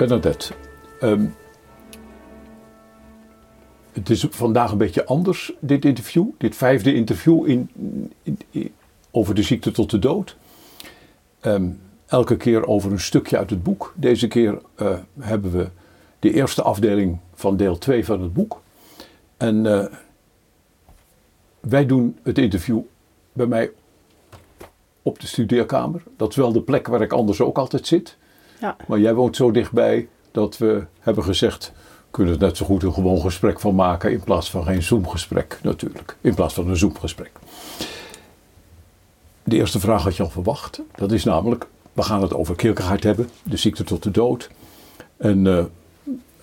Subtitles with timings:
[0.00, 0.54] Bernadette,
[1.00, 1.26] ehm,
[3.92, 6.26] het is vandaag een beetje anders, dit interview.
[6.38, 7.70] Dit vijfde interview in,
[8.22, 8.72] in,
[9.10, 10.36] over de ziekte tot de dood.
[11.40, 11.68] Ehm,
[12.06, 13.94] elke keer over een stukje uit het boek.
[13.96, 15.68] Deze keer eh, hebben we
[16.18, 18.62] de eerste afdeling van deel 2 van het boek.
[19.36, 19.94] En eh,
[21.60, 22.80] wij doen het interview
[23.32, 23.70] bij mij
[25.02, 26.02] op de studeerkamer.
[26.16, 28.18] Dat is wel de plek waar ik anders ook altijd zit.
[28.60, 28.76] Ja.
[28.86, 31.72] Maar jij woont zo dichtbij dat we hebben gezegd,
[32.10, 35.58] kunnen er net zo goed een gewoon gesprek van maken in plaats van geen Zoom-gesprek
[35.62, 36.16] natuurlijk.
[36.20, 37.30] In plaats van een Zoom-gesprek.
[39.42, 40.80] De eerste vraag had je al verwacht.
[40.94, 44.50] Dat is namelijk, we gaan het over Kierkegaard hebben, de ziekte tot de dood.
[45.16, 45.64] En uh,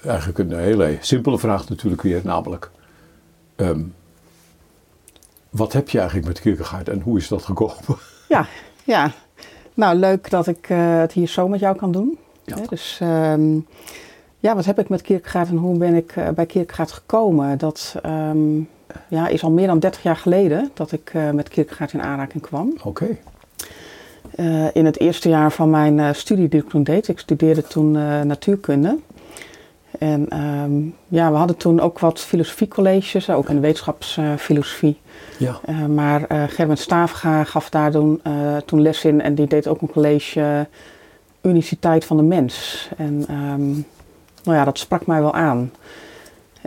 [0.06, 2.72] eigenlijk een hele simpele vraag natuurlijk weer, namelijk...
[3.56, 3.82] Ehm,
[5.50, 7.98] wat heb je eigenlijk met Kierkegaard en hoe is dat gekomen?
[8.28, 8.48] Ja,
[8.84, 9.12] ja.
[9.78, 12.18] Nou leuk dat ik uh, het hier zo met jou kan doen.
[12.44, 12.56] Ja.
[12.70, 13.66] dus um,
[14.40, 17.58] ja, wat heb ik met Kierkegaard en hoe ben ik uh, bij Kierkegaard gekomen?
[17.58, 18.70] Dat um,
[19.08, 22.44] ja, is al meer dan 30 jaar geleden dat ik uh, met Kierkegaard in aanraking
[22.44, 22.74] kwam.
[22.84, 22.88] Oké.
[24.38, 24.72] Okay.
[24.74, 27.08] in het eerste jaar van mijn studie die ik toen deed.
[27.08, 27.92] Ik studeerde toen
[28.28, 28.98] natuurkunde.
[30.00, 35.00] En um, ja, we hadden toen ook wat filosofiecolleges, ook in de wetenschapsfilosofie.
[35.38, 35.60] Ja.
[35.70, 39.68] Uh, maar uh, Gerben Staafga gaf daar toen, uh, toen, les in en die deed
[39.68, 40.68] ook een college
[41.42, 42.88] Uniciteit van de Mens.
[42.98, 43.86] En um,
[44.44, 45.72] nou ja, dat sprak mij wel aan.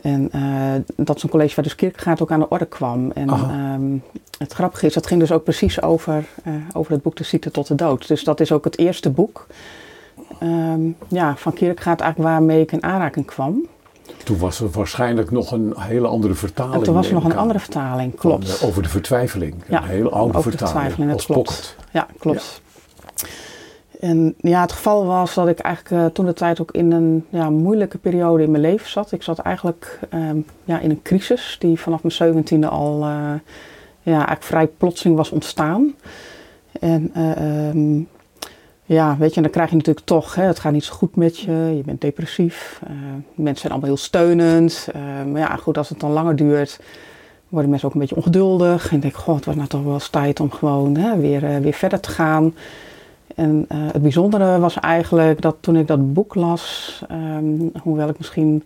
[0.02, 0.30] En
[0.96, 3.10] dat is een college waar dus Kierkegaard ook aan de orde kwam.
[3.10, 4.02] En um,
[4.38, 6.24] het grappige is, dat ging dus ook precies over,
[6.72, 8.08] over het boek De ziekte tot de dood.
[8.08, 9.46] Dus dat is ook het eerste boek
[10.42, 13.66] um, ja, van Kierkegaard eigenlijk waarmee ik in aanraking kwam.
[14.24, 16.74] Toen was er waarschijnlijk nog een hele andere vertaling.
[16.74, 18.50] En toen was er nog een andere vertaling, klopt.
[18.50, 19.54] Van, over de vertwijfeling.
[19.68, 20.58] Ja, een hele oude over vertaling.
[20.58, 21.76] De vertwijfeling, dat klopt.
[21.92, 22.62] Ja, klopt.
[22.62, 22.68] Ja.
[24.00, 27.26] En ja, het geval was dat ik eigenlijk uh, toen de tijd ook in een
[27.28, 29.12] ja, moeilijke periode in mijn leven zat.
[29.12, 33.32] Ik zat eigenlijk um, ja, in een crisis die vanaf mijn zeventiende al uh,
[34.02, 35.94] ja, eigenlijk vrij plotseling was ontstaan.
[36.80, 38.08] En um,
[38.92, 41.38] ja, weet je, dan krijg je natuurlijk toch, hè, het gaat niet zo goed met
[41.38, 42.80] je, je bent depressief.
[42.84, 42.90] Uh,
[43.34, 44.88] mensen zijn allemaal heel steunend.
[44.96, 46.80] Uh, maar ja, goed, als het dan langer duurt,
[47.48, 48.92] worden mensen ook een beetje ongeduldig.
[48.92, 51.56] En denk, god, het was nou toch wel eens tijd om gewoon hè, weer, uh,
[51.56, 52.54] weer verder te gaan.
[53.34, 58.64] En het bijzondere was eigenlijk dat toen ik dat boek las, um, hoewel ik misschien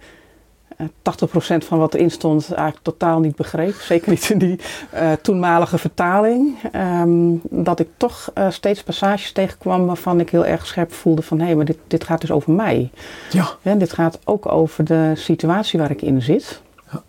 [0.79, 3.75] 80% eh, van wat erin stond eigenlijk totaal niet begreep.
[3.93, 4.59] Zeker niet in die
[4.95, 6.57] uh, toenmalige vertaling.
[6.73, 11.39] Um, dat ik toch uh, steeds passages tegenkwam waarvan ik heel erg scherp voelde van...
[11.39, 12.91] hé, hey, maar dit, dit gaat dus over mij.
[13.31, 13.47] Ja.
[13.63, 16.63] En dit gaat ook over de situatie waar ik in zit.
[16.93, 17.03] Ja.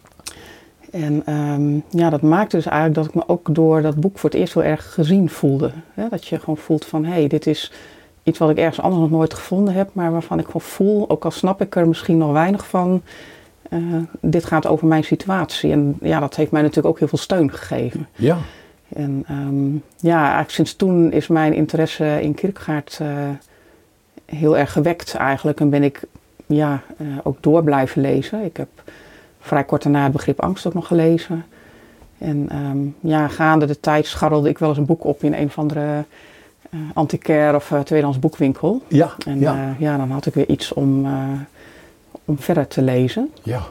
[0.91, 4.29] En um, ja, dat maakte dus eigenlijk dat ik me ook door dat boek voor
[4.29, 5.71] het eerst heel erg gezien voelde.
[5.95, 7.71] Ja, dat je gewoon voelt van, hé, hey, dit is
[8.25, 9.89] iets wat ik ergens anders nog nooit gevonden heb...
[9.93, 13.01] maar waarvan ik gewoon voel, ook al snap ik er misschien nog weinig van...
[13.69, 15.71] Uh, dit gaat over mijn situatie.
[15.71, 18.07] En ja, dat heeft mij natuurlijk ook heel veel steun gegeven.
[18.15, 18.37] Ja.
[18.95, 23.07] En um, ja, eigenlijk sinds toen is mijn interesse in Kierkegaard uh,
[24.25, 25.59] heel erg gewekt eigenlijk.
[25.59, 26.01] En ben ik
[26.45, 28.43] ja, uh, ook door blijven lezen.
[28.43, 28.67] Ik heb
[29.39, 31.45] vrij kort daarna het begrip angst ook nog gelezen.
[32.17, 35.45] En um, ja, gaande de tijd scharrelde ik wel eens een boek op in een
[35.45, 36.03] of andere
[36.93, 38.81] antiquaire of tweedehands boekwinkel.
[38.87, 39.75] Ja, en ja.
[39.79, 41.07] ja, dan had ik weer iets om
[42.25, 43.31] om verder te lezen.
[43.44, 43.62] Ja.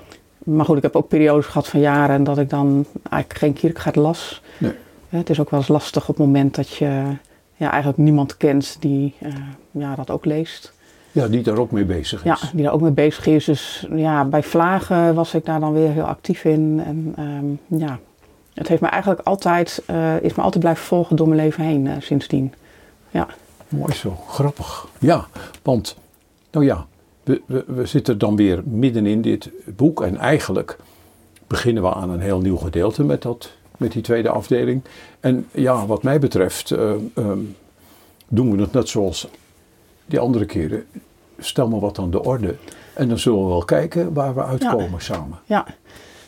[0.44, 3.96] Maar goed, ik heb ook periodes gehad van jaren dat ik dan eigenlijk geen Kierkegaard
[3.96, 4.42] las.
[4.58, 4.72] Nee.
[5.08, 7.02] Het is ook wel eens lastig op het moment dat je
[7.54, 9.34] ja, eigenlijk niemand kent die uh,
[9.70, 10.72] ja, dat ook leest.
[11.12, 12.40] Ja, die daar ook mee bezig is.
[12.40, 13.44] Ja, die daar ook mee bezig is.
[13.44, 16.82] Dus ja, bij Vlagen was ik daar dan weer heel actief in.
[16.84, 17.98] En um, ja,
[18.54, 21.86] het heeft me eigenlijk altijd, uh, is me altijd blijven volgen door mijn leven heen
[21.86, 22.54] uh, sindsdien.
[23.10, 23.26] Ja.
[23.68, 24.88] Mooi zo, grappig.
[24.98, 25.26] Ja,
[25.62, 25.96] want,
[26.50, 26.86] nou ja,
[27.24, 30.78] we, we, we, zitten dan weer midden in dit boek en eigenlijk
[31.46, 34.82] beginnen we aan een heel nieuw gedeelte met, dat, met die tweede afdeling.
[35.20, 37.56] En ja, wat mij betreft uh, um,
[38.28, 39.28] doen we het net zoals
[40.06, 40.84] die andere keren.
[41.38, 42.56] Stel me wat aan de orde
[42.92, 44.98] en dan zullen we wel kijken waar we uitkomen ja.
[44.98, 45.38] samen.
[45.44, 45.66] Ja,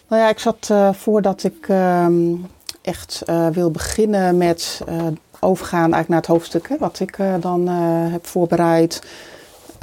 [0.08, 2.06] nou ja, ik zat uh, voordat ik uh,
[2.82, 4.82] echt uh, wil beginnen met
[5.40, 7.68] overgaan eigenlijk naar het hoofdstuk hè, wat ik dan
[8.10, 9.02] heb voorbereid.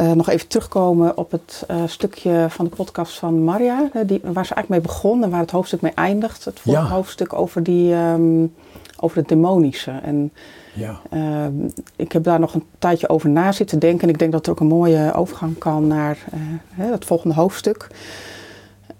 [0.02, 4.46] Uh, nog even terugkomen op het uh, stukje van de podcast van Maria, die, waar
[4.46, 6.46] ze eigenlijk mee begon en waar het hoofdstuk mee eindigt.
[6.46, 6.90] Het vorige ja.
[6.90, 8.54] hoofdstuk over, die, um,
[9.00, 9.92] over het demonische.
[9.92, 10.32] En
[10.74, 11.00] ja.
[11.14, 11.46] uh,
[11.96, 14.08] ik heb daar nog een tijdje over na zitten denken.
[14.08, 16.18] En ik denk dat er ook een mooie overgang kan naar
[16.76, 17.88] het volgende hoofdstuk.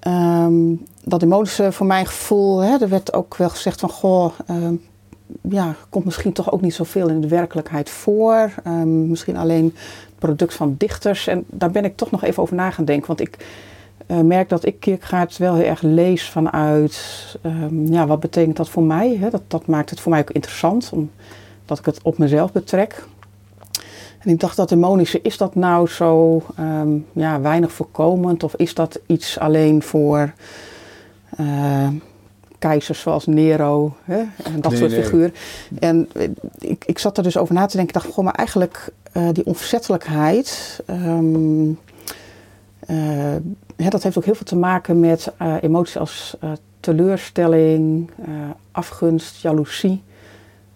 [0.08, 4.32] Um, dat demonische, voor mijn gevoel, hè, er werd ook wel gezegd van goh
[5.50, 8.54] ja, komt misschien toch ook niet zoveel in de werkelijkheid voor.
[8.68, 9.76] Um, misschien alleen
[10.26, 11.28] product van dichters.
[11.28, 13.08] En daar ben ik toch nog even over na gaan denken.
[13.08, 13.38] Want ik
[14.08, 16.98] uh, merk dat ik Kierkegaard wel heel erg lees vanuit,
[17.46, 19.18] um, ja, wat betekent dat voor mij?
[19.20, 19.30] Hè?
[19.30, 23.06] Dat, dat maakt het voor mij ook interessant, omdat ik het op mezelf betrek.
[24.20, 28.44] En ik dacht dat demonische, is dat nou zo um, ja, weinig voorkomend?
[28.44, 30.34] Of is dat iets alleen voor
[31.40, 31.88] uh,
[32.60, 34.20] keizers zoals Nero hè?
[34.44, 35.04] en dat soort nee.
[35.04, 35.34] figuren?
[35.80, 36.10] En
[36.60, 37.96] ik, ik zat er dus over na te denken.
[37.96, 40.80] Ik dacht, goh, maar eigenlijk uh, die onverzettelijkheid...
[40.90, 41.80] Um,
[42.90, 43.36] uh,
[43.90, 46.38] dat heeft ook heel veel te maken met uh, emoties als
[46.80, 48.10] teleurstelling,
[48.72, 50.04] afgunst, jaloezie.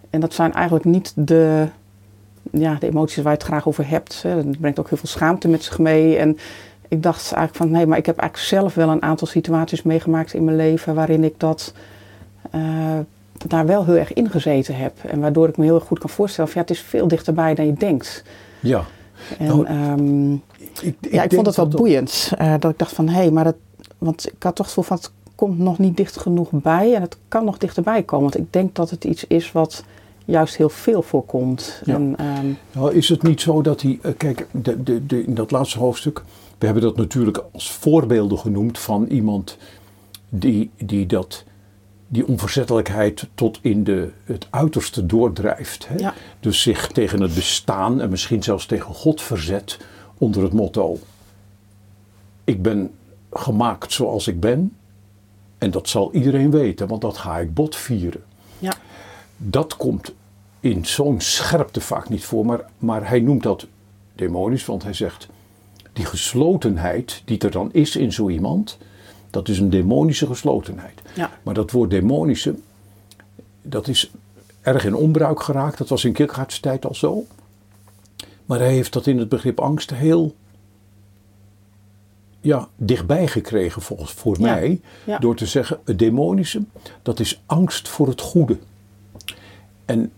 [0.10, 1.68] En dat zijn eigenlijk niet de,
[2.52, 4.22] ja, de emoties waar je het graag over hebt.
[4.22, 4.44] Hè.
[4.44, 6.18] Dat brengt ook heel veel schaamte met zich mee.
[6.18, 6.38] En
[6.88, 10.34] ik dacht eigenlijk van nee, maar ik heb eigenlijk zelf wel een aantal situaties meegemaakt
[10.34, 11.74] in mijn leven waarin ik dat
[13.48, 14.94] daar wel heel erg ingezeten heb.
[15.04, 17.56] En waardoor ik me heel erg goed kan voorstellen van ja, het is veel dichterbij
[17.56, 18.24] dan je denkt.
[18.60, 18.84] Ja.
[19.40, 22.32] En, nou, um, ik, ik, ja, ik vond het wel boeiend.
[22.42, 23.56] Uh, dat ik dacht van, hé, hey, maar dat...
[23.98, 26.94] Want ik had toch het gevoel van, het komt nog niet dicht genoeg bij.
[26.94, 28.30] En het kan nog dichterbij komen.
[28.30, 29.84] Want ik denk dat het iets is wat
[30.26, 31.82] juist heel veel voorkomt.
[31.86, 31.96] Ja.
[31.96, 34.00] En, um, nou, is het niet zo dat hij...
[34.02, 36.24] Uh, kijk, de, de, de, in dat laatste hoofdstuk...
[36.58, 39.58] We hebben dat natuurlijk als voorbeelden genoemd van iemand
[40.30, 41.44] die, die dat
[42.08, 45.88] die onverzettelijkheid tot in de, het uiterste doordrijft.
[45.88, 45.96] Hè?
[45.96, 46.14] Ja.
[46.40, 49.78] Dus zich tegen het bestaan en misschien zelfs tegen God verzet
[50.18, 51.00] onder het motto:
[52.44, 52.92] Ik ben
[53.32, 54.76] gemaakt zoals ik ben
[55.58, 58.24] en dat zal iedereen weten, want dat ga ik bot vieren.
[58.60, 58.74] Ja.
[59.38, 60.14] Dat komt
[60.60, 63.68] in zo'n scherpte vaak niet voor, maar, maar hij noemt dat
[64.16, 65.28] demonisch, want hij zegt:
[65.94, 68.78] Die geslotenheid die er dan is in zo iemand
[69.38, 71.02] dat is een demonische geslotenheid.
[71.16, 71.32] Ja.
[71.44, 72.56] Maar dat woord demonische,
[73.62, 74.12] dat is
[74.62, 75.78] erg in onbruik geraakt.
[75.78, 77.26] Dat was in Kierkegaard's tijd al zo.
[78.46, 80.36] Maar hij heeft dat in het begrip angst heel
[82.42, 84.54] ja, dichtbij gekregen volgens voor Ja.
[84.54, 84.82] mij.
[85.04, 85.18] Ja.
[85.20, 86.62] Door te zeggen, het demonische,
[87.02, 88.58] dat is angst voor het goede.
[89.86, 90.12] En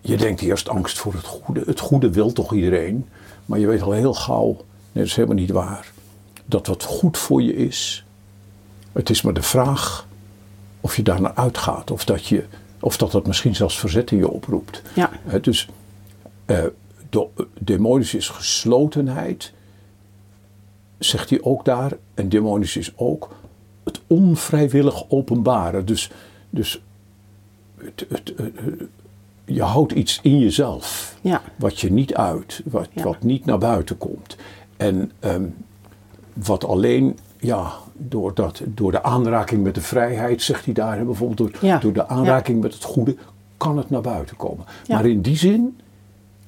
[0.00, 1.62] je denkt eerst angst voor het goede.
[1.66, 3.08] Het goede wil toch iedereen.
[3.46, 4.56] Maar je weet al heel gauw, nee
[4.92, 5.92] dat is helemaal niet waar.
[6.44, 8.04] Dat wat goed voor je is,
[8.92, 10.06] het is maar de vraag
[10.80, 11.90] of je daar naar uitgaat.
[11.90, 12.44] Of dat, je,
[12.80, 14.82] of dat het misschien zelfs verzet in je oproept.
[14.94, 15.10] Ja.
[15.40, 15.68] Dus
[16.44, 16.64] eh,
[17.10, 17.26] de,
[17.58, 19.52] demonisch is geslotenheid,
[20.98, 21.92] zegt hij ook daar.
[22.14, 23.34] En demonisch is ook
[23.84, 25.86] het onvrijwillig openbaren.
[25.86, 26.10] Dus,
[26.50, 26.82] dus
[27.76, 28.54] het, het, het,
[29.44, 31.16] je houdt iets in jezelf.
[31.20, 31.42] Ja.
[31.56, 33.02] Wat je niet uit, wat, Ja.
[33.02, 34.36] wat niet naar buiten komt.
[34.76, 35.44] En ehm,
[36.32, 41.38] wat alleen ja, door, dat, door de aanraking met de vrijheid, zegt hij daar bijvoorbeeld,
[41.38, 41.78] door, Ja.
[41.78, 43.16] door de aanraking met het goede,
[43.56, 44.64] kan het naar buiten komen.
[44.86, 44.94] Ja.
[44.94, 45.80] Maar in die zin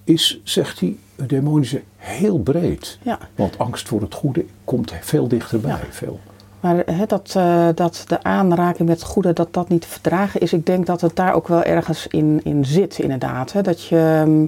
[0.05, 2.99] is, zegt hij, het demonische heel breed.
[3.03, 3.19] Ja.
[3.35, 5.71] Want angst voor het goede komt veel dichterbij.
[5.71, 5.79] Ja.
[5.91, 6.21] Veel.
[6.61, 10.41] Maar hè, dat, eh, dat de aanraking met het goede, dat dat niet te verdragen
[10.41, 10.53] is.
[10.53, 13.65] Ik denk dat het daar ook wel ergens in, in zit, inderdaad.
[13.65, 14.45] Dat je, ehm,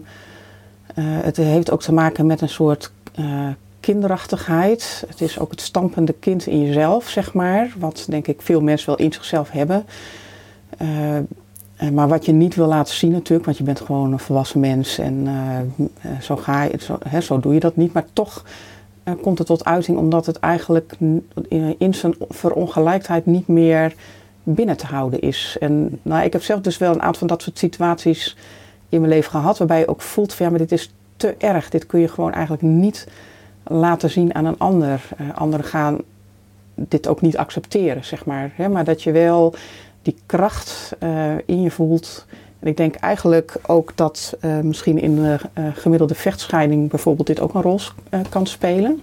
[0.94, 3.48] eh, het heeft ook te maken met een soort eh,
[3.86, 5.04] kinderachtigheid.
[5.08, 7.74] Het is ook het stampende kind in jezelf, zeg maar.
[7.78, 9.86] Wat denk ik veel mensen wel in zichzelf hebben.
[10.78, 11.24] Eh, eh,
[11.92, 14.98] maar wat je niet wil laten zien natuurlijk, want je bent gewoon een volwassen mens
[14.98, 17.92] en eh, zo ga je, zo, hè, zo doe je dat niet.
[17.92, 18.44] Maar toch
[19.22, 20.96] komt het tot uiting omdat het eigenlijk
[21.78, 23.94] in zijn verongelijkheid niet meer
[24.42, 25.56] binnen te houden is.
[25.60, 28.36] En nou, ik heb zelf dus wel een aantal van dat soort situaties
[28.88, 31.68] in mijn leven gehad, waarbij je ook voelt van ja, maar dit is te erg.
[31.68, 33.06] Dit kun je gewoon eigenlijk niet
[33.68, 35.00] laten zien aan een ander.
[35.16, 35.98] Eh, anderen gaan
[36.74, 38.50] dit ook niet accepteren, zeg maar.
[38.54, 38.68] Hè?
[38.68, 39.54] Maar dat je wel
[40.02, 42.26] die kracht eh, in je voelt.
[42.58, 45.38] En ik denk eigenlijk ook dat eh, misschien in de
[45.74, 47.80] gemiddelde vechtscheiding bijvoorbeeld dit ook een rol
[48.28, 49.02] kan spelen.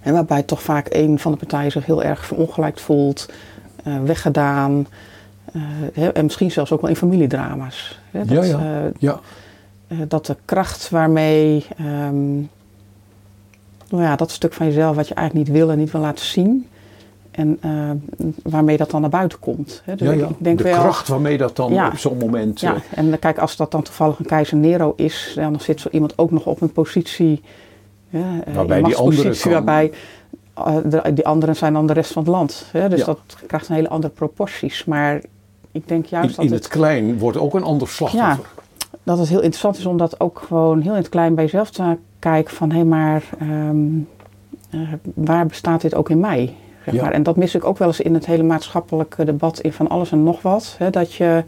[0.00, 3.28] En waarbij toch vaak een van de partijen zich heel erg verongelijkt voelt,
[4.04, 4.86] weggedaan.
[5.92, 7.98] en misschien zelfs ook wel in familiedrama's.
[8.10, 8.90] Hè, Ja, ja.
[8.98, 9.20] Ja,
[10.08, 12.42] dat de kracht waarmee, ehm,
[13.88, 16.24] nou ja, dat stuk van jezelf wat je eigenlijk niet wil en niet wil laten
[16.24, 16.66] zien.
[17.30, 17.70] En eh,
[18.42, 19.82] waarmee dat dan naar buiten komt.
[19.84, 19.94] Hè.
[19.96, 20.26] Dus ja, ik, ja.
[20.28, 21.86] ik denk de wel, kracht waarmee dat dan Ja.
[21.88, 22.60] op zo'n moment...
[22.60, 25.80] Ja, eh, en dan kijk, als dat dan toevallig een keizer Nero is, dan zit
[25.80, 27.42] zo iemand ook nog op een positie.
[28.10, 28.20] Eh,
[28.54, 29.92] Waarbij die andere machtspositie, kan- waarbij
[30.54, 32.66] eh, de, die anderen zijn dan de rest van het land.
[32.72, 32.88] Hè.
[32.88, 34.84] Dus dat krijgt een hele andere proporties.
[34.84, 35.20] Maar
[35.72, 38.46] ik denk juist in, dat in het het klein wordt ook een ander slachtoffer.
[39.06, 41.70] Dat het heel interessant is om dat ook gewoon heel in het klein bij jezelf
[41.70, 43.86] te kijken van hé, maar ehm,
[44.70, 44.80] eh,
[45.14, 46.54] waar bestaat dit ook in mij?
[46.84, 47.02] Zeg Ja.
[47.02, 47.12] maar.
[47.12, 50.12] En dat mis ik ook wel eens in het hele maatschappelijke debat in van alles
[50.12, 50.74] en nog wat.
[50.78, 51.44] Hè, dat je,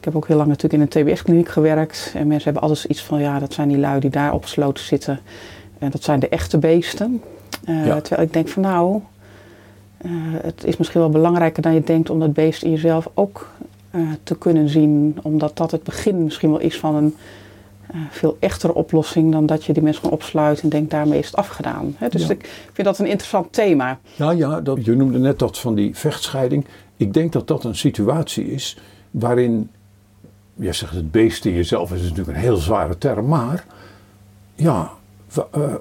[0.00, 2.12] heb ook heel lang natuurlijk in een TBS-kliniek gewerkt.
[2.14, 5.20] En mensen hebben altijd iets van, ja, dat zijn die lui die daar opgesloten zitten.
[5.78, 7.22] En dat zijn de echte beesten.
[7.68, 8.00] Uh, ja.
[8.00, 9.00] Terwijl ik denk van, nou,
[10.06, 10.12] uh,
[10.42, 13.50] het is misschien wel belangrijker dan je denkt om dat beest in jezelf ook
[13.90, 15.18] uh, te kunnen zien.
[15.22, 17.14] Omdat dat het begin misschien wel is van een
[18.10, 21.36] veel echtere oplossing dan dat je die mensen gewoon opsluit en denkt daarmee is het
[21.36, 21.96] afgedaan.
[22.08, 22.30] Dus ja.
[22.30, 23.98] ik vind dat een interessant thema.
[24.14, 26.66] Ja, ja dat, je noemde net dat van die vechtscheiding.
[26.96, 28.78] Ik denk dat dat een situatie is
[29.10, 29.70] waarin,
[30.54, 33.64] je zegt het beest in jezelf is natuurlijk een heel zware term, maar
[34.54, 34.90] ja,
[35.56, 35.74] uh,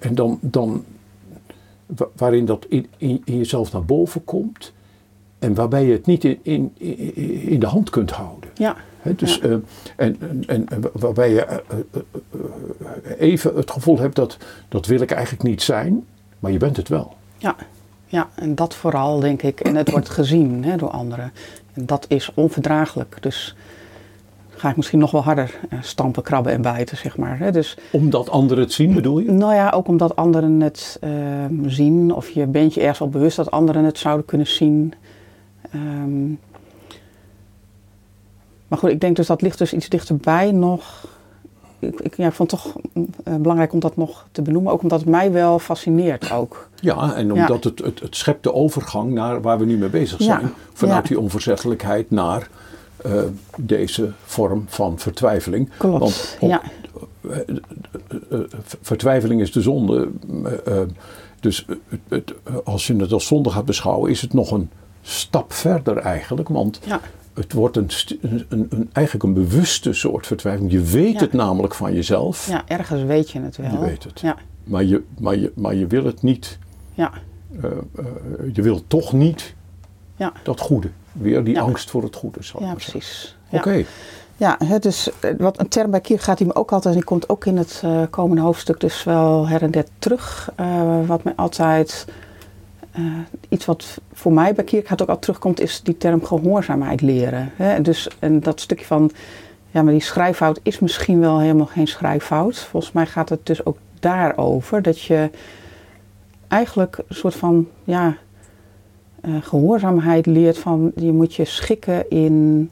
[0.00, 0.84] en dan, dan
[2.16, 4.72] waarin dat in, in, in, jezelf naar boven komt
[5.40, 6.72] en waarbij je het niet in, in,
[7.48, 8.50] in de hand kunt houden.
[8.54, 8.76] Ja.
[9.00, 9.48] He, dus, ja.
[9.48, 9.56] Uh,
[9.96, 10.16] en,
[10.46, 11.62] en, en, waarbij je
[13.18, 14.36] even het gevoel hebt dat
[14.68, 16.04] dat wil ik eigenlijk niet zijn,
[16.38, 17.14] maar je bent het wel.
[17.38, 17.56] Ja,
[18.06, 19.60] ja, en dat vooral denk ik.
[19.60, 21.32] En het wordt gezien hè, door anderen.
[21.72, 23.16] En dat is onverdraaglijk.
[23.20, 23.54] Dus
[24.48, 27.38] ga ik misschien nog wel harder stampen, krabben en bijten, zeg maar.
[27.38, 27.52] Hè.
[27.52, 29.30] Dus, omdat anderen het zien, bedoel je?
[29.30, 30.98] Nou ja, ook omdat anderen het
[31.66, 32.14] zien.
[32.14, 34.94] Of je bent je ergens wel bewust dat anderen het zouden kunnen zien.
[35.74, 36.38] Um,
[38.70, 41.06] maar goed, ik denk dus dat ligt dus iets dichterbij nog.
[41.78, 44.72] Ik, ik, ja, vond het toch uh, belangrijk om dat nog te benoemen.
[44.72, 46.68] Ook omdat het mij wel fascineert ook.
[46.80, 47.70] Ja, en omdat ja.
[47.70, 50.40] het, het, het schept de overgang naar waar we nu mee bezig zijn.
[50.40, 50.52] Ja.
[50.72, 52.48] Vanuit die onverzettelijkheid naar
[53.06, 53.22] uh,
[53.56, 55.70] deze vorm van vertwijfeling.
[55.76, 56.62] Klopt, Want op, ja.
[57.20, 58.40] Uh,
[58.82, 60.10] vertwijfeling is de zonde.
[61.40, 61.66] dus
[62.64, 64.70] als je het als zonde gaat beschouwen, is het nog een
[65.02, 66.48] stap verder eigenlijk.
[66.48, 67.00] Want ja.
[67.34, 67.90] het wordt een,
[68.20, 70.72] een, een, eigenlijk een bewuste soort vertwijfeling.
[70.72, 71.20] Je weet Ja.
[71.20, 72.48] het namelijk van jezelf.
[72.48, 73.70] ja, ergens weet je het wel.
[73.70, 74.20] Je weet het.
[74.20, 76.58] Ja, Maar, je, maar, je, maar je wil het niet.
[76.94, 77.10] ja,
[77.62, 78.04] eh, eh,
[78.52, 79.54] je wil toch niet
[80.16, 80.32] ja.
[80.42, 80.88] dat goede.
[81.12, 81.60] Weer die Ja.
[81.60, 82.42] angst voor het goede.
[82.42, 83.36] Zal ja precies.
[83.48, 83.58] Ja.
[83.58, 83.84] Oké.
[84.36, 87.28] Ja, hè, dus wat een term bij Kierkegaard die me ook altijd, en die komt
[87.28, 90.50] ook in het komende hoofdstuk dus wel her en der terug,
[91.06, 92.06] wat mij altijd,
[92.90, 93.02] eh,
[93.48, 97.52] iets wat voor mij bij Kierkegaard ook al terugkomt, is die term gehoorzaamheid leren.
[97.56, 97.80] Hè?
[97.80, 99.10] Dus en dat stukje van,
[99.70, 102.58] ja, maar die schrijffout is misschien wel helemaal geen schrijffout.
[102.58, 105.30] Volgens mij gaat het dus ook daarover, dat je
[106.48, 108.16] eigenlijk een soort van, ja,
[109.20, 112.70] eh, gehoorzaamheid leert van, je moet je schikken in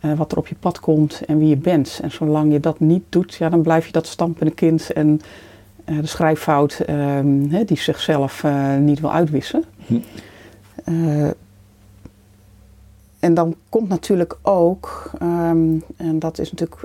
[0.00, 2.00] eh, wat er op je pad komt en wie je bent.
[2.02, 5.20] En zolang je dat niet doet, ja, dan blijf je dat stampende kind en
[5.84, 9.64] de schrijffout ehm, die zichzelf eh, niet wil uitwissen.
[9.86, 9.98] Hm.
[10.84, 11.30] Eh,
[13.18, 16.80] en dan komt natuurlijk ook, ehm, en dat is natuurlijk,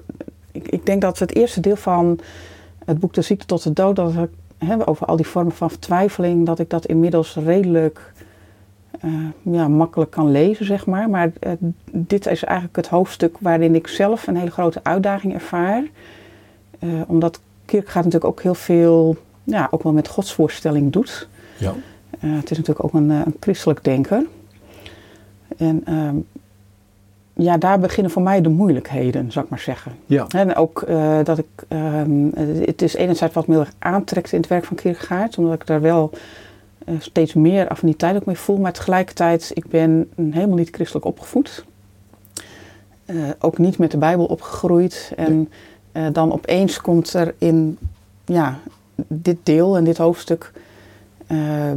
[0.51, 2.19] ik, ik denk dat het eerste deel van
[2.85, 6.45] het boek De ziekte tot de dood, dat ik, over al die vormen van vertwijfeling,
[6.45, 8.13] dat ik dat inmiddels redelijk
[8.99, 9.11] eh,
[9.41, 11.09] ja, makkelijk kan lezen, zeg maar.
[11.09, 11.51] Maar eh,
[11.91, 15.83] dit is eigenlijk het hoofdstuk waarin ik zelf een hele grote uitdaging ervaar.
[16.79, 21.27] Eh, omdat Kierkegaard natuurlijk ook heel veel, ja, ook wel met godsvoorstelling doet.
[21.57, 21.73] Ja.
[22.19, 24.25] Eh, het is natuurlijk ook een, eh, een christelijk denker.
[25.57, 26.15] En ehm,
[27.33, 29.91] ja, daar beginnen voor mij de moeilijkheden, zou ik maar zeggen.
[30.05, 30.27] Ja.
[30.27, 32.29] En ook eh, dat ik, ehm,
[32.65, 35.67] het is enerzijds wat me heel erg aantrekt in het werk van Kierkegaard, omdat ik
[35.67, 36.11] daar wel
[36.99, 38.57] steeds meer affiniteit ook mee voel.
[38.57, 41.65] Maar tegelijkertijd, ik ben helemaal niet christelijk opgevoed.
[43.39, 45.11] Ook niet met de Bijbel opgegroeid.
[45.15, 45.49] En
[45.97, 47.77] eh, dan opeens komt er in
[48.25, 48.59] ja,
[49.07, 50.51] dit deel en dit hoofdstuk
[51.27, 51.71] eh,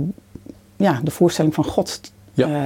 [0.77, 2.01] ja, de voorstelling van God.
[2.33, 2.49] Ja.
[2.49, 2.65] eh,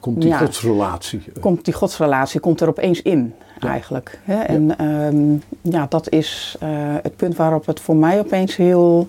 [0.00, 0.38] Komt die Ja.
[0.38, 1.22] godsrelatie.
[1.40, 3.68] komt die godsrelatie komt er opeens in, Ja.
[3.68, 4.20] eigenlijk.
[4.24, 4.40] Hè?
[4.40, 5.36] En ehm,
[5.74, 6.56] ja, dat is
[7.02, 9.08] het punt waarop het voor mij opeens heel...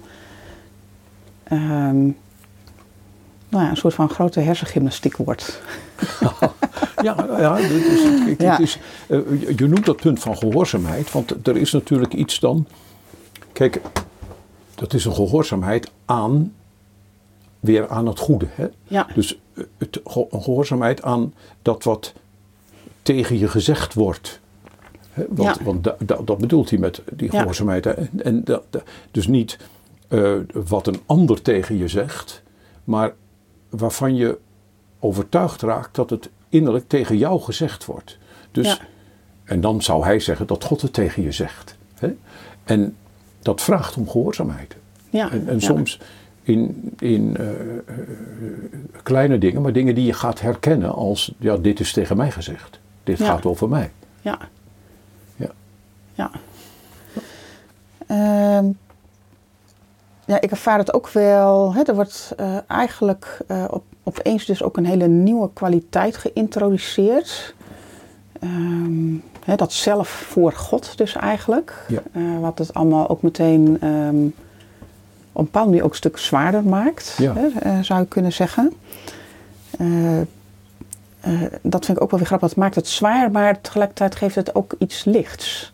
[1.44, 2.10] ehm,
[3.56, 5.62] nou ja, een soort van grote hersengymnastiek wordt.
[7.02, 8.02] Ja, ja, dit is,
[8.38, 8.60] Ja.
[8.60, 9.20] Is, eh,
[9.58, 12.68] je- noemt dat punt van gehoorzaamheid, want er is natuurlijk iets dan.
[13.54, 13.82] Kijk,
[14.76, 16.54] dat is een gehoorzaamheid aan,
[17.60, 18.46] weer aan het goede.
[18.52, 18.66] Hè?
[18.84, 22.14] Ja, Dus eh, het, een gehoorzaamheid aan dat wat
[23.02, 24.40] tegen je gezegd wordt.
[25.10, 25.64] Hè, Want, Ja.
[25.64, 27.86] want da- da- dat bedoelt hij met die gehoorzaamheid.
[27.86, 28.62] En, en da-
[29.12, 29.58] dus niet
[30.08, 30.34] eh,
[30.68, 32.42] wat een ander tegen je zegt,
[32.84, 33.14] maar
[33.77, 34.38] waarvan je
[35.00, 38.17] overtuigd raakt dat het innerlijk tegen jou gezegd wordt.
[38.51, 38.77] Dus, Ja.
[39.44, 41.77] En dan zou hij zeggen dat God het tegen je zegt.
[41.96, 42.15] Hè?
[42.63, 42.96] En
[43.39, 44.75] dat vraagt om gehoorzaamheid.
[45.10, 45.32] ja.
[45.32, 45.60] En, en ja.
[45.60, 46.00] soms
[46.44, 47.86] in, in eh, eh,
[49.03, 52.79] kleine dingen, maar dingen die je gaat herkennen als, ja, dit is tegen mij gezegd.
[53.03, 53.25] Dit Ja.
[53.25, 53.91] gaat over mij.
[54.22, 54.38] Ja.
[55.36, 55.51] Ja.
[56.13, 56.32] Ja.
[58.08, 58.72] Ehm,
[60.25, 61.74] ja, ik ervaar het ook wel.
[61.74, 67.55] Hè, er wordt eh, eigenlijk eh, op, opeens dus ook een hele nieuwe kwaliteit geïntroduceerd.
[68.41, 69.13] ehm,
[69.46, 71.86] hè, dat zelf voor God dus eigenlijk.
[71.88, 72.01] Ja.
[72.12, 74.25] Eh, wat het allemaal ook meteen ehm,
[75.32, 77.34] op een bepaalde manier ook een stuk zwaarder maakt, Ja.
[77.36, 78.74] hè, zou je kunnen zeggen.
[81.62, 82.50] Dat vind ik ook wel weer grappig.
[82.50, 85.72] Het maakt het zwaar, maar tegelijkertijd geeft het ook iets lichts.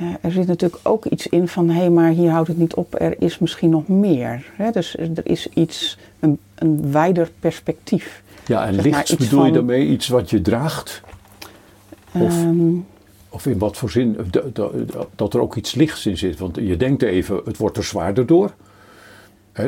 [0.00, 2.94] Eh, er zit natuurlijk ook iets in van, hé, maar hier houdt het niet op,
[3.00, 4.44] er is misschien nog meer.
[4.56, 4.70] Hè?
[4.70, 8.22] Dus er is iets, een, een wijder perspectief.
[8.46, 11.02] Ja, en Zeg lichts bedoel je daarmee iets wat je draagt?
[12.12, 12.58] Of- Ehm,
[13.32, 14.16] Of in wat voor zin
[14.52, 14.78] dat,
[15.16, 16.38] dat, er ook iets lichts in zit?
[16.38, 18.52] Want je denkt even, het wordt er zwaarder door.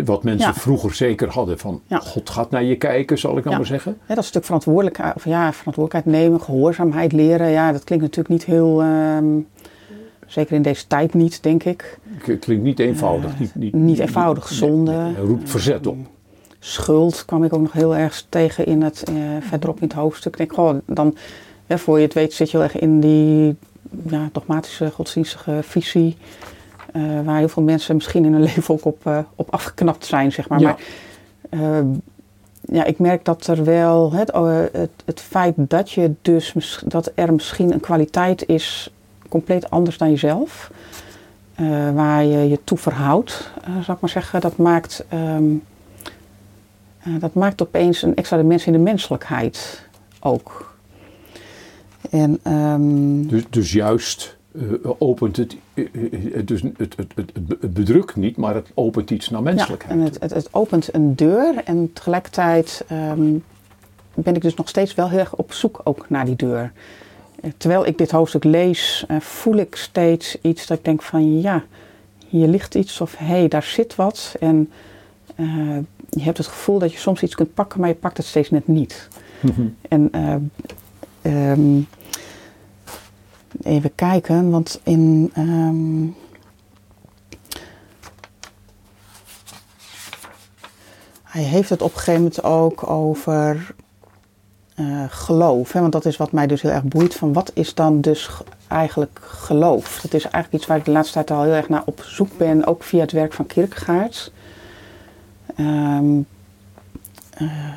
[0.05, 0.55] Wat mensen Ja.
[0.55, 1.99] vroeger zeker hadden van, Ja.
[1.99, 3.57] God gaat naar je kijken, zal ik nou Ja.
[3.57, 3.99] maar zeggen.
[4.07, 7.51] hè, dat stuk verantwoordelijkheid, of ja, verantwoordelijkheid nemen, gehoorzaamheid leren.
[7.51, 9.25] Ja, dat klinkt natuurlijk niet heel, ehm,
[10.27, 11.99] zeker in deze tijd niet, denk ik.
[12.19, 13.33] K- Klinkt niet eenvoudig.
[13.33, 14.93] Eh, niet, niet, niet eenvoudig, zonde.
[14.93, 15.97] nee, roept verzet op.
[16.59, 20.33] schuld kwam ik ook nog heel erg tegen in het, eh, verderop in het hoofdstuk.
[20.33, 21.17] Ik denk, goh, dan,
[21.67, 23.57] hè, voor je het weet, zit je heel erg in die
[24.09, 26.17] ja, dogmatische, godsdienstige visie.
[26.93, 30.49] eh, waar heel veel mensen misschien in hun leven ook op, op afgeknapt zijn, zeg
[30.49, 30.61] maar.
[30.61, 30.77] Ja.
[31.51, 31.83] Maar
[32.73, 34.33] ja, ik merk dat er wel het,
[34.73, 36.55] het, het feit dat, je dus,
[36.87, 38.93] dat er misschien een kwaliteit is,
[39.33, 40.71] compleet anders dan jezelf.
[41.55, 44.41] eh, waar je je toe verhoudt, eh, zal ik maar zeggen.
[44.41, 45.45] Dat maakt, ehm,
[46.99, 49.87] eh, dat maakt opeens een extra dimensie in de menselijkheid
[50.21, 50.75] ook.
[52.11, 54.37] En ehm, Dus, dus juist
[54.99, 55.57] opent het,
[56.45, 59.99] dus het, het, het, het, het bedrukt niet, maar het opent iets naar ja, menselijkheid.
[59.99, 63.35] en het, het, het opent een deur en tegelijkertijd ehm,
[64.15, 66.73] ben ik dus nog steeds wel heel erg op zoek ook naar die deur.
[67.57, 71.65] Terwijl ik dit hoofdstuk lees, eh, voel ik steeds iets dat ik denk van ja,
[72.29, 74.37] hier ligt iets of hé, hey, daar zit wat.
[74.41, 74.71] En
[75.35, 78.27] eh, je hebt het gevoel dat je soms iets kunt pakken, maar je pakt het
[78.27, 79.09] steeds net niet.
[79.41, 79.67] Mhm.
[79.89, 80.35] En eh,
[81.23, 81.81] ehm,
[83.63, 85.31] even kijken, want in.
[85.35, 86.07] ehm,
[91.23, 93.75] hij heeft het op een gegeven moment ook over
[94.75, 95.73] eh, geloof.
[95.73, 95.81] Hè?
[95.81, 97.15] Want dat is wat mij dus heel erg boeit.
[97.15, 98.31] Van wat is dan dus
[98.69, 100.01] eigenlijk geloof?
[100.03, 102.37] Dat is eigenlijk iets waar ik de laatste tijd al heel erg naar op zoek
[102.37, 102.67] ben.
[102.67, 104.33] Ook via het werk van Kierkegaard.
[105.57, 106.21] Ehm,
[107.31, 107.77] eh,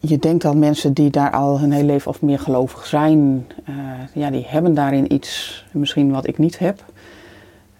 [0.00, 3.74] je denkt dan mensen die daar al hun hele leven of meer gelovig zijn, eh,
[4.12, 6.84] ja, die hebben daarin iets, misschien wat ik niet heb.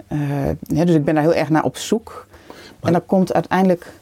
[0.06, 2.26] Hè, dus ik ben daar heel erg naar op zoek.
[2.80, 3.92] en dan komt uiteindelijk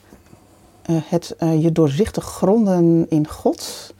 [0.92, 3.94] het eh, je doorzichtig gronden in God.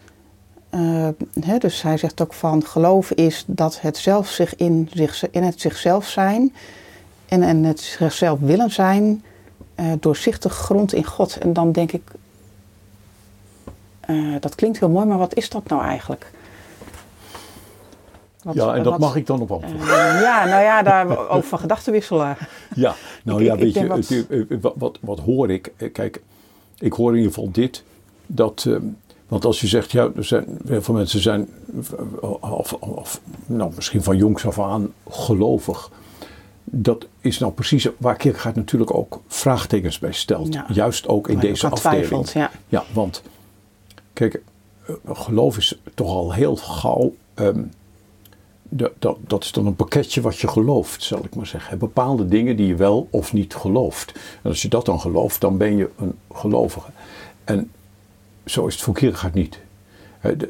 [0.71, 1.09] Eh,
[1.41, 5.43] hè, dus hij zegt ook van geloof is dat het zelf zich in, zich, in
[5.43, 6.55] het zichzelf zijn
[7.29, 9.25] en, en het zichzelf willen zijn,
[9.75, 11.39] eh, doorzichtig grond in God.
[11.39, 12.03] En dan denk ik,
[14.01, 16.31] eh, dat klinkt heel mooi, maar wat is dat nou eigenlijk?
[18.43, 19.81] Wat- ja, en dat wat- mag ik dan op antwoorden.
[19.81, 22.37] eh, ja, nou ja, daar over van gedachten wisselen.
[22.75, 22.95] Ja,
[23.25, 25.73] nou Ik- ja, ik- weet ik je, het, eh, eh, wat, wat, wat hoor ik?
[25.77, 26.23] Eh, Kijk,
[26.79, 27.83] ik hoor in ieder geval dit.
[28.27, 28.77] Dat, eh,
[29.29, 31.49] want als je zegt, ja, er zijn, heel veel mensen zijn,
[32.41, 35.91] of, of, nou, misschien van jongs af aan gelovig.
[36.65, 40.53] Dat is nou precies waar Kierkegaard natuurlijk ook vraagtekens bij stelt.
[40.55, 40.67] Ja.
[40.73, 42.07] Juist ook in deze ook afdeling.
[42.07, 42.51] twijfelt, ja.
[42.69, 43.23] Ja, want
[44.13, 44.43] kijk,
[44.87, 47.15] eh, geloof is toch al heel gauw.
[47.35, 47.63] ehm,
[48.77, 51.79] dat, dat, is dan een pakketje wat je gelooft, zal ik maar zeggen.
[51.79, 54.13] Bepaalde dingen die je wel of niet gelooft.
[54.43, 56.91] En als je dat dan gelooft, dan ben je een gelovige.
[57.45, 57.71] En
[58.45, 59.59] zo is het voor Kierkegaard niet.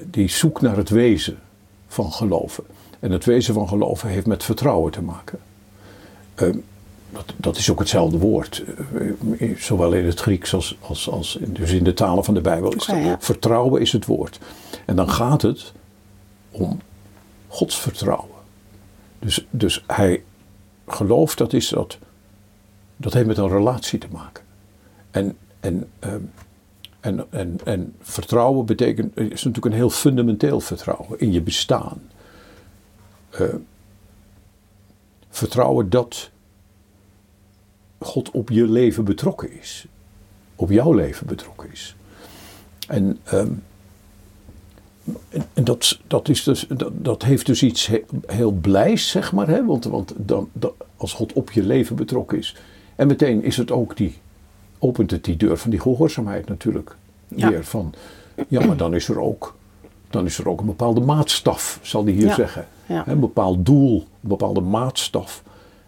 [0.04, 1.38] Die zoekt naar het wezen
[1.88, 2.64] van geloven.
[3.00, 5.38] En het wezen van geloven heeft met vertrouwen te maken.
[6.34, 6.58] Ehm,
[7.10, 8.64] dat, dat is ook hetzelfde woord.
[8.94, 12.34] eh, eh, Zowel in het Grieks als, als, als in, dus in de talen van
[12.34, 12.72] de Bijbel.
[12.72, 13.16] Is ja.
[13.20, 14.38] Vertrouwen is het woord.
[14.84, 15.72] En dan gaat het
[16.50, 16.80] om
[17.57, 18.38] Gods vertrouwen.
[19.19, 20.25] Dus, dus hij
[20.87, 21.99] gelooft, dat, is dat,
[22.97, 24.45] dat heeft met een relatie te maken.
[25.11, 26.21] En, en, ehm,
[27.01, 32.03] en, en, en vertrouwen betekent, is natuurlijk een heel fundamenteel vertrouwen in je bestaan.
[33.31, 33.55] Eh,
[35.31, 36.31] vertrouwen dat
[37.99, 39.87] God op je leven betrokken is.
[40.57, 41.97] Op jouw leven betrokken is.
[42.88, 43.53] En, ehm,
[45.55, 49.49] dat, dat, is dus, dat, dat heeft dus iets he- heel blijs, zeg maar.
[49.49, 49.64] Hè?
[49.64, 52.57] Want, want dan, dan, als God op je leven betrokken is.
[52.97, 54.19] En meteen is het ook die,
[54.79, 56.97] opent het die deur van die gehoorzaamheid natuurlijk.
[57.29, 57.49] Ja.
[57.51, 57.95] Weer van,
[58.49, 59.57] ja, maar dan is er ook,
[60.11, 62.35] dan is er ook een bepaalde maatstaf, zal hij hier Ja.
[62.35, 62.66] zeggen.
[62.87, 63.09] Ja.
[63.09, 65.42] Een bepaald doel, een bepaalde maatstaf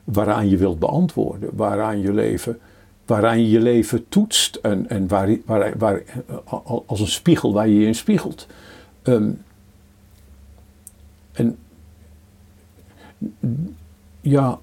[0.05, 2.59] waaraan je wilt beantwoorden, waaraan je leven,
[3.07, 6.03] waaraan je je leven toetst en, en waar, waar, waar,
[6.87, 8.47] als een spiegel waar je je in spiegelt.
[9.09, 9.31] Ehm,
[11.33, 11.59] En
[14.21, 14.59] ja,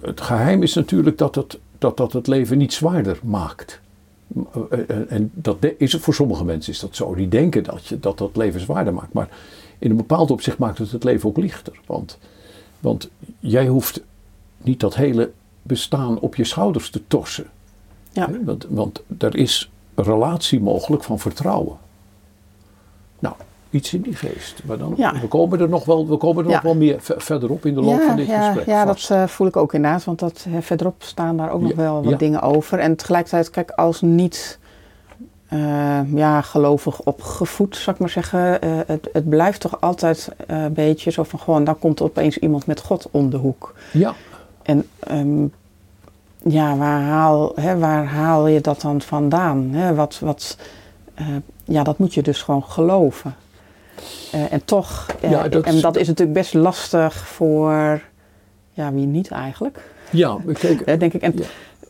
[0.00, 3.80] het geheim is natuurlijk dat het, dat, dat het leven niet zwaarder maakt.
[5.08, 7.14] En dat is het voor sommige mensen is dat zo.
[7.14, 9.12] Die denken dat je, dat, dat leven zwaarder maakt.
[9.12, 9.28] Maar
[9.78, 11.80] in een bepaald opzicht maakt het het leven ook lichter.
[11.86, 12.18] Want,
[12.80, 14.02] want jij hoeft
[14.56, 15.30] niet dat hele
[15.62, 17.46] bestaan op je schouders te torsen.
[18.12, 18.30] Ja.
[18.44, 21.78] Want, want er is een relatie mogelijk van vertrouwen.
[23.18, 23.34] Nou,
[23.72, 24.62] iets in die geest.
[24.64, 27.74] Maar dan, we komen er nog wel, we komen er nog wel meer verderop in
[27.74, 28.66] de loop van dit gesprek.
[28.66, 30.04] Ja, dat uh, voel ik ook inderdaad.
[30.04, 32.78] Want dat, verderop staan daar ook nog wel wat dingen over.
[32.78, 34.58] En tegelijkertijd, kijk, als niet
[35.52, 38.58] uh, ja, gelovig opgevoed, zou ik maar zeggen.
[38.86, 42.80] het, het blijft toch altijd een beetje zo van gewoon, dan komt opeens iemand met
[42.80, 43.74] God om de hoek.
[43.92, 44.14] Ja.
[44.62, 45.52] En um,
[46.44, 49.68] ja, waar haal, hè, waar haal je dat dan vandaan?
[49.70, 49.94] Hè?
[49.94, 50.56] Wat, wat,
[51.64, 53.34] ja, dat moet je dus gewoon geloven.
[54.34, 58.00] Uh, en toch, uh, ja, dat en dat is natuurlijk best lastig voor,
[58.70, 59.80] ja, wie niet eigenlijk?
[60.10, 60.88] Ja, kijk.
[60.88, 61.22] Uh, denk ik.
[61.22, 61.34] En,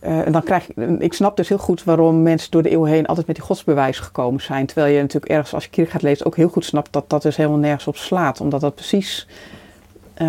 [0.00, 3.06] en dan krijg je, ik snap dus heel goed waarom mensen door de eeuwen heen
[3.06, 4.66] altijd met die godsbewijs gekomen zijn.
[4.66, 7.22] Terwijl je natuurlijk ergens, als je kirk gaat lezen, ook heel goed snapt dat dat
[7.22, 8.40] dus helemaal nergens op slaat.
[8.40, 9.26] Omdat dat precies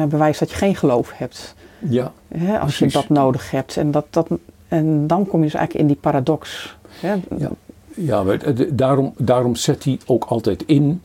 [0.09, 1.55] bewijst dat je geen geloof hebt.
[1.79, 3.77] Ja, Hè, als je dat nodig hebt.
[3.77, 4.27] En, dat, dat,
[4.67, 6.75] en dan kom je dus eigenlijk in die paradox.
[6.89, 7.13] Hè?
[7.37, 7.49] Ja,
[7.95, 11.01] ja maar daarom, daarom zet hij ook altijd in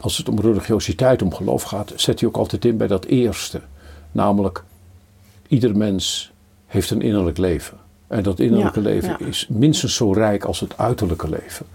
[0.00, 3.60] als het om religiositeit, om geloof gaat, zet hij ook altijd in bij dat eerste.
[4.12, 4.64] Namelijk,
[5.48, 6.32] ieder mens
[6.66, 7.78] heeft een innerlijk leven.
[8.06, 11.66] En dat innerlijke leven is minstens zo rijk als het uiterlijke leven.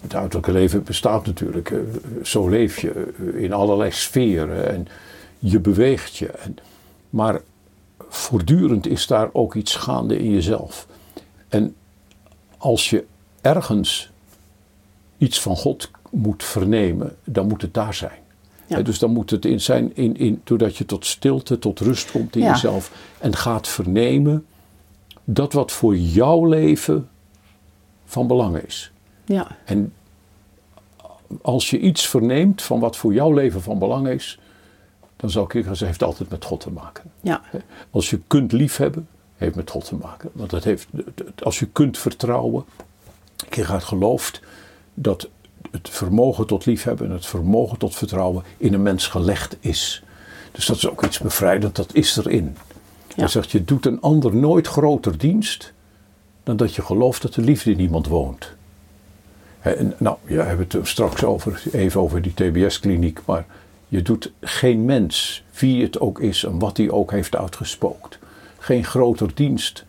[0.00, 1.78] Het uiterlijke leven bestaat natuurlijk, eh,
[2.22, 4.88] zo leef je eh, in allerlei sferen en
[5.38, 6.30] je beweegt je.
[7.10, 7.40] Maar
[8.08, 10.86] voortdurend is daar ook iets gaande in jezelf.
[11.48, 11.74] En
[12.56, 13.04] als je
[13.40, 14.10] ergens
[15.18, 18.18] iets van God moet vernemen, dan moet het daar zijn.
[18.84, 22.36] dus dan moet het in zijn, in, in, doordat je tot stilte, tot rust komt
[22.36, 24.46] in jezelf en gaat vernemen
[25.24, 27.08] dat wat voor jouw leven
[28.04, 28.92] van belang is.
[29.24, 29.56] Ja.
[29.64, 29.92] En
[31.42, 34.38] als je iets verneemt van wat voor jouw leven van belang is,
[35.16, 37.10] dan zou ik zeggen, het heeft altijd met God te maken.
[37.20, 37.42] Ja.
[37.90, 40.30] Als je kunt liefhebben, heeft met God te maken.
[40.32, 40.88] Want het heeft,
[41.42, 42.64] als je kunt vertrouwen,
[43.50, 44.40] je gaat gelooft
[44.94, 45.28] dat
[45.76, 50.02] het vermogen tot liefhebben en het vermogen tot vertrouwen in een mens gelegd is.
[50.52, 52.56] Dus dat is ook iets bevrijdend, dat is erin.
[53.08, 53.14] Ja.
[53.14, 55.72] Hij zegt, je doet een ander nooit groter dienst
[56.42, 58.54] dan dat je gelooft dat de liefde in iemand woont.
[59.60, 63.46] En, nou, ja, we hebben het straks over, even over die TBS-kliniek, maar
[63.88, 68.18] je doet geen mens, wie het ook is en wat hij ook heeft uitgespookt,
[68.58, 69.84] geen groter dienst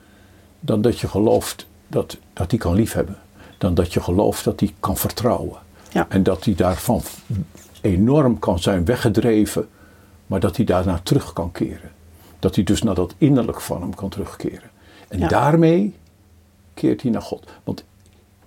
[0.59, 3.17] dan dat je gelooft dat, dat hij kan liefhebben.
[3.57, 5.57] Dan dat je gelooft dat hij kan vertrouwen.
[5.97, 6.05] Ja.
[6.09, 7.01] En dat hij daarvan
[7.81, 9.67] enorm kan zijn weggedreven,
[10.27, 11.91] maar dat hij daarna terug kan keren.
[12.39, 14.69] Dat hij dus naar dat innerlijk van hem kan terugkeren.
[15.07, 15.95] En daarmee
[16.73, 17.47] keert hij naar God.
[17.63, 17.83] Want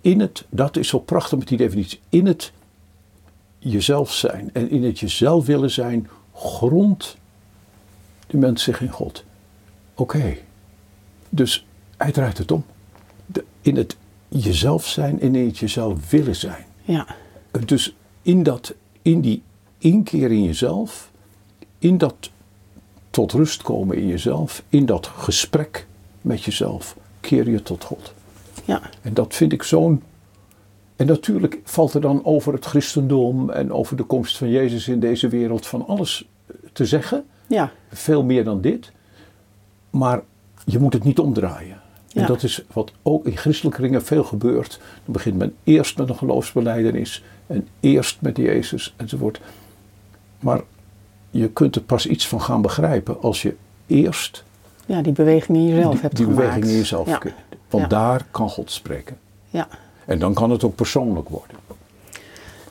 [0.00, 2.52] in het, dat is zo prachtig met die definitie, in het
[3.58, 7.16] jezelf zijn en in het jezelf willen zijn, grond
[8.26, 9.24] de mens zich in God.
[9.94, 10.36] Oké,
[11.28, 12.64] dus hij draait het om.
[13.26, 13.96] De, in het
[14.28, 16.64] jezelf zijn en in het jezelf willen zijn.
[16.82, 17.06] Ja.
[17.66, 19.42] Dus in, dat, in die
[19.78, 21.10] inkeer in jezelf,
[21.78, 22.30] in dat
[23.10, 25.86] tot rust komen in jezelf, in dat gesprek
[26.20, 28.12] met jezelf, keer je tot God.
[28.64, 28.82] Ja.
[29.02, 30.02] En dat vind ik zo'n.
[30.96, 35.00] En natuurlijk valt er dan over het christendom en over de komst van Jezus in
[35.00, 36.28] deze wereld van alles
[36.72, 37.24] te zeggen.
[37.46, 37.72] Ja.
[37.88, 38.92] Veel meer dan dit.
[39.90, 40.22] Maar
[40.64, 41.80] je moet het niet omdraaien.
[42.12, 44.80] En dat is wat ook in christelijke ringen veel gebeurt.
[45.04, 49.40] Dan begint men eerst met een geloofsbeleidenis en eerst met Jezus enzovoort.
[50.40, 50.60] Maar
[51.30, 53.54] je kunt er pas iets van gaan begrijpen als je
[53.86, 54.44] eerst.
[54.86, 56.46] Ja, die beweging in jezelf die, hebt die gemaakt.
[56.46, 57.08] beweging in jezelf.
[57.08, 57.20] Ja.
[57.68, 59.16] Want daar kan God spreken.
[59.48, 59.68] Ja.
[60.04, 61.56] En dan kan het ook persoonlijk worden.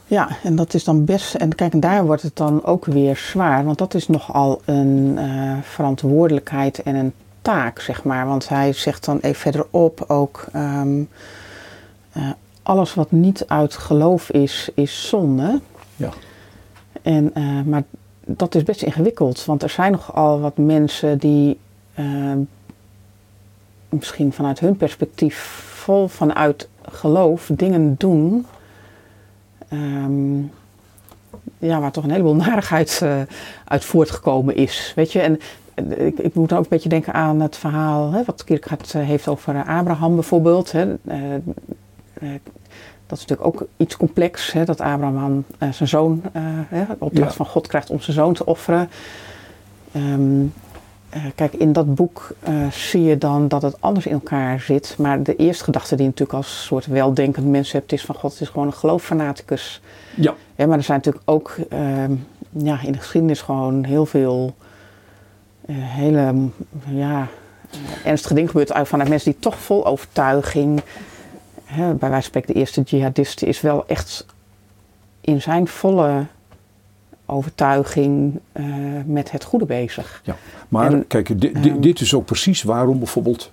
[0.05, 1.35] Ja, en dat is dan best.
[1.35, 3.65] En kijk, en daar wordt het dan ook weer zwaar.
[3.65, 8.27] Want dat is nogal een uh, verantwoordelijkheid en een taak, zeg maar.
[8.27, 10.45] Want hij zegt dan even verderop ook.
[10.55, 11.09] Um,
[12.17, 12.29] uh,
[12.69, 15.62] alles wat niet uit geloof is, is zonde.
[15.95, 16.10] Ja.
[17.01, 17.84] En, uh, maar
[18.25, 21.60] dat is best ingewikkeld, want er zijn nogal wat mensen die
[21.99, 22.34] uh,
[23.89, 25.38] misschien vanuit hun perspectief
[25.73, 28.45] vol vanuit geloof dingen doen.
[29.73, 30.51] Um,
[31.58, 33.21] ja, waar toch een heleboel narigheid uh,
[33.65, 34.93] uit voortgekomen is.
[34.95, 35.39] Weet je, en
[36.05, 39.63] ik, ik, moet ook een beetje denken aan het verhaal hè, wat Kierkegaard heeft over
[39.63, 40.71] Abraham bijvoorbeeld.
[40.71, 40.93] Hè.
[41.03, 42.34] Uh,
[43.10, 47.36] dat is natuurlijk ook iets complex, hè, dat Abraham uh, zijn zoon, uh, hè, opdracht
[47.36, 48.89] van God krijgt om zijn zoon te offeren.
[49.95, 50.54] Um,
[51.15, 52.32] uh, kijk, in dat boek
[52.72, 54.95] zie je dan dat het anders in elkaar zit.
[54.98, 58.32] Maar de eerste gedachte die je natuurlijk als soort weldenkend mens hebt, is van God,
[58.32, 59.82] het is gewoon een geloofsfanaticus.
[60.15, 60.34] Ja.
[60.56, 60.67] ja.
[60.67, 62.13] Maar er zijn natuurlijk ook ehm,
[62.50, 64.56] ja, in de geschiedenis gewoon heel veel
[65.72, 66.34] hele
[66.88, 67.28] ja,
[68.04, 70.82] ernstige dingen gebeurd vanuit mensen die toch vol overtuiging
[71.69, 74.25] hè, bij wijze van spreken de eerste jihadist is wel echt
[75.21, 76.25] in zijn volle
[77.25, 78.65] overtuiging uh,
[79.05, 80.21] met het goede bezig.
[80.23, 80.36] Ja,
[80.67, 83.51] maar en, kijk, di, di, um, dit is ook precies waarom bijvoorbeeld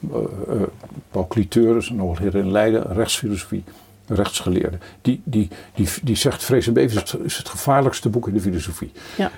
[0.00, 0.16] uh,
[0.48, 0.62] uh,
[1.10, 3.64] Paul Cliteurs, een hoogleraar in Leiden, rechtsfilosofie,
[4.06, 8.28] rechtsgeleerde, die, die, die, die zegt Vrees en Beven is het, is het gevaarlijkste boek
[8.28, 8.92] in de filosofie.
[9.16, 9.30] Ja.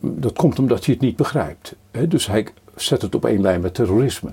[0.00, 1.74] Dat komt omdat hij het niet begrijpt.
[1.90, 2.08] Hè?
[2.08, 4.32] Dus hij zet het op één lijn met terrorisme.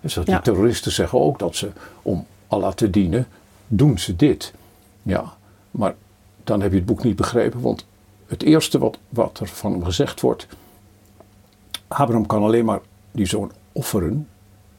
[0.00, 0.32] Dus dat ja.
[0.32, 1.70] die terroristen zeggen ook dat ze
[2.02, 3.26] om Allah te dienen,
[3.66, 4.52] doen ze dit.
[5.02, 5.36] Ja,
[5.70, 5.94] maar
[6.44, 7.86] dan heb je het boek niet begrepen, want
[8.26, 10.46] het eerste wat, wat er van hem gezegd wordt,
[11.88, 14.28] Abraham kan alleen maar die zoon offeren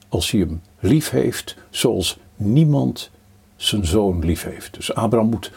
[0.10, 3.10] als hij hem lief heeft zoals niemand
[3.56, 4.74] zijn zoon lief heeft.
[4.74, 5.52] Dus Abraham moet,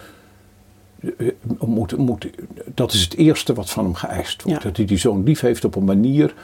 [1.58, 2.30] moet, moet
[2.74, 4.62] dat is het eerste wat van hem geëist wordt.
[4.62, 4.68] Ja.
[4.68, 6.34] Dat hij die zoon lief heeft op een manier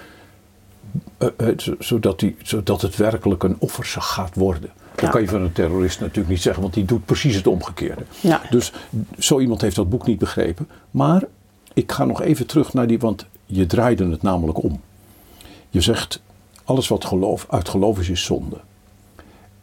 [1.19, 4.71] uh, uh, zodat, die, zodat het werkelijk een offer gaat worden.
[5.01, 5.15] Dat Ja.
[5.15, 8.03] kan je van een terrorist natuurlijk niet zeggen, want die doet precies het omgekeerde.
[8.21, 8.43] Ja.
[8.51, 8.73] Dus
[9.19, 10.69] zo iemand heeft dat boek niet begrepen.
[10.91, 11.23] Maar
[11.75, 14.81] ik ga nog even terug naar die, want je draaide het namelijk om.
[15.69, 16.23] Je zegt,
[16.65, 18.57] alles wat geloof, uit geloof is, is zonde.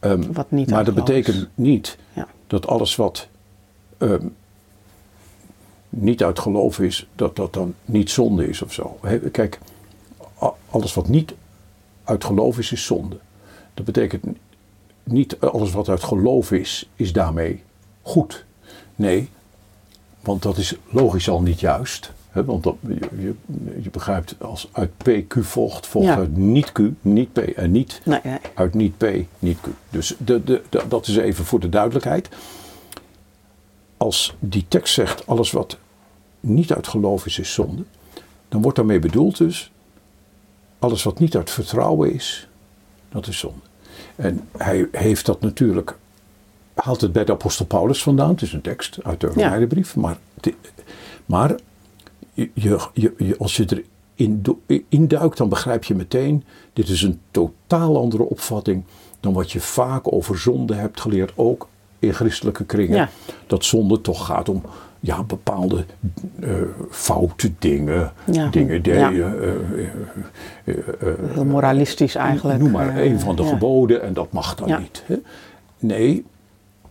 [0.00, 2.26] Um, Wat niet maar dat betekent niet Ja.
[2.46, 3.28] dat alles wat
[3.98, 4.34] um,
[5.88, 8.98] niet uit geloof is, dat dat dan niet zonde is of zo.
[9.32, 9.58] Kijk,
[10.70, 11.34] alles wat niet
[12.04, 13.16] uit geloof is, is zonde.
[13.74, 14.24] Dat betekent
[15.12, 17.62] niet alles wat uit geloof is, is daarmee
[18.02, 18.44] goed.
[18.96, 19.28] Nee,
[20.20, 22.12] want dat is logisch al niet juist.
[22.30, 23.34] Hè, want dat, je, je,
[23.82, 26.16] je begrijpt, als uit P Q volgt, volgt Ja.
[26.16, 28.38] uit niet Q, niet P en niet Nee, nee.
[28.54, 29.06] uit niet P,
[29.38, 29.66] niet Q.
[29.90, 32.28] Dus de, de, de- dat is even voor de duidelijkheid.
[33.96, 35.78] Als die tekst zegt, alles wat
[36.40, 37.82] niet uit geloof is, is zonde.
[38.48, 39.72] Dan wordt daarmee bedoeld dus,
[40.78, 42.48] alles wat niet uit vertrouwen is,
[43.08, 43.60] dat is zonde.
[44.18, 45.96] En hij heeft dat natuurlijk,
[46.74, 48.30] haalt het bij de apostel Paulus vandaan.
[48.30, 49.32] Het is een tekst uit de Ja.
[49.32, 49.96] Romeinenbrief.
[49.96, 50.18] Maar,
[51.26, 51.54] maar
[52.32, 53.64] je, je, je, als je
[54.16, 58.84] erin induikt, dan begrijp je meteen, dit is een totaal andere opvatting
[59.20, 62.96] dan wat je vaak over zonde hebt geleerd, ook in christelijke kringen.
[62.96, 63.08] Ja.
[63.46, 64.62] Dat zonde toch gaat om
[65.00, 65.84] ja, bepaalde
[66.40, 66.50] eh,
[66.90, 68.48] foute dingen, Ja.
[68.48, 69.08] dingen die Ja.
[69.08, 69.58] je,
[70.64, 72.58] eh, eh, Heel moralistisch eigenlijk.
[72.58, 75.02] Noem maar een van de geboden en dat mag dan niet.
[75.06, 75.16] Hè?
[75.78, 76.24] Nee,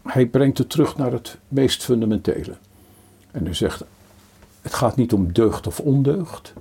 [0.03, 2.53] hij brengt het terug naar het meest fundamentele.
[3.31, 3.83] En hij zegt,
[4.61, 6.53] het gaat niet om deugd of ondeugd.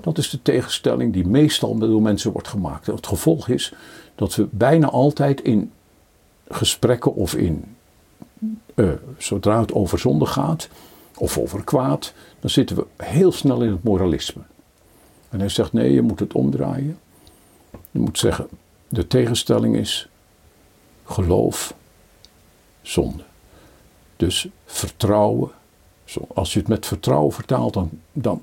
[0.00, 2.88] Dat is de tegenstelling die meestal door mensen wordt gemaakt.
[2.88, 3.74] En het gevolg is
[4.14, 5.70] dat we bijna altijd in
[6.48, 7.64] gesprekken of in,
[9.18, 10.68] zodra het over zonde gaat,
[11.18, 14.42] of over kwaad, dan zitten we heel snel in het moralisme.
[15.28, 16.98] En hij zegt, nee, je moet het omdraaien.
[17.90, 18.48] Je moet zeggen,
[18.88, 20.08] de tegenstelling is
[21.04, 21.74] geloof,
[22.82, 23.22] zonde.
[24.16, 25.50] Dus vertrouwen.
[26.34, 28.42] Als je het met vertrouwen vertaalt, dan, dan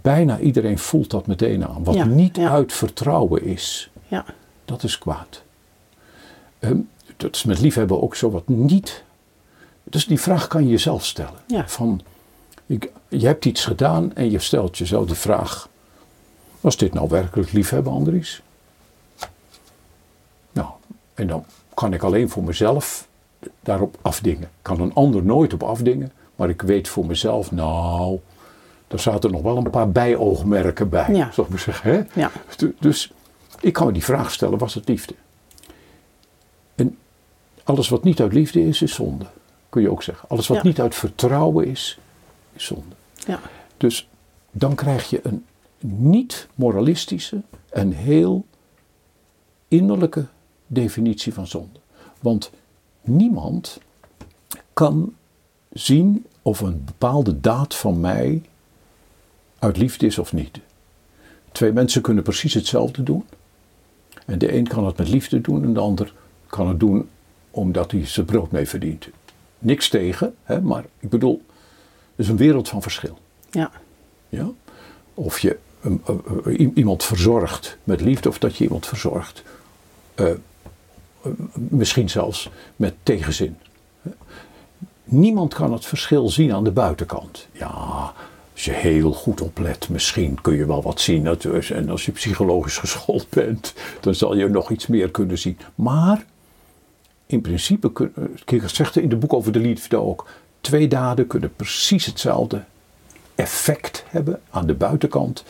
[0.00, 1.84] bijna iedereen voelt dat meteen aan.
[1.84, 2.50] Wat Ja, niet ja.
[2.50, 4.24] uit vertrouwen is, Ja.
[4.64, 5.42] dat is kwaad.
[6.58, 6.78] Ehm,
[7.16, 9.02] dat is met liefhebben ook zo wat niet.
[9.84, 11.40] Dus die vraag kan je jezelf stellen.
[11.46, 11.68] Ja.
[11.68, 12.00] Van,
[12.66, 15.68] ik, je hebt iets gedaan en je stelt jezelf de vraag:
[16.60, 18.42] was dit nou werkelijk liefhebben, Andries?
[20.52, 20.68] Nou,
[21.14, 21.44] en dan
[21.74, 23.08] kan ik alleen voor mezelf
[23.60, 24.42] daarop afdingen.
[24.42, 28.18] Ik kan een ander nooit op afdingen, maar ik weet voor mezelf, nou,
[28.88, 31.30] daar zaten nog wel een paar bijoogmerken bij, Ja.
[31.32, 31.90] zal ik maar zeggen.
[31.92, 32.20] Hè?
[32.20, 32.30] Ja.
[32.56, 33.12] Du- Dus
[33.60, 35.14] ik kan me die vraag stellen, was het liefde?
[36.74, 36.98] En
[37.64, 39.26] alles wat niet uit liefde is, is zonde.
[39.74, 40.28] Kun je ook zeggen.
[40.28, 40.62] Alles wat Ja.
[40.62, 41.98] niet uit vertrouwen is,
[42.52, 42.94] is zonde.
[43.26, 43.40] Ja.
[43.76, 44.08] Dus
[44.50, 45.44] dan krijg je een
[45.80, 48.44] niet moralistische en heel
[49.68, 50.26] innerlijke
[50.66, 51.78] definitie van zonde.
[52.20, 52.50] Want
[53.00, 53.80] niemand
[54.72, 55.14] kan
[55.72, 58.42] zien of een bepaalde daad van mij
[59.58, 60.58] uit liefde is of niet.
[61.52, 63.24] Twee mensen kunnen precies hetzelfde doen.
[64.26, 66.14] En de een kan het met liefde doen en de ander
[66.46, 67.08] kan het doen
[67.50, 69.08] omdat hij zijn brood mee verdient.
[69.64, 71.42] Niks tegen, hè, maar ik bedoel,
[72.10, 73.18] het is een wereld van verschil.
[73.50, 73.70] Ja.
[74.28, 74.48] Ja?
[75.14, 76.16] Of je um, uh,
[76.58, 79.42] uh, iemand verzorgt met liefde of dat je iemand verzorgt.
[80.14, 83.56] eh, uh, misschien zelfs met tegenzin.
[85.04, 87.48] niemand kan het verschil zien aan de buitenkant.
[87.52, 88.12] Ja,
[88.52, 91.22] als je heel goed oplet, misschien kun je wel wat zien.
[91.22, 91.68] natuurlijk.
[91.68, 95.58] En als je psychologisch geschoold bent, dan zal je nog iets meer kunnen zien.
[95.74, 96.24] Maar
[97.26, 97.92] in principe,
[98.44, 100.26] Kierkegaard zegt in het boek over de liefde ook,
[100.60, 102.64] twee daden kunnen precies hetzelfde
[103.34, 105.44] effect hebben aan de buitenkant,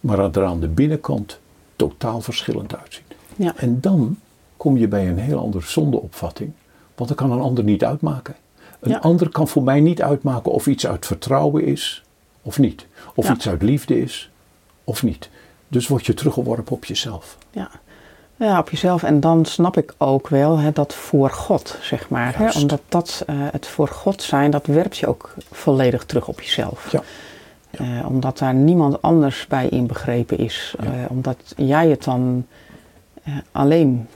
[0.00, 1.38] maar er aan de binnenkant
[1.76, 3.04] totaal verschillend uitzien.
[3.36, 3.56] Ja.
[3.56, 4.18] En dan
[4.56, 6.52] kom je bij een heel andere zondeopvatting,
[6.94, 8.36] want dan kan een ander niet uitmaken.
[8.80, 12.04] Een ander kan voor mij niet uitmaken of iets uit vertrouwen is
[12.42, 12.86] of niet.
[13.14, 14.30] Of iets uit liefde is
[14.84, 15.30] of niet.
[15.68, 17.38] Dus word je teruggeworpen op jezelf.
[17.50, 17.70] Ja.
[18.38, 19.02] Ja, op jezelf.
[19.02, 22.38] En dan snap ik ook wel hè, dat voor God, zeg maar.
[22.38, 22.50] Hè?
[22.60, 26.92] Omdat dat, uh, het voor God zijn, dat werpt je ook volledig terug op jezelf.
[26.92, 27.02] Ja.
[27.80, 30.74] Uh, omdat daar niemand anders bij inbegrepen is.
[30.80, 32.46] Uh, omdat jij het dan
[33.52, 34.08] alleen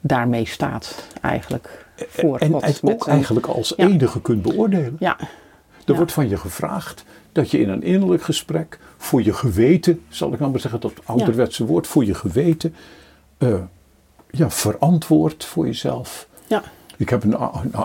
[0.00, 1.86] daarmee staat, eigenlijk.
[2.08, 2.62] Voor en, God.
[2.62, 4.96] En ook eigenlijk als enige kunt beoordelen.
[4.98, 5.16] Ja.
[5.86, 7.04] Er wordt van je gevraagd
[7.36, 10.92] dat je in een innerlijk gesprek voor je geweten, zal ik nou maar zeggen, dat
[11.04, 12.74] ouderwetse woord, voor je geweten,
[13.38, 13.54] uh,
[14.30, 16.28] ja, verantwoord voor jezelf.
[16.46, 16.62] Ja.
[16.96, 17.36] Ik heb een,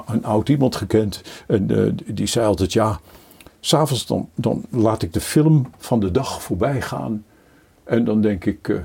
[0.05, 2.99] een, oud iemand gekend en uh, die zei altijd, ja,
[3.59, 7.25] s'avonds dan, dan laat ik de film van de dag voorbij gaan
[7.83, 8.79] en dan denk ik, uh,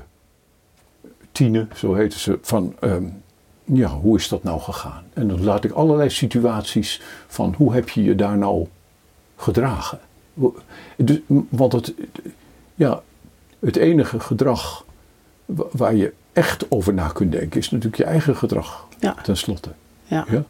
[1.31, 2.75] Tine, zo heette ze, van...
[2.81, 3.23] Um,
[3.73, 5.03] ja, hoe is dat nou gegaan?
[5.13, 8.67] En dan laat ik allerlei situaties van hoe heb je je daar nou
[9.35, 9.99] gedragen?
[10.95, 11.19] Dus,
[11.49, 11.93] want het,
[12.75, 13.01] ja,
[13.59, 14.85] het enige gedrag
[15.71, 18.87] waar je echt over na kunt denken, is natuurlijk je eigen gedrag.
[18.99, 19.15] Ja.
[19.23, 19.69] Ten slotte.
[20.03, 20.25] Ja.
[20.29, 20.43] ja?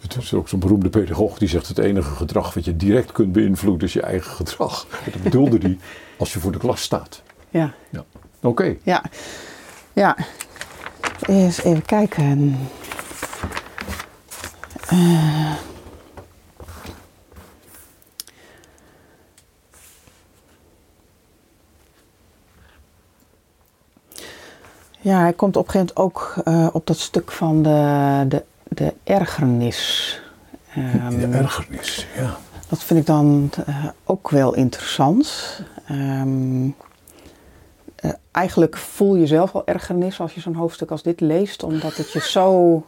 [0.00, 3.32] Het is ook zo'n beroemde pedagoog die zegt: het enige gedrag wat je direct kunt
[3.32, 4.86] beïnvloeden is je eigen gedrag.
[5.12, 5.78] Dat bedoelde hij
[6.18, 7.22] als je voor de klas staat.
[7.50, 7.74] Ja.
[7.90, 8.04] ja.
[8.40, 8.76] Oké.
[8.82, 9.02] Ja.
[9.92, 10.16] Ja.
[11.26, 12.58] Eens even kijken.
[14.92, 15.52] Uh.
[25.00, 28.44] Ja, hij komt op een gegeven moment ook uh, op dat stuk van de, de,
[28.68, 30.20] de ergernis.
[30.76, 32.36] Um, de ergernis, ja.
[32.68, 35.60] Dat vind ik dan uh, ook wel interessant.
[35.90, 41.62] Um, uh, eigenlijk voel je zelf al ergernis als je zo'n hoofdstuk als dit leest,
[41.62, 42.84] omdat het je zo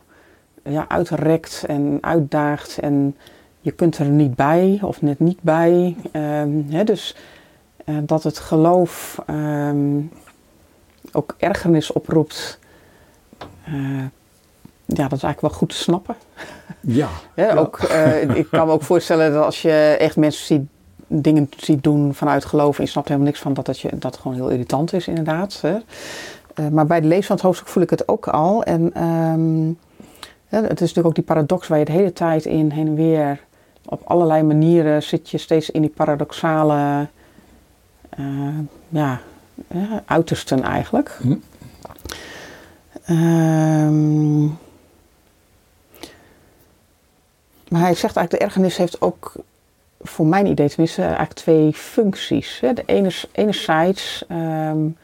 [0.65, 3.17] ja, uitrekt en uitdaagt en
[3.61, 5.97] je kunt er niet bij of net niet bij.
[6.13, 7.17] Um, hè, dus
[8.03, 9.23] dat het geloof
[11.13, 12.59] ook ergernis oproept,
[13.69, 14.05] uh,
[14.87, 16.15] ja, dat is eigenlijk wel goed te snappen.
[16.81, 17.09] Ja.
[17.37, 20.63] ja, Ook, uh, ik kan me ook voorstellen dat als je echt mensen ziet,
[21.07, 24.17] dingen ziet doen vanuit geloof en je snapt helemaal niks van, dat, dat, je, dat
[24.17, 25.59] gewoon heel irritant is inderdaad.
[25.61, 25.77] Hè.
[26.55, 28.63] Uh, maar bij de lees van het hoofdstuk voel ik het ook al.
[28.63, 29.79] En um,
[30.49, 32.95] ja, het is natuurlijk ook die paradox waar je de hele tijd in heen en
[32.95, 33.41] weer
[33.85, 37.09] op allerlei manieren zit je steeds in die paradoxale
[38.89, 39.21] ja,
[39.69, 41.19] ja, uitersten eigenlijk.
[41.21, 41.37] Hm.
[43.11, 44.59] Um,
[47.69, 49.33] maar hij zegt eigenlijk, de ergernis heeft ook,
[50.01, 52.61] voor mijn idee tenminste, eigenlijk twee functies.
[52.61, 52.73] Hè.
[52.73, 54.97] De ene, enerzijds, um,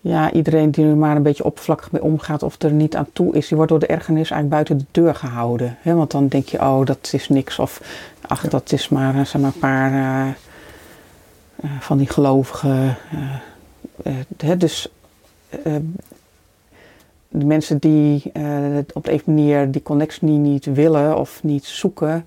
[0.00, 3.34] ja, iedereen die er maar een beetje oppervlakkig mee omgaat of er niet aan toe
[3.34, 5.76] is, die wordt door de ergernis eigenlijk buiten de deur gehouden.
[5.80, 5.94] Hè.
[5.94, 7.58] Want dan denk je, oh, dat is niks.
[7.58, 7.80] Of,
[8.26, 9.92] ach, dat is maar, zeg maar een paar...
[9.92, 10.34] Uh, eh,
[11.80, 12.96] van die gelovigen.
[14.02, 14.88] Eh, eh, dus
[17.28, 18.32] de mensen die
[18.92, 22.26] op de een manier die connectie niet willen of niet zoeken,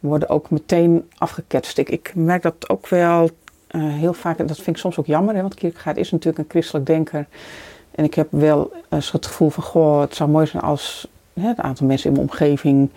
[0.00, 1.78] worden ook meteen afgeketst.
[1.78, 3.30] Ik, merk dat ook wel
[3.76, 6.86] heel vaak, dat vind ik soms ook jammer, hè, want Kierkegaard is natuurlijk een christelijk
[6.86, 7.26] denker.
[7.90, 11.08] En ik heb wel eens het gevoel van, goh, het zou mooi zijn als
[11.40, 12.90] hè, een aantal mensen in mijn omgeving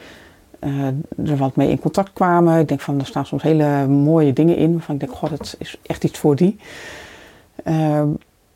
[0.64, 2.60] uh, er wat mee in contact kwamen.
[2.60, 4.72] Ik denk van, er staan soms hele mooie dingen in.
[4.72, 6.58] Waarvan ik denk, god, het is echt iets voor die.
[7.66, 8.04] Uh,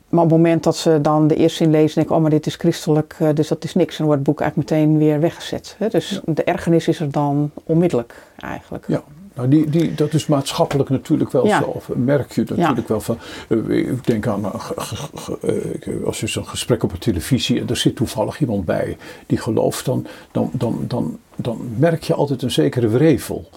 [0.08, 2.30] maar op het moment dat ze dan de eerste zin lezen, denk ik, oh, maar
[2.30, 3.90] dit is christelijk, uh, dus dat is niks.
[3.90, 5.76] En dan wordt het boek eigenlijk meteen weer weggezet.
[5.78, 5.88] Hè?
[5.88, 8.84] Dus de ergernis is er dan onmiddellijk eigenlijk.
[8.88, 9.02] Ja,
[9.34, 11.62] nou, die, die, dat is maatschappelijk natuurlijk wel zo.
[11.62, 13.18] Of merk je natuurlijk wel van.
[13.48, 14.44] Uh, ik denk aan.
[14.44, 17.60] Uh, als je zo'n gesprek op de televisie.
[17.60, 18.96] en er zit toevallig iemand bij.
[19.26, 19.84] die gelooft.
[19.84, 23.48] dan, dan, dan, dan, dan merk je altijd een zekere wrevel.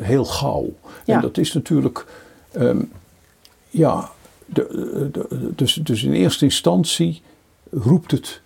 [0.00, 0.72] heel gauw.
[1.04, 2.06] En dat is natuurlijk.
[2.56, 2.90] Um,
[3.70, 4.10] ja.
[4.46, 7.22] De, de, dus, dus in eerste instantie
[7.70, 8.40] roept het.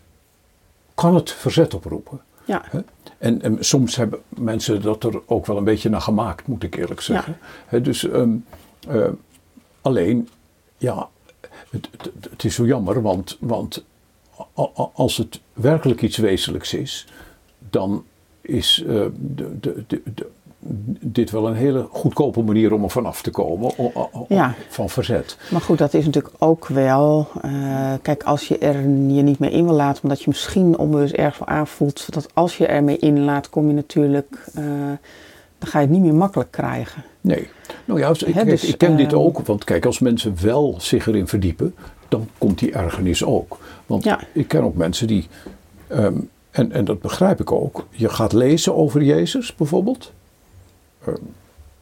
[0.95, 2.21] kan het verzet oproepen.
[2.47, 2.65] Ja.
[3.19, 6.77] En, en, soms hebben mensen dat er ook wel een beetje naar gemaakt, moet ik
[6.77, 7.39] eerlijk zeggen.
[7.83, 8.45] dus um,
[8.89, 9.09] uh,
[9.81, 10.29] alleen,
[10.77, 11.09] ja,
[11.71, 13.85] het, het, het, is zo jammer, want, want
[14.93, 17.07] als het werkelijk iets wezenlijks is,
[17.71, 18.05] dan
[18.41, 20.31] is uh, de, de, de,
[21.01, 23.73] dit wel een hele goedkope manier om er vanaf te komen,
[24.29, 24.55] ja.
[24.69, 25.37] van verzet.
[25.51, 29.53] Maar goed, dat is natuurlijk ook wel, uh, kijk, als je er je niet meer
[29.53, 32.99] in wil laten, omdat je misschien onbewust ergens wel aanvoelt, dat als je er mee
[32.99, 34.65] inlaat, kom je natuurlijk, uh,
[35.59, 37.03] dan ga je het niet meer makkelijk krijgen.
[37.21, 37.49] Nee,
[37.85, 41.07] nou ja, ik, He, dus, ik ken dit ook, want kijk, als mensen wel zich
[41.07, 41.75] erin verdiepen,
[42.09, 43.59] dan komt die ergernis ook.
[43.87, 44.21] Want ja.
[44.33, 45.29] ik ken ook mensen die,
[45.89, 50.13] um, en, en dat begrijp ik ook, je gaat lezen over Jezus bijvoorbeeld.
[51.07, 51.35] Um,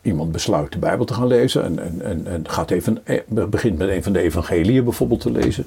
[0.02, 3.78] iemand besluit de Bijbel te gaan lezen en, en, en, en gaat even, eh, begint
[3.78, 5.66] met een van de evangeliën bijvoorbeeld te lezen.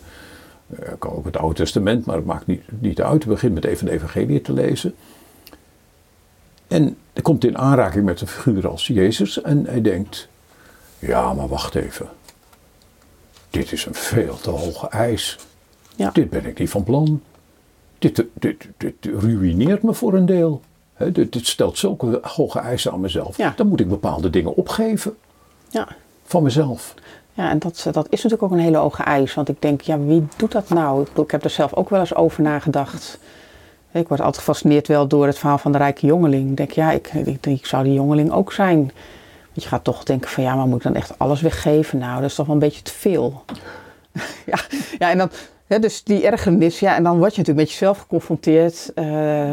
[0.80, 3.24] Uh, kan ook het Oude Testament, maar het maakt niet, niet uit.
[3.24, 4.96] Hij begint met een van de evangeliën te lezen.
[6.68, 10.28] En er komt in aanraking met een figuur als Jezus en hij denkt,
[11.00, 12.10] ja maar wacht even
[13.58, 15.38] dit is een veel te hoge eis.
[15.96, 16.10] Ja.
[16.10, 17.22] Dit ben ik niet van plan.
[18.00, 20.62] Dit, dit, dit, ruïneert me voor een deel.
[20.98, 23.36] Dit, dit, stelt zulke hoge eisen aan mezelf.
[23.56, 25.18] Dan moet ik bepaalde dingen opgeven.
[25.70, 25.88] Ja.
[26.24, 26.94] Van mezelf.
[27.34, 29.34] Ja, en dat, dat is natuurlijk ook een hele hoge eis.
[29.34, 31.02] Want ik denk, ja, wie doet dat nou?
[31.02, 33.20] Ik, ik heb er zelf ook wel eens over nagedacht.
[33.92, 36.50] Ik word altijd gefascineerd wel door het verhaal van de rijke jongeling.
[36.50, 38.92] Ik denk, ja, ik, ik, ik zou die jongeling ook zijn
[39.62, 42.00] je gaat toch denken van ja, maar moet ik dan echt alles weggeven?
[42.00, 43.44] Nou, dat is toch wel een beetje te veel.
[44.52, 44.60] ja,
[44.98, 45.30] ja, en dan,
[45.82, 48.92] dus die ergernis, ja, en dan word je natuurlijk met jezelf geconfronteerd.
[48.96, 49.52] Uh,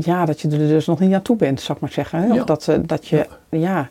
[0.00, 2.30] ja, dat je er dus nog niet naartoe bent, zou ik maar zeggen.
[2.32, 3.90] Of dat, uh, dat je, ja.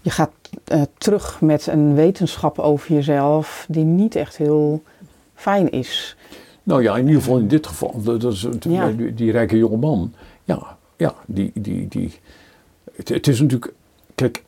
[0.00, 0.30] je gaat
[0.72, 4.82] uh, terug met een wetenschap over jezelf die niet echt heel
[5.34, 6.16] fijn is.
[6.62, 8.90] Nou ja, in ieder geval in dit geval, dat is, ja.
[8.90, 10.12] die, die, rijke jonge man,
[10.44, 12.12] ja, ja die, die, die,
[12.96, 13.72] het, het is natuurlijk
[14.14, 14.44] Kijk,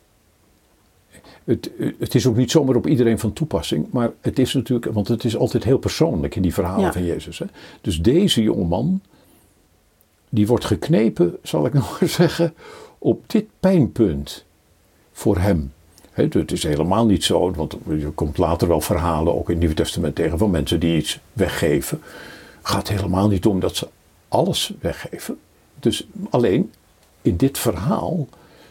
[1.44, 5.08] het, het, is ook niet zomaar op iedereen van toepassing, maar het is natuurlijk, want
[5.08, 7.38] het is altijd heel persoonlijk in die verhalen van Jezus.
[7.38, 7.46] Hè?
[7.80, 9.00] Dus deze jongeman,
[10.34, 12.54] die wordt geknepen, zal ik nog maar zeggen,
[12.98, 14.44] op dit pijnpunt
[15.12, 15.72] voor hem.
[16.12, 19.74] het is helemaal niet zo, want je komt later wel verhalen, ook in het Nieuwe
[19.74, 22.00] Testament tegen, van mensen die iets weggeven.
[22.62, 23.88] Gaat helemaal niet om dat ze
[24.28, 25.38] alles weggeven.
[25.80, 26.72] Dus alleen
[27.22, 28.28] in dit verhaal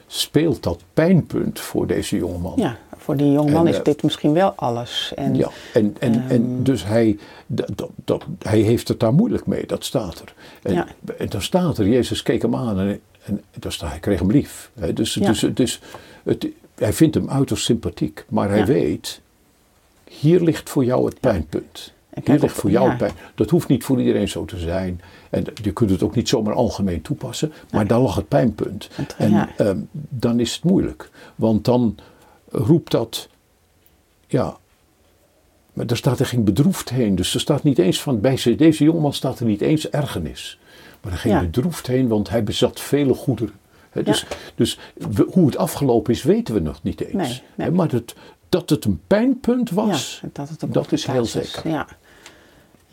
[0.07, 2.53] speelt dat pijnpunt voor deze jongeman.
[2.55, 5.11] Ja, voor die jongeman is eh, dit misschien wel alles.
[5.15, 9.45] En, ja, en, en, en ehm, dus hij, dat, dat, hij heeft het daar moeilijk
[9.45, 10.33] mee, dat staat er.
[10.61, 10.87] En, ja.
[11.17, 14.71] en dan staat er, Jezus keek hem aan en, en staat, hij kreeg hem lief.
[14.93, 15.79] dus dus, dus
[16.23, 19.21] het, hij vindt hem uiterst sympathiek, maar hij weet,
[20.03, 21.93] hier ligt voor jou het pijnpunt.
[22.23, 23.13] Hier ligt voor jou het pijn.
[23.35, 25.01] Dat hoeft niet voor iedereen zo te zijn.
[25.29, 28.89] En je kunt het ook niet zomaar algemeen toepassen, maar daar lag het pijnpunt.
[29.17, 29.77] En ehm,
[30.09, 31.95] dan is het moeilijk, want dan
[32.53, 33.29] roept dat,
[34.27, 34.57] ja,
[35.73, 37.15] maar er staat er geen bedroefd heen.
[37.15, 40.59] Dus er staat niet eens van, bij deze jongeman staat er niet eens ergernis.
[41.01, 43.53] Maar er ging bedroefd heen, want hij bezat vele goederen.
[44.03, 44.25] dus,
[44.55, 44.79] dus
[45.31, 47.43] hoe het afgelopen is, weten we nog niet eens.
[47.71, 48.15] maar het,
[48.49, 51.69] dat het een pijnpunt was, dat, het dat is heel zeker.
[51.69, 51.87] Ja.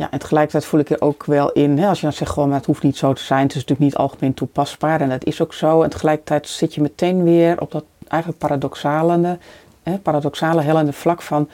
[0.00, 2.52] Ja, en tegelijkertijd voel ik er ook wel in, hè, als je dan zegt gewoon,
[2.52, 5.40] het hoeft niet zo te zijn, het is natuurlijk niet algemeen toepasbaar en dat is
[5.40, 5.82] ook zo.
[5.82, 9.38] En tegelijkertijd zit je meteen weer op dat eigenlijk paradoxale,
[9.82, 11.48] hè, paradoxale hellende vlak van,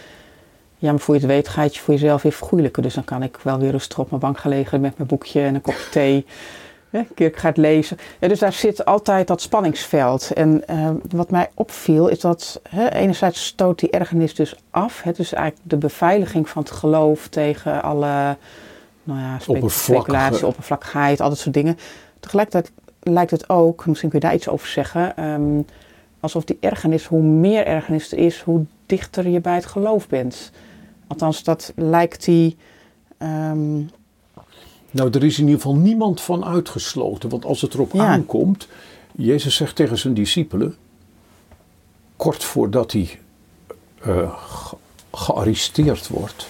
[0.78, 2.82] ja, maar voor je het weet ga je het voor jezelf weer vergoeilijken.
[2.82, 5.40] Dus dan kan ik wel weer rustig op mijn bank gaan liggen met mijn boekje
[5.40, 6.26] en een kopje thee
[6.98, 7.96] een keer gaat lezen.
[8.20, 10.30] Ja, dus daar zit altijd dat spanningsveld.
[10.32, 15.02] En uh, wat mij opviel is dat hè, enerzijds stoot die ergernis dus af.
[15.02, 18.36] Hè, dus eigenlijk de beveiliging van het geloof tegen alle
[19.02, 19.38] nou ja,
[19.68, 21.78] speculatie, oppervlakkigheid, al dat soort dingen.
[22.20, 25.66] Tegelijkertijd lijkt het ook, misschien kun je daar iets over zeggen, um,
[26.20, 30.50] alsof die ergernis, hoe meer ergernis er is, hoe dichter je bij het geloof bent.
[31.06, 32.56] Althans, dat lijkt die.
[33.18, 33.90] Um,
[34.96, 37.28] nou, er is in ieder geval niemand van uitgesloten.
[37.28, 38.68] Want als het erop aankomt,
[39.12, 40.76] Jezus zegt tegen zijn discipelen,
[42.16, 43.20] kort voordat hij
[44.06, 44.34] uh,
[45.12, 46.48] gearresteerd wordt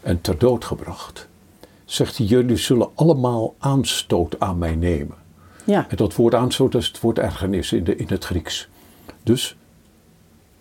[0.00, 1.28] en ter dood gebracht,
[1.84, 5.16] zegt hij, jullie zullen allemaal aanstoot aan mij nemen.
[5.64, 5.86] Ja.
[5.88, 8.68] En dat woord aanstoot is het woord ergernis in, de, in het Grieks.
[9.22, 9.56] Dus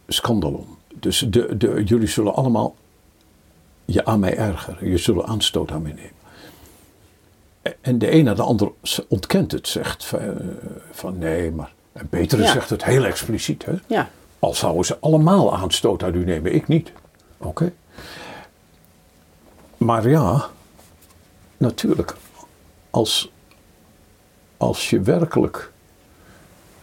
[0.07, 0.67] scandalon.
[0.93, 2.75] Dus de, de, jullie zullen allemaal
[3.85, 4.89] je aan mij ergeren.
[4.89, 6.22] Je zullen aanstoot aan mij nemen.
[7.81, 8.71] En de een na de ander
[9.07, 10.27] ontkent het, zegt van, eh,
[10.91, 11.73] van nee, maar.
[11.91, 13.65] En Petrus zegt het heel expliciet.
[13.65, 13.73] Hè?
[13.87, 14.09] Ja.
[14.39, 16.91] Al zouden ze allemaal aanstoot uit u nemen, ik niet.
[17.37, 17.73] Oké.
[19.77, 20.49] Maar ja,
[21.57, 22.15] natuurlijk,
[22.89, 23.31] als,
[24.57, 25.71] als je werkelijk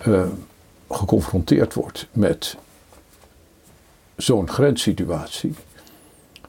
[0.07, 0.27] uh,
[0.91, 2.57] geconfronteerd wordt met
[4.17, 5.55] zo'n grenssituatie,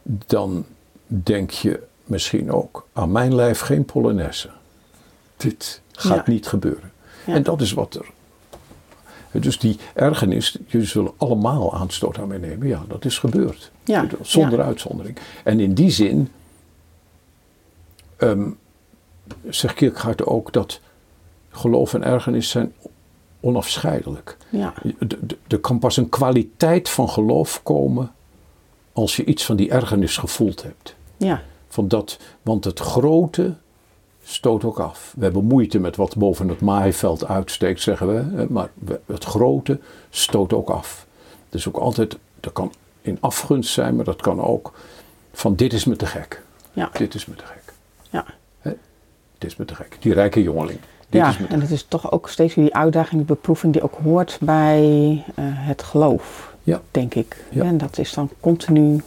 [0.04, 0.66] dan
[1.06, 4.50] denk je misschien ook aan mijn lijf geen Polonaise.
[5.38, 6.32] Dit, Gaat Ja.
[6.34, 6.92] niet gebeuren.
[7.26, 7.34] Ja.
[7.34, 8.06] En dat is wat er.
[9.42, 12.68] Dus die ergernis, jullie zullen allemaal aanstoot aan mij nemen.
[12.68, 13.72] Ja, dat is gebeurd.
[13.84, 15.18] Ja, Zonder uitzondering.
[15.44, 16.32] En in die zin
[18.18, 18.50] ehm
[19.50, 20.80] zegt Kierkegaard ook dat
[21.50, 22.74] geloof en ergernis zijn
[23.40, 24.38] onafscheidelijk.
[24.50, 24.74] Ja,
[25.48, 28.12] Er kan pas een kwaliteit van geloof komen
[28.94, 30.96] als je iets van die ergernis gevoeld hebt.
[31.18, 31.42] ja,
[31.72, 33.56] Van dat, want het grote
[34.24, 35.14] stoot ook af.
[35.18, 38.46] We hebben moeite met wat boven het maaiveld uitsteekt, zeggen we.
[38.50, 38.70] Maar
[39.06, 41.08] het grote stoot ook af.
[41.50, 44.74] Dus ook altijd, dat kan in afgunst zijn, maar dat kan ook
[45.34, 46.42] van dit is me te gek.
[46.74, 47.74] ja, Dit is me te gek.
[48.10, 48.26] ja.
[49.38, 49.98] Dit is me te gek.
[50.00, 50.80] Die rijke jongeling.
[51.10, 53.36] Dit ja, is me te en het is toch ook steeds weer die uitdaging, die
[53.36, 54.84] beproeving die ook hoort bij
[55.36, 56.82] eh, het geloof, Ja.
[56.92, 57.44] denk ik.
[57.52, 57.64] Ja.
[57.64, 59.02] En dat is dan continu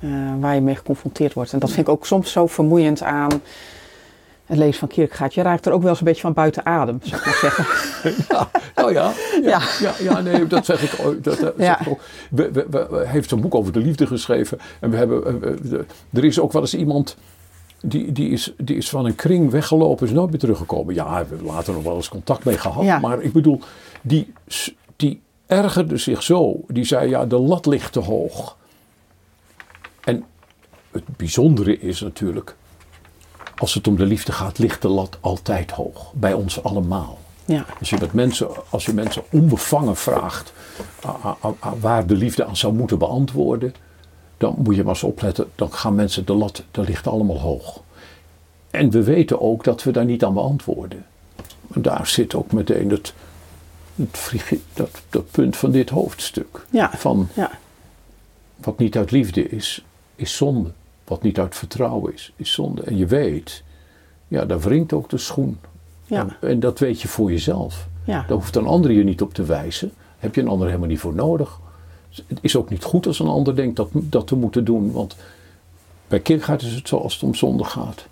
[0.00, 0.08] eh,
[0.40, 1.52] waar je mee geconfronteerd wordt.
[1.52, 3.40] En dat vind ik ook soms zo vermoeiend aan
[4.46, 5.34] het lezen van Kierkegaard.
[5.34, 7.64] Je raakt er ook wel eens een beetje van buiten adem, zou ik maar zeggen.
[8.28, 9.60] Ja, nou ja, ja, Ja.
[9.80, 9.92] ja.
[10.00, 11.24] ja, nee, dat zeg ik ook.
[11.24, 11.64] Dat, dat Ja.
[11.64, 12.00] zeg ik ook.
[12.30, 14.58] We, we, we- we- hij heeft een boek over de liefde geschreven.
[14.80, 17.16] En we hebben, eh, eh, de- er is ook wel eens iemand
[17.82, 20.94] die, die, is, die is van een kring weggelopen, is nooit meer teruggekomen.
[20.94, 23.00] Ja, we hebben later nog wel eens contact mee gehad.
[23.00, 23.60] Maar ik bedoel,
[24.02, 24.32] die,
[24.96, 26.60] die ergerde zich zo.
[26.66, 28.56] Die zei, ja, de lat ligt te hoog.
[30.08, 30.24] En
[30.90, 32.56] het bijzondere is natuurlijk,
[33.56, 36.12] als het om de liefde gaat, ligt de lat altijd hoog.
[36.14, 37.18] Bij ons allemaal.
[37.44, 40.52] Ja, Als je, met mensen, als je mensen onbevangen vraagt
[41.06, 43.74] a- a- a- a- waar de liefde aan zou moeten beantwoorden,
[44.36, 45.50] dan moet je maar eens opletten.
[45.54, 47.82] Dan gaan mensen de lat, dat ligt allemaal hoog.
[48.70, 51.06] En we weten ook dat we daar niet aan beantwoorden.
[51.74, 53.12] En daar zit ook meteen het,
[53.94, 56.66] het dat, dat punt van dit hoofdstuk.
[56.70, 57.50] ja, Van ja,
[58.56, 59.82] wat niet uit liefde is,
[60.18, 60.70] is zonde.
[61.04, 62.82] Wat niet uit vertrouwen is, is zonde.
[62.82, 63.62] En je weet,
[64.28, 65.58] ja, daar wringt ook de schoen.
[66.06, 67.86] ja, En, en dat weet je voor jezelf.
[68.04, 68.20] ja.
[68.28, 69.92] Daar hoeft een ander je niet op te wijzen.
[70.18, 71.58] Heb je een ander helemaal niet voor nodig.
[72.26, 74.92] Het is ook niet goed als een ander denkt dat, dat te moeten doen.
[74.92, 75.16] Want
[76.08, 78.06] bij Kierkegaard is het zo als het om zonde gaat.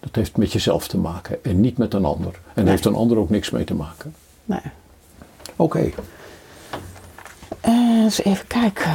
[0.00, 2.38] Dat heeft met jezelf te maken en niet met een ander.
[2.54, 2.72] En Nee.
[2.72, 4.14] heeft een ander ook niks mee te maken.
[4.44, 4.60] Nee.
[5.56, 5.90] Oké,
[7.60, 7.72] Eh,
[8.02, 8.92] eens even kijken.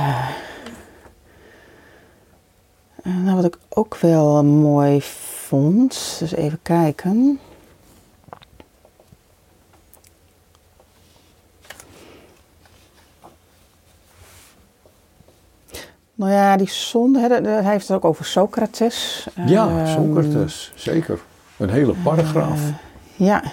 [3.05, 6.15] Eh, nou, wat ik ook wel mooi vond.
[6.19, 7.39] Dus even kijken.
[16.15, 19.27] Nou ja, die zonde, hè, hij heeft het ook over Socrates.
[19.45, 21.19] ja, Ehm, Socrates, zeker.
[21.57, 22.59] Een hele paragraaf.
[22.61, 22.73] eh,
[23.27, 23.43] ja.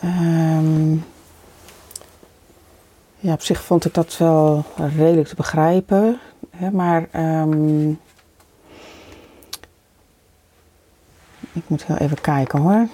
[0.00, 0.92] Ehm,
[3.18, 4.64] ja, op zich vond ik dat wel
[4.96, 6.18] redelijk te begrijpen.
[6.50, 7.88] Hè, maar ehm,
[11.52, 12.86] ik moet heel even kijken hoor.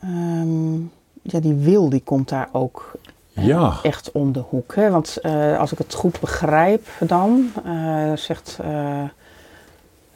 [0.00, 0.80] Ehm,
[1.22, 2.92] ja, die wil die komt daar ook
[3.28, 4.74] ja, echt om de hoek.
[4.74, 4.90] Hè?
[4.90, 9.02] Want eh, als ik het goed begrijp dan, eh, zegt eh,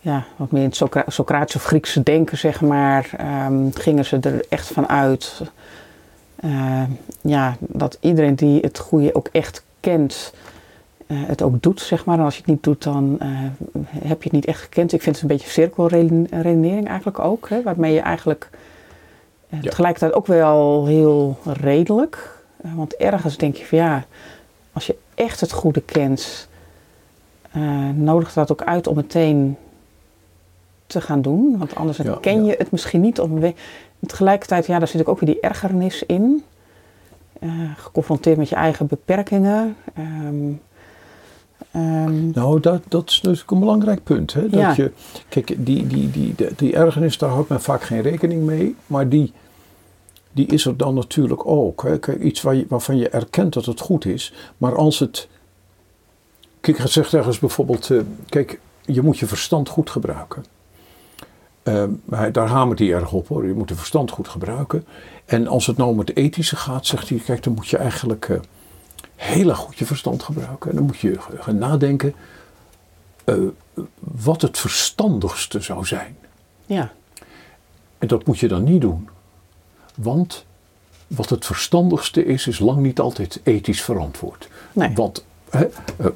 [0.01, 4.19] ja, wat meer in het Socra Socratisch of Griekse denken, zeg maar, ehm, gingen ze
[4.21, 5.43] er echt van uit
[6.45, 6.83] eh,
[7.21, 10.54] ja, dat iedereen die het goede ook echt kent, eh,
[11.07, 12.19] het ook doet, zeg maar.
[12.19, 13.29] En als je het niet doet, dan eh,
[13.99, 14.93] heb je het niet echt gekend.
[14.93, 17.63] Ik vind het een beetje cirkelredenering eigenlijk ook, hè?
[17.63, 18.49] waarmee je eigenlijk
[19.49, 19.69] eh, Ja.
[19.71, 22.39] tegelijkertijd ook wel heel redelijk.
[22.57, 24.05] Eh, Want ergens denk je van ja,
[24.73, 26.49] als je echt het goede kent,
[27.53, 29.57] eh nodigt dat ook uit om meteen
[30.87, 31.59] te gaan doen.
[31.59, 32.51] Want anders Ja, ken ja.
[32.51, 33.21] je het misschien niet.
[33.21, 33.55] Op een
[34.07, 36.43] tegelijkertijd, ja, daar zit ook ook weer die ergernis in.
[37.41, 39.77] Eh, geconfronteerd met je eigen beperkingen.
[39.95, 40.53] Ehm,
[41.75, 44.33] ehm, Nou, dat, dat is natuurlijk een belangrijk punt.
[44.33, 44.49] Hè?
[44.49, 44.73] Dat Ja.
[44.77, 44.93] je,
[45.29, 48.77] kijk, die, die, die, die, die ergernis, daar houdt men vaak geen rekening mee.
[48.87, 49.33] Maar die,
[50.33, 51.83] die is er dan natuurlijk ook.
[51.83, 51.99] Hè?
[51.99, 54.33] Kijk, iets waar je, waarvan je erkent dat het goed is.
[54.59, 55.29] Maar als het...
[56.61, 57.91] Kijk, het zegt ergens bijvoorbeeld...
[57.91, 57.99] eh,
[58.29, 60.45] kijk, je moet je verstand goed gebruiken.
[62.11, 63.47] Hij- daar hamert hij erg op hoor.
[63.47, 64.85] Je moet je verstand goed gebruiken.
[65.25, 67.19] En als het nou om het ethische gaat, zegt hij...
[67.19, 68.29] Kijk, dan moet je eigenlijk...
[68.29, 68.37] eh,
[69.25, 70.71] heel erg goed je verstand gebruiken.
[70.71, 72.15] En dan moet je gaan nadenken
[73.25, 73.35] eh,
[73.99, 76.17] wat het verstandigste zou zijn.
[76.67, 76.93] ja,
[77.99, 79.09] En dat moet je dan niet doen.
[79.95, 80.45] Want
[81.07, 84.49] wat het verstandigste is, is lang niet altijd ethisch verantwoord.
[84.73, 84.95] Nee.
[84.95, 86.13] Want, hè, eh, eh,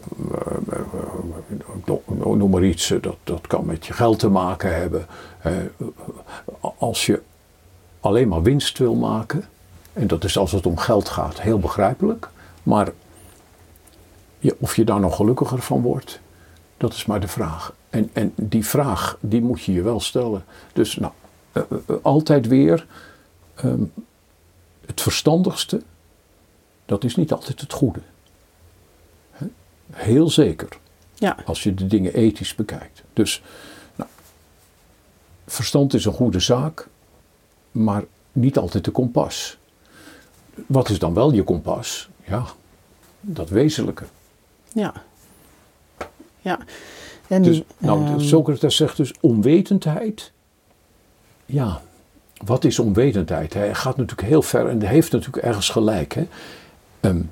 [2.14, 5.06] noem maar iets, dat, dat kan met je geld te maken hebben.
[6.78, 7.22] Als je
[8.00, 9.44] alleen maar winst wil maken,
[9.92, 12.30] en dat is als het om geld gaat heel begrijpelijk,
[12.68, 12.92] maar
[14.58, 16.20] of je daar nog gelukkiger van wordt,
[16.76, 17.74] dat is maar de vraag.
[17.90, 20.44] En, en die vraag, die moet je je wel stellen.
[20.72, 21.12] Dus nou,
[21.52, 22.86] eh, eh, eh, altijd weer,
[23.54, 23.82] ehm,
[24.86, 25.82] het verstandigste,
[26.86, 28.00] dat is niet altijd het goede.
[29.90, 30.68] Heel zeker.
[31.14, 31.36] Ja.
[31.44, 33.02] Als je de dingen ethisch bekijkt.
[33.12, 33.42] Dus,
[33.94, 34.10] nou,
[35.46, 36.88] verstand is een goede zaak,
[37.70, 39.58] maar niet altijd de kompas.
[40.66, 42.08] Wat is dan wel je kompas?
[42.28, 42.44] Ja,
[43.20, 44.04] dat wezenlijke.
[44.72, 44.92] Ja.
[46.40, 46.58] Ja.
[47.26, 50.32] En Dus, nou, ehm, Socrates zegt dus onwetendheid.
[51.46, 51.82] Ja,
[52.44, 53.54] wat is onwetendheid?
[53.54, 56.14] Hij gaat natuurlijk heel ver en hij heeft natuurlijk ergens gelijk.
[56.14, 56.26] Hè?
[57.00, 57.22] Ehm,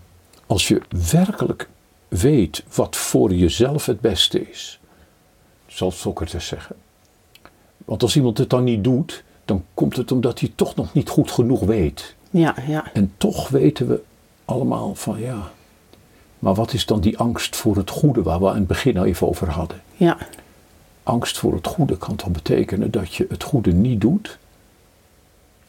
[0.47, 0.81] als je
[1.11, 1.69] werkelijk
[2.09, 4.81] weet wat voor jezelf het beste is,
[5.67, 6.77] zal Socrates zeggen.
[7.85, 11.09] Want als iemand het dan niet doet, dan komt het omdat hij toch nog niet
[11.09, 12.15] goed genoeg weet.
[12.31, 14.03] ja, ja, En toch weten we
[14.47, 15.51] allemaal van ja.
[16.39, 19.05] Maar wat is dan die angst voor het goede waar we aan het begin al
[19.05, 19.83] even over hadden?
[19.97, 20.17] ja,
[21.03, 24.39] Angst voor het goede kan toch betekenen dat je het goede niet doet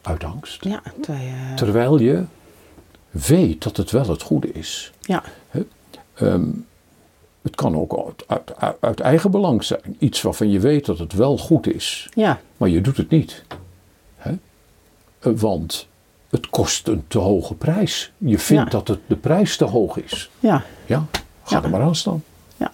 [0.02, 0.64] uit angst.
[0.64, 0.82] ja.
[1.00, 2.24] terwijl je- Terwijl je
[3.10, 4.92] weet dat het wel het goede is.
[5.00, 5.22] ja,
[6.14, 6.46] Ehm,
[7.42, 9.96] het kan ook uit, uit, uit- uit eigen belang zijn.
[9.98, 13.44] Iets waarvan je weet dat het wel goed is, ja, maar je doet het niet.
[14.16, 14.30] Hè?
[15.18, 15.88] Eh, Want
[16.30, 18.12] het kost een te hoge prijs.
[18.18, 18.68] Je vindt Ja.
[18.78, 20.30] dat het, de prijs te hoog is.
[20.40, 21.04] ja, Ja,
[21.42, 21.62] ga Ja.
[21.62, 22.22] er maar aan staan.
[22.56, 22.70] ja.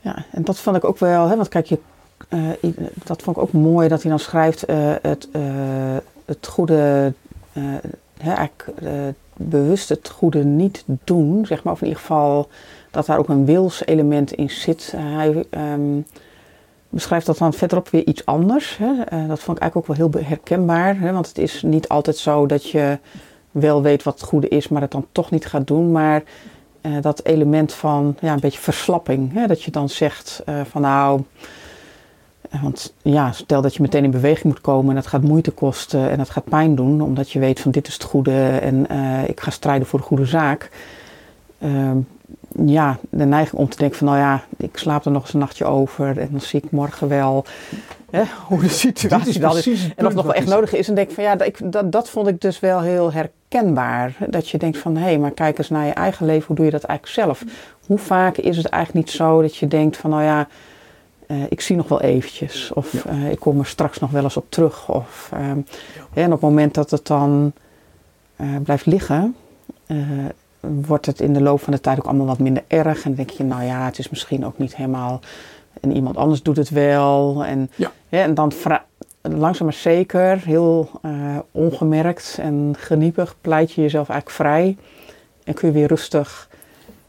[0.00, 1.78] Ja, en dat vond ik ook wel, hè, want kijk, je,
[2.28, 2.40] eh,
[3.04, 5.42] dat vond ik ook mooi dat hij dan schrijft eh, het, eh,
[6.24, 7.12] het goede,
[8.18, 8.68] hè, eigenlijk
[9.36, 12.48] bewust het goede niet doen, zeg maar, of in ieder geval
[12.90, 14.92] dat daar ook een wilselement in zit.
[14.96, 16.00] hij ehm,
[16.96, 18.76] beschrijft dat dan verderop weer iets anders.
[18.76, 19.02] Hè.
[19.02, 22.16] Eh, dat vond ik eigenlijk ook wel heel herkenbaar, hè, want het is niet altijd
[22.16, 22.98] zo dat je
[23.50, 26.22] wel weet wat het goede is, maar het dan toch niet gaat doen, maar
[26.80, 29.32] eh, dat element van ja, een beetje verslapping.
[29.32, 29.46] Hè?
[29.46, 31.22] Dat je dan zegt eh, van nou,
[32.62, 36.10] want ja, stel dat je meteen in beweging moet komen en dat gaat moeite kosten
[36.10, 38.90] en dat gaat pijn doen, omdat je weet van dit is het goede en
[39.26, 40.70] ik ga strijden voor de goede zaak.
[42.64, 45.38] Ja, de neiging om te denken van nou ja, ik slaap er nog eens een
[45.40, 47.44] nachtje over en dan zie ik morgen wel
[48.10, 49.64] hè, hoe de situatie dan is.
[49.64, 50.88] het En of punt nog wel echt nodig is.
[50.88, 54.16] En denk ik van ja, dat, dat, dat vond ik dus wel heel herkenbaar.
[54.28, 56.46] Dat je denkt van hé, hey, maar kijk eens naar je eigen leven.
[56.46, 57.44] Hoe doe je dat eigenlijk zelf?
[57.86, 60.48] Hoe vaak is het eigenlijk niet zo dat je denkt van nou ja,
[61.26, 62.72] eh, ik zie nog wel eventjes.
[62.72, 63.00] Of Ja.
[63.10, 64.88] eh, ik kom er straks nog wel eens op terug.
[64.88, 65.58] Of, ehm,
[66.14, 67.52] en op het moment dat het dan
[68.36, 69.34] eh, blijft liggen,
[69.86, 69.96] eh,
[70.86, 72.96] wordt het in de loop van de tijd ook allemaal wat minder erg.
[72.96, 75.20] En dan denk je, nou ja, het is misschien ook niet helemaal.
[75.80, 77.44] En iemand anders doet het wel.
[77.44, 77.90] En, Ja.
[78.08, 78.52] en dan
[79.22, 81.12] langzaam maar zeker, heel eh,
[81.50, 84.76] ongemerkt en geniepig, pleit je jezelf eigenlijk vrij.
[85.44, 86.48] En kun je weer rustig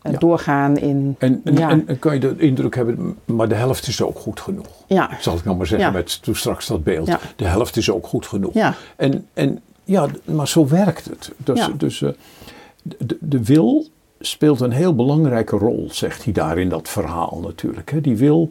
[0.01, 0.17] eh, Ja.
[0.17, 1.15] doorgaan in.
[1.19, 1.69] En, en, Ja.
[1.69, 4.65] en, en kan je de indruk hebben, maar de helft is ook goed genoeg.
[4.87, 7.11] Ja, Zal ik nou maar zeggen met toen straks dat beeld.
[7.35, 8.53] De helft is ook goed genoeg.
[8.53, 11.31] ja, En, en ja, maar zo werkt het.
[11.37, 12.09] Dus, dus eh,
[13.05, 13.85] de, de wil
[14.19, 17.91] speelt een heel belangrijke rol, zegt hij daar in dat verhaal natuurlijk.
[17.91, 18.01] Hè.
[18.01, 18.49] Die wil,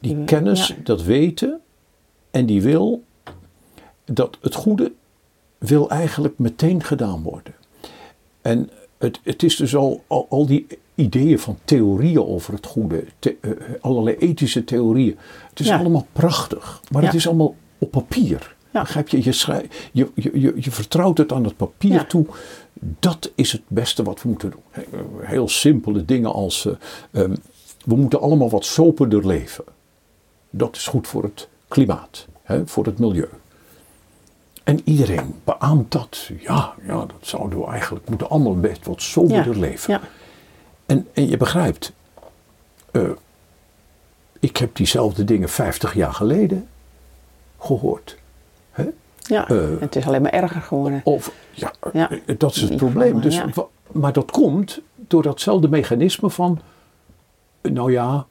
[0.00, 0.74] die Die- kennis, ja.
[0.84, 1.60] dat weten
[2.30, 3.02] en die wil,
[4.04, 4.92] dat het goede
[5.58, 7.54] wil eigenlijk meteen gedaan worden.
[8.42, 13.04] En het, het is dus al, al, al die ideeën van theorieën over het goede,
[13.18, 15.18] the- eh, allerlei ethische theorieën.
[15.50, 15.78] Het is Ja.
[15.78, 18.54] allemaal prachtig, maar het is allemaal op papier.
[18.72, 18.80] Ja.
[18.82, 19.16] Begrijp je?
[19.24, 22.26] Je, je, je, je, je vertrouwt het aan het papier toe.
[22.80, 24.60] Dat is het beste wat we moeten doen.
[24.70, 26.72] He- Heel simpele dingen als eh,
[27.22, 27.34] ehm,
[27.84, 29.64] we moeten allemaal wat soberder leven.
[30.50, 33.28] Dat is goed voor het klimaat, hè, voor het milieu.
[34.64, 36.30] En iedereen beaamt dat.
[36.40, 39.92] Ja, ja, dat zouden we eigenlijk moeten allemaal beetje wat soberder leven.
[39.94, 40.00] ja,
[40.86, 41.92] En, en je begrijpt,
[42.90, 43.10] eh,
[44.40, 46.68] ik heb diezelfde dingen 50 jaar geleden
[47.58, 48.16] gehoord.
[48.70, 48.86] Hè?
[49.30, 49.48] Ja.
[49.48, 51.00] Eh, het is alleen maar erger geworden.
[51.04, 52.10] Of, ja, Ja.
[52.10, 53.20] eh, dat is het probleem.
[53.20, 53.46] Dus, ja.
[53.92, 56.60] Maar dat komt door datzelfde mechanisme van,
[57.60, 58.26] eh, nou ja,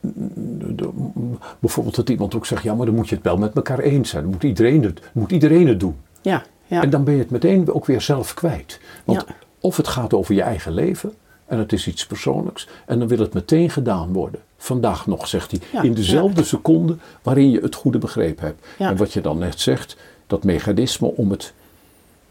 [0.00, 3.78] mm, bijvoorbeeld dat iemand ook zegt, ja, maar dan moet je het wel met elkaar
[3.78, 4.22] eens zijn.
[4.22, 5.96] Dan moet iedereen het, moet iedereen het doen.
[6.22, 8.80] Ja, ja, En dan ben je het meteen ook weer zelf kwijt.
[9.04, 9.34] Want Ja.
[9.60, 11.12] of het gaat over je eigen leven
[11.46, 14.40] en het is iets persoonlijks en dan wil het meteen gedaan worden.
[14.64, 18.66] Vandaag nog, zegt hij, Ja, in dezelfde seconde waarin je het goede begrepen hebt.
[18.78, 18.88] Ja.
[18.88, 19.96] En wat je dan net zegt,
[20.26, 21.52] dat mechanisme om het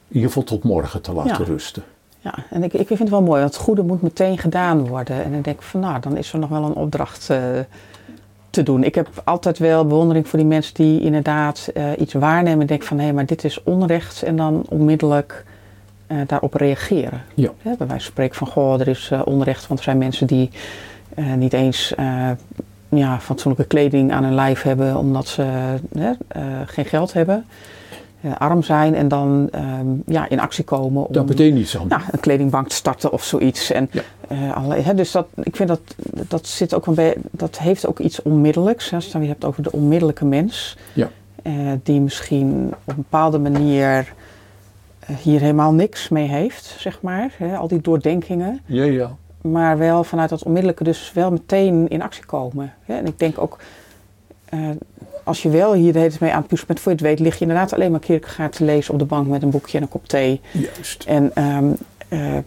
[0.07, 1.83] in ieder geval tot morgen te laten rusten.
[2.19, 2.35] ja.
[2.49, 5.23] En ik, ik vind het wel mooi, want het goede moet meteen gedaan worden.
[5.23, 7.39] En dan denk ik van, nou, dan is er nog wel een opdracht eh,
[8.49, 8.83] te doen.
[8.83, 12.87] Ik heb altijd wel bewondering voor die mensen die inderdaad eh, iets waarnemen en denken
[12.87, 14.23] van, hé, maar dit is onrecht.
[14.23, 15.45] En dan onmiddellijk
[16.07, 17.21] eh, daarop reageren.
[17.33, 17.51] Ja.
[17.57, 20.49] Hè, bij wijze van spreken van, goh, er is onrecht, want er zijn mensen die
[21.15, 22.29] eh, niet eens eh,
[22.89, 27.45] ja, fatsoenlijke kleding aan hun lijf hebben omdat ze eh, geen geld hebben.
[28.37, 32.19] arm zijn en dan ehm, ja, in actie komen om dat betekent iets Nou, een
[32.19, 33.71] kledingbank te starten of zoiets.
[33.71, 33.89] En,
[34.53, 35.79] allerlei, dus dat, ik vind dat
[36.27, 38.89] dat zit ook een bij, dat heeft ook iets onmiddellijks.
[38.89, 40.77] Hè, als je het hebt over de onmiddellijke mens.
[40.93, 41.09] Ja.
[41.83, 44.13] die misschien op een bepaalde manier
[45.21, 47.33] hier helemaal niks mee heeft, zeg maar.
[47.37, 48.61] Hè, al die doordenkingen.
[48.65, 52.73] Ja, ja maar wel vanuit dat onmiddellijke dus wel meteen in actie komen.
[52.85, 53.59] En ik denk ook,
[54.53, 54.69] uh,
[55.23, 57.07] als je wel hier de hele tijd mee aan het puzzelen bent, voor je het
[57.07, 59.77] weet, lig je inderdaad alleen maar Kierkegaard te lezen op de bank met een boekje
[59.77, 60.41] en een kop thee.
[60.51, 61.03] Juist.
[61.03, 61.75] En um,
[62.09, 62.37] uh,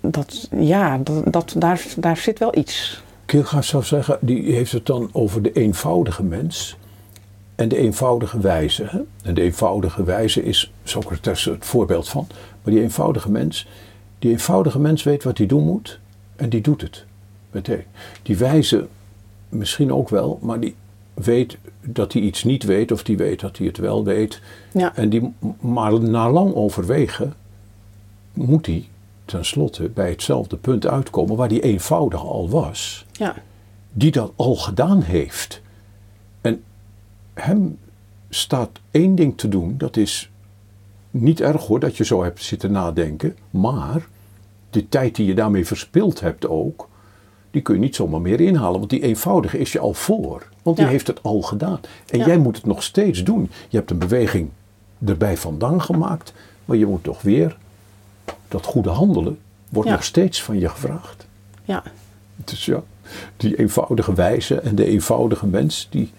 [0.00, 3.02] dat, ja, dat, dat, daar, daar zit wel iets.
[3.24, 6.76] Kierkegaard zou zeggen, die heeft het dan over de eenvoudige mens
[7.54, 8.84] en de eenvoudige wijze.
[8.84, 9.00] Hè?
[9.24, 12.26] En de eenvoudige wijze is Socrates het voorbeeld van.
[12.62, 13.68] Maar die eenvoudige mens,
[14.20, 16.00] die eenvoudige mens weet wat hij doen moet
[16.36, 17.04] en die doet het
[17.50, 17.84] meteen.
[18.22, 18.88] Die wijze
[19.48, 20.74] misschien ook wel, maar die
[21.14, 24.40] weet dat hij iets niet weet of die weet dat hij het wel weet.
[24.72, 24.96] Ja.
[24.96, 27.34] En die, maar na lang overwegen
[28.32, 28.88] moet hij
[29.24, 33.06] tenslotte bij hetzelfde punt uitkomen waar die eenvoudige al was.
[33.12, 33.34] Ja.
[33.92, 35.62] Die dat al gedaan heeft.
[36.40, 36.62] En
[37.34, 37.78] hem
[38.28, 40.30] staat één ding te doen, dat is
[41.10, 44.06] niet erg hoor dat je zo hebt zitten nadenken, maar
[44.70, 46.88] de tijd die je daarmee verspild hebt ook,
[47.50, 50.46] die kun je niet zomaar meer inhalen, want die eenvoudige is je al voor.
[50.62, 51.80] Want die heeft het al gedaan.
[52.10, 53.50] En jij moet het nog steeds doen.
[53.68, 54.50] Je hebt een beweging
[55.06, 56.32] erbij vandaan gemaakt,
[56.64, 57.56] maar je moet toch weer
[58.48, 59.38] dat goede handelen
[59.68, 61.26] wordt nog steeds van je gevraagd.
[61.64, 61.82] Ja.
[62.36, 62.82] Dus ja,
[63.36, 66.12] die eenvoudige wijze en de eenvoudige mens, die,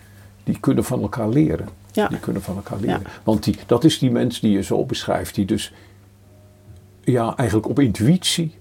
[0.44, 1.68] die kunnen van elkaar leren.
[1.92, 2.08] Ja.
[2.08, 3.04] Die kunnen van elkaar leren.
[3.24, 5.74] Want die, dat is die mens die je zo beschrijft, die dus
[7.04, 8.56] ja, eigenlijk op intuïtie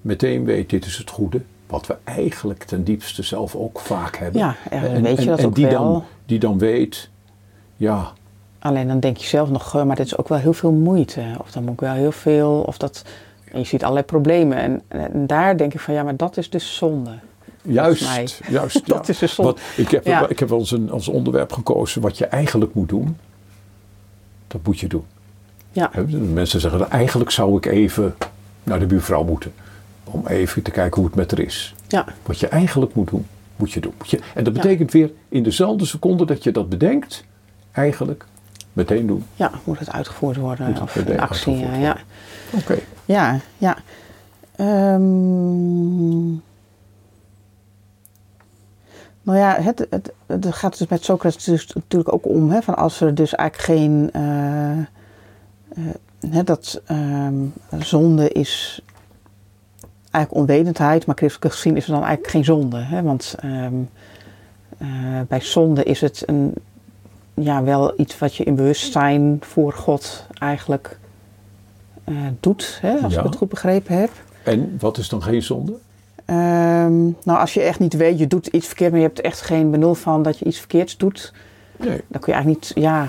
[0.00, 1.40] meteen weet dit is het goede.
[1.66, 4.40] Wat we eigenlijk ten diepste zelf ook vaak hebben.
[4.40, 5.92] Ja, en, weet je dat ook die wel.
[5.92, 7.10] Dan, die dan weet,
[7.76, 8.12] ja.
[8.58, 11.24] Alleen dan denk je zelf nog, maar dit is ook wel heel veel moeite.
[11.40, 13.04] Of dan moet ik wel heel veel, of dat...
[13.52, 14.58] En je ziet allerlei problemen.
[14.58, 17.10] En, en daar denk ik van, ja, maar dat is dus zonde.
[17.62, 18.86] Juist, juist.
[18.86, 19.56] dat is dus zonde.
[19.76, 23.16] ik, heb, ik heb wel eens een, als onderwerp gekozen, wat je eigenlijk moet doen,
[24.46, 25.04] dat moet je doen.
[25.72, 25.90] Ja.
[26.32, 28.14] Mensen zeggen, eigenlijk zou ik even
[28.62, 29.52] naar de buurvrouw moeten.
[30.04, 31.74] Om even te kijken hoe het met haar is.
[31.88, 32.04] Ja.
[32.22, 33.92] Wat je eigenlijk moet doen, moet je doen.
[33.98, 37.24] Moet je, en dat betekent weer in dezelfde seconde dat je dat bedenkt,
[37.72, 38.24] eigenlijk
[38.72, 39.24] meteen doen.
[39.34, 40.66] Ja, moet het uitgevoerd worden.
[40.66, 41.74] Moet of in actie, ja.
[41.74, 41.96] ja.
[42.50, 42.78] Oké.
[43.04, 43.76] Ja, ja.
[44.94, 46.42] Um,
[49.30, 52.76] nou ja, het, het, het, gaat dus met Socrates dus natuurlijk ook om, hè, van
[52.76, 54.10] als er dus eigenlijk geen...
[54.16, 54.78] Uh,
[56.30, 58.82] uh, dat um, zonde is
[60.10, 62.78] eigenlijk onwetendheid, maar christelijk gezien is er dan eigenlijk geen zonde.
[62.78, 63.02] Hè?
[63.02, 63.88] Want um,
[64.78, 64.88] uh,
[65.28, 66.54] bij zonde is het een,
[67.34, 70.98] ja, wel iets wat je in bewustzijn voor God eigenlijk
[72.40, 72.98] doet, hè?
[72.98, 73.18] als ja.
[73.18, 74.10] ik het goed begrepen heb.
[74.42, 75.78] En wat is dan geen zonde?
[76.30, 79.40] Um, nou, als je echt niet weet, je doet iets verkeerd, maar je hebt echt
[79.40, 81.32] geen benul van dat je iets verkeerds doet.
[81.76, 82.00] Nee.
[82.08, 83.08] Dan kun je eigenlijk niet, ja.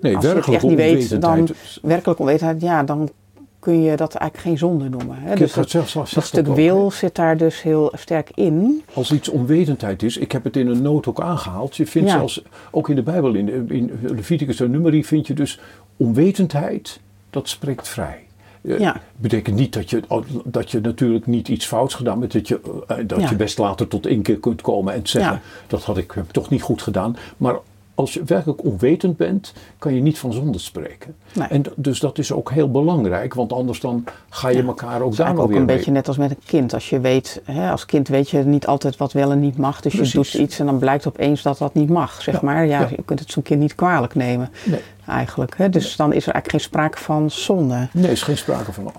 [0.00, 1.48] Nee, als werkelijk je het echt niet weet, dan
[1.82, 3.10] werkelijk onwetendheid, ja, dan
[3.58, 5.16] kun je dat eigenlijk geen zonde noemen.
[5.18, 5.34] Hè?
[5.34, 8.82] Dus dat, zelfs, dat stuk wil zit daar dus heel sterk in.
[8.94, 11.76] Als iets onwetendheid is, ik heb het in een noot ook aangehaald.
[11.76, 12.16] Je vindt Ja.
[12.16, 15.60] zelfs, ook in de Bijbel, in, in Leviticus en Numeri vind je dus
[15.96, 18.25] onwetendheid, dat spreekt vrij.
[18.66, 19.00] Eh, Ja.
[19.16, 20.02] betekent niet dat je,
[20.44, 22.32] dat je natuurlijk niet iets fouts gedaan hebt.
[22.32, 23.28] Dat je, eh, dat Ja.
[23.28, 25.40] je best later tot inkeer kunt komen en zeggen, Ja.
[25.66, 27.16] dat had ik, heb ik toch niet goed gedaan.
[27.36, 27.54] Maar
[27.96, 31.14] als je werkelijk onwetend bent, kan je niet van zonde spreken.
[31.34, 31.48] Nee.
[31.48, 34.64] En dus dat is ook heel belangrijk, want anders dan ga je Ja.
[34.66, 35.76] elkaar ook daar ook weer een mee.
[35.76, 36.74] beetje net als met een kind.
[36.74, 39.80] Als je weet, hè, als kind weet je niet altijd wat wel en niet mag.
[39.80, 40.12] Dus Precies.
[40.32, 42.66] je doet iets en dan blijkt opeens dat dat niet mag, zeg Ja, maar.
[42.66, 42.88] Ja, ja.
[42.96, 44.80] je kunt het zo'n kind niet kwalijk nemen, Nee.
[45.06, 45.54] eigenlijk.
[45.56, 45.68] Hè.
[45.68, 47.88] Dus dan is er eigenlijk geen sprake van zonde.
[47.92, 48.92] Nee, er is geen sprake van.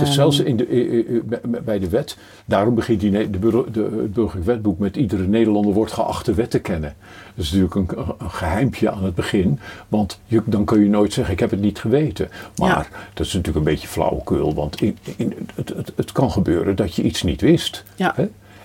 [0.00, 2.16] Is zelfs in de, eh, eh, bij- de wet.
[2.44, 6.34] Daarom begint die, de, bur- de, het burgerlijk wetboek met iedere Nederlander wordt geacht de
[6.34, 6.94] wet te kennen.
[7.34, 9.58] Dat is natuurlijk een, een geheimpje aan het begin.
[9.88, 12.28] Want je, dan kun je nooit zeggen, ik heb het niet geweten.
[12.56, 12.86] Maar Ja.
[13.14, 14.54] dat is natuurlijk een beetje flauwekul.
[14.54, 17.84] Want in, in, het, het, het kan gebeuren dat je iets niet wist.
[17.96, 18.14] Ja.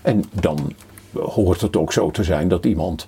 [0.02, 0.74] En dan
[1.14, 3.06] hoort het ook zo te zijn dat iemand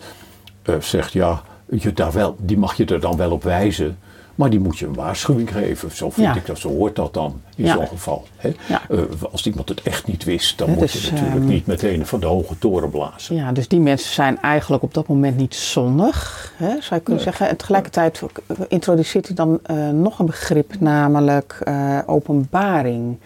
[0.80, 3.97] zegt, ja, je daar wel, die mag je er dan wel op wijzen.
[4.42, 5.92] Maar die moet je een waarschuwing geven.
[5.92, 6.36] Zo vind Ja.
[6.36, 7.74] ik dat, zo hoort dat dan in Ja.
[7.74, 8.26] zo'n geval.
[8.38, 8.54] Hè?
[8.68, 8.82] Ja.
[8.89, 9.00] Eh,
[9.32, 12.20] als iemand het echt niet wist, dan moet dus, je natuurlijk ehm, niet meteen van
[12.20, 13.36] de hoge toren blazen.
[13.36, 17.04] Ja, dus die mensen zijn eigenlijk op dat moment niet zondig, hè, zou je kunnen
[17.06, 17.20] Nee.
[17.24, 17.50] zeggen.
[17.50, 18.22] En tegelijkertijd
[18.68, 23.18] introduceert hij dan eh, nog een begrip, namelijk eh, openbaring.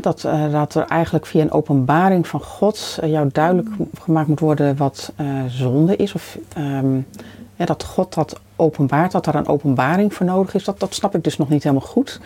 [0.00, 0.20] dat,
[0.50, 3.68] dat er eigenlijk via een openbaring van God eh, jou duidelijk
[4.00, 5.12] gemaakt moet worden wat
[5.48, 6.14] zonde is.
[6.14, 6.96] Of ehm,
[7.56, 10.64] ja, dat God dat openbaart, dat daar een openbaring voor nodig is.
[10.64, 12.20] Dat, dat snap ik dus nog niet helemaal goed.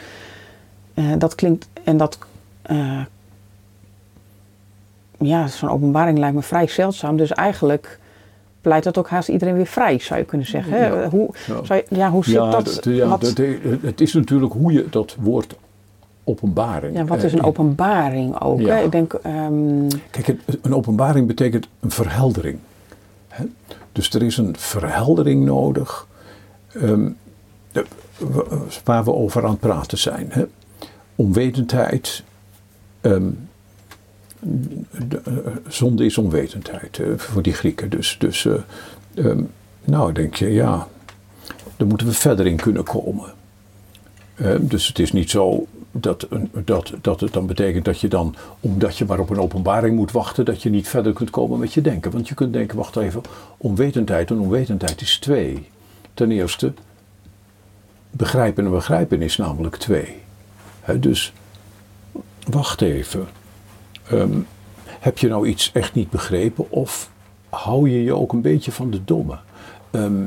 [0.94, 2.18] Eh, dat klinkt, en dat,
[2.62, 3.00] eh,
[5.18, 7.16] ja, zo'n openbaring lijkt me vrij zeldzaam.
[7.16, 7.98] Dus eigenlijk
[8.60, 10.78] pleit dat ook haast iedereen weer vrij, zou je kunnen zeggen.
[10.78, 11.08] Ja.
[11.08, 11.64] Hoe, Ja.
[11.64, 12.64] zou je- ja, hoe zit Ja, dat?
[12.64, 13.36] dat- ja, wat, dat-
[13.82, 15.54] het is natuurlijk hoe je dat woord
[16.24, 16.96] openbaring.
[16.96, 18.60] ja, wat eh, is een in- openbaring ook?
[18.60, 18.74] Ja.
[18.76, 18.82] Hè?
[18.84, 22.58] Ik denk, ehm, Kijk, een- een openbaring betekent een verheldering.
[23.28, 23.44] Hè?
[23.92, 26.06] Dus er is een verheldering nodig
[26.72, 27.10] ehm,
[28.84, 30.26] waar we over aan het praten zijn.
[30.30, 30.44] Hè?
[31.14, 32.22] Onwetendheid.
[33.00, 33.30] ehm,
[35.24, 35.32] eh,
[35.68, 37.90] zonde is onwetendheid eh, voor die Grieken.
[37.90, 38.54] Dus, dus eh,
[39.14, 39.42] ehm,
[39.84, 40.88] nou denk je, ja,
[41.76, 43.36] daar moeten we verder in kunnen komen.
[44.60, 46.28] Dus het is niet zo dat,
[46.64, 50.12] dat, dat het dan betekent dat je dan, omdat je maar op een openbaring moet
[50.12, 52.10] wachten, dat je niet verder kunt komen met je denken.
[52.10, 53.20] Want je kunt denken, wacht even,
[53.56, 55.68] onwetendheid en onwetendheid is twee.
[56.18, 56.72] Ten eerste,
[58.10, 60.16] begrijpen en begrijpen is namelijk twee.
[60.96, 61.32] Dus,
[62.50, 63.28] wacht even.
[64.08, 64.38] Ehm,
[64.84, 67.10] heb je nou iets echt niet begrepen of
[67.48, 69.38] hou je je ook een beetje van de domme?
[69.90, 70.22] Ehm,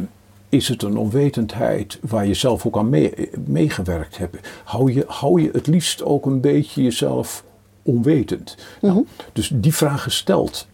[0.50, 4.50] is het een onwetendheid waar je zelf ook aan mee- meegewerkt hebt?
[4.64, 7.44] Hou je, hou je het liefst ook een beetje jezelf
[7.82, 8.58] onwetend?
[8.82, 10.68] nou, dus die vraag stelt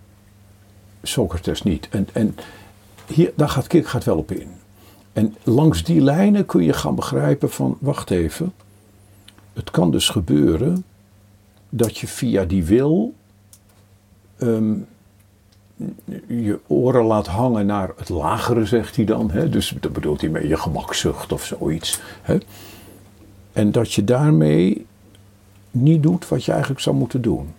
[1.03, 1.87] Socrates niet.
[1.89, 2.35] En, en
[3.07, 4.56] hier, daar gaat Kierkegaard wel op in.
[5.17, 8.53] En langs die lijnen kun je gaan begrijpen van, wacht even,
[9.53, 10.83] het kan dus gebeuren
[11.69, 13.13] dat je via die wil
[14.37, 14.75] ehm,
[16.27, 19.31] je oren laat hangen naar het lagere, zegt hij dan.
[19.31, 19.49] Hè?
[19.49, 22.01] Dus dat bedoelt hij mee je gemakzucht of zoiets.
[22.21, 22.37] Hè?
[23.53, 24.85] En dat je daarmee
[25.71, 27.53] niet doet wat je eigenlijk zou moeten doen.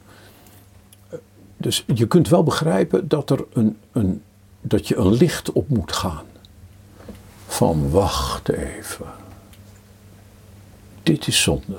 [1.57, 4.23] Dus je kunt wel begrijpen dat, er een, een,
[4.61, 6.28] dat je een licht op moet gaan.
[7.49, 9.07] Van wacht even.
[11.03, 11.79] Dit is zonde.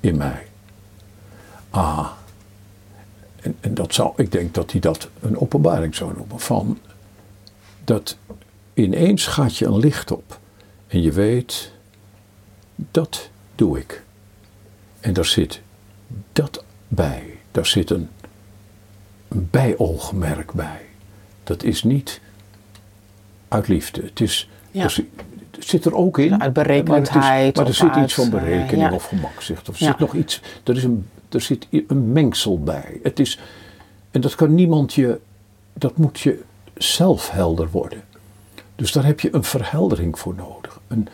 [0.00, 0.46] In mij.
[1.70, 2.10] Ah.
[3.40, 6.40] En, en dat zou, ik denk dat hij dat een openbaring zou noemen.
[6.40, 6.78] Van
[7.84, 8.16] dat
[8.74, 10.38] ineens gaat je een licht op.
[10.86, 11.72] En je weet,
[12.74, 14.02] dat doe ik.
[15.00, 15.60] En daar zit
[16.32, 17.38] dat bij.
[17.50, 18.08] Daar zit een,
[19.28, 20.80] een bijoogmerk bij.
[21.44, 22.20] Dat is niet
[23.48, 24.02] uit liefde.
[24.02, 24.88] Het is, Ja.
[24.88, 25.06] zit-
[25.50, 26.40] het zit er ook in.
[26.42, 26.66] Uit maar
[26.98, 29.68] het is- Maar er zit uit, iets van eh, berekening of gemakzicht.
[29.68, 30.40] Of er zit nog iets.
[30.64, 33.00] Er, is een, er zit een mengsel bij.
[33.02, 33.38] Het is,
[34.10, 35.20] en dat kan niemand je.
[35.72, 36.42] Dat moet je
[36.74, 38.02] zelf helder worden.
[38.76, 40.80] Dus daar heb je een verheldering voor nodig.
[40.88, 41.08] Een,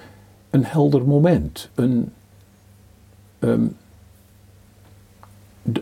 [0.51, 1.69] een helder moment.
[1.75, 2.13] Een,
[3.39, 3.67] ehm,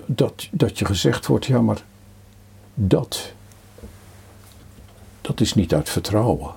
[0.07, 1.82] dat, dat je gezegd wordt, ja, maar
[2.74, 3.32] dat,
[5.22, 6.50] dat is niet uit vertrouwen.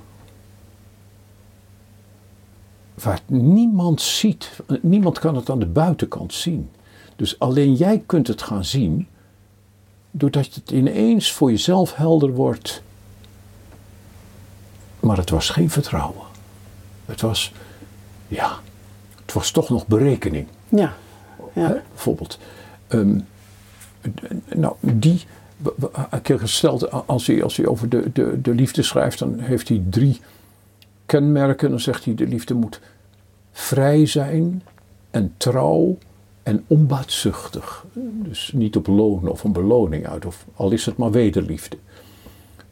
[2.93, 4.51] Waar niemand ziet,
[4.81, 6.69] niemand kan het aan de buitenkant zien.
[7.15, 9.07] Dus alleen jij kunt het gaan zien,
[10.11, 12.83] doordat het ineens voor jezelf helder wordt.
[14.99, 16.25] Maar het was geen vertrouwen.
[17.05, 17.53] Het was,
[18.27, 18.59] ja,
[19.21, 20.47] het was toch nog berekening.
[20.69, 20.95] ja.
[21.53, 21.81] Hè, Ja.
[21.89, 22.39] bijvoorbeeld.
[22.87, 23.19] Ehm,
[24.55, 25.23] nou, die.
[26.09, 29.67] Een keer gesteld, als hij, als hij over de, de, de liefde schrijft, dan heeft
[29.69, 30.21] hij drie
[31.05, 31.69] kenmerken.
[31.69, 32.79] Dan zegt hij: de liefde moet
[33.51, 34.63] vrij zijn
[35.11, 35.97] en trouw
[36.43, 37.85] en onbaatzuchtig.
[38.23, 41.77] Dus niet op loon of een beloning uit, of al is het maar wederliefde.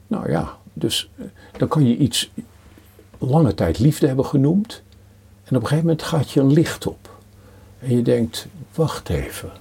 [0.07, 1.25] Nou ja, dus eh,
[1.57, 2.31] dan kan je iets
[3.17, 4.81] lange tijd liefde hebben genoemd.
[5.43, 7.09] En op een gegeven moment gaat je een licht op.
[7.79, 9.51] En je denkt, wacht even.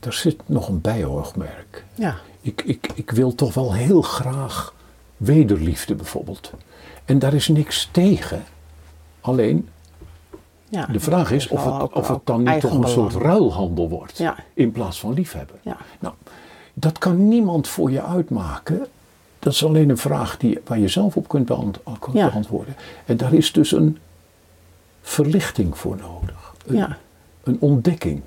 [0.00, 1.84] Er zit nog een bijoogmerk.
[1.94, 2.16] ja.
[2.40, 4.74] Ik, ik, ik wil toch wel heel graag
[5.16, 6.52] wederliefde bijvoorbeeld.
[7.04, 8.44] En daar is niks tegen.
[9.20, 9.68] Alleen,
[10.68, 10.86] ja.
[10.86, 14.18] de vraag is of het, ook- of het dan niet toch een soort ruilhandel wordt.
[14.18, 14.36] Ja.
[14.54, 15.56] In plaats van liefhebben.
[15.62, 15.76] Ja.
[16.00, 16.14] Nou,
[16.74, 18.86] dat kan niemand voor je uitmaken.
[19.38, 22.74] Dat is alleen een vraag die, waar je zelf op kunt beantwoorden.
[23.06, 23.98] En daar is dus een
[25.02, 26.54] verlichting voor nodig.
[26.66, 26.98] Een, Ja.
[27.42, 28.20] een ontdekking.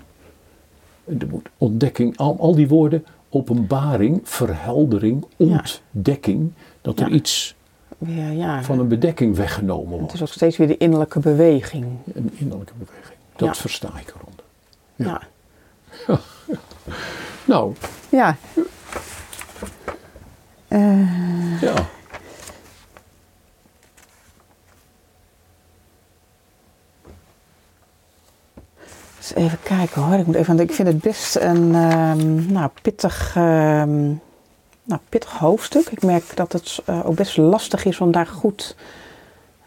[1.20, 6.52] Er moet ontdekking, al, al die woorden, openbaring, verheldering, ontdekking,
[6.82, 7.56] dat er iets
[8.62, 10.14] van een bedekking weggenomen Het wordt.
[10.14, 11.86] is ook steeds weer de innerlijke beweging.
[12.14, 13.18] Een innerlijke beweging.
[13.36, 14.44] Dat versta ik eronder.
[14.96, 15.22] Ja.
[17.46, 17.74] Nou,
[18.10, 18.36] Ja.
[20.68, 21.74] Eh, ja.
[29.30, 30.20] Even kijken hoor.
[30.20, 34.08] Ik, moet even, ik vind het best een ehm, nou, pittig, ehm,
[34.84, 35.88] nou, pittig hoofdstuk.
[35.88, 38.76] Ik merk dat het uh, ook best lastig is om daar goed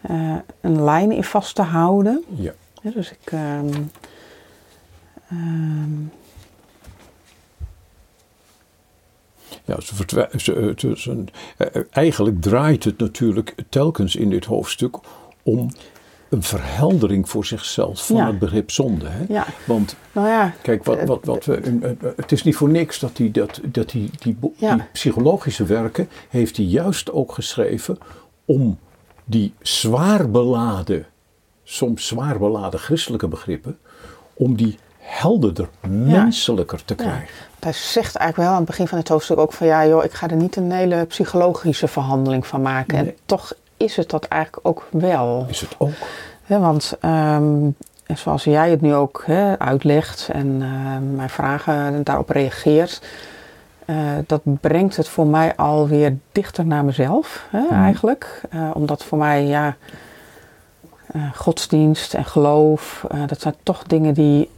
[0.09, 2.23] uh, een lijn in vast te houden.
[2.35, 2.53] Ja.
[2.81, 3.31] ja dus ik.
[3.31, 3.91] Um,
[9.65, 9.95] ja, ze
[10.35, 11.23] ze, ze,
[11.57, 14.97] eh, eigenlijk draait het natuurlijk telkens in dit hoofdstuk
[15.43, 15.69] om
[16.35, 19.05] een verheldering voor zichzelf van het begrip zonde.
[19.07, 19.25] Hè?
[19.27, 19.45] Ja.
[19.65, 23.31] Want nou ja, kijk, wat, wat, wat we, het is niet voor niks dat hij
[23.31, 27.97] dat, dat die, die, die psychologische werken heeft hij juist ook geschreven
[28.45, 28.79] om
[29.25, 31.05] die zwaar beladen,
[31.63, 33.77] soms zwaar beladen christelijke begrippen,
[34.33, 37.45] om die helderder, menselijker te krijgen.
[37.59, 40.13] Hij zegt eigenlijk wel aan het begin van het hoofdstuk ook van ja joh, ik
[40.13, 42.97] ga er niet een hele psychologische verhandeling van maken.
[42.97, 43.53] En toch
[43.85, 45.45] is het dat eigenlijk ook wel.
[45.49, 45.93] Is het ook.
[46.47, 47.75] want um,
[48.13, 49.25] zoals jij het nu ook
[49.57, 53.01] uitlegt en uh, mijn vragen daarop reageert,
[53.85, 53.95] uh,
[54.27, 57.83] dat brengt het voor mij alweer dichter naar mezelf hè, hmm.
[57.83, 58.41] eigenlijk.
[58.53, 59.75] Uh, omdat voor mij, ja,
[61.33, 64.49] godsdienst en geloof, dat zijn toch dingen die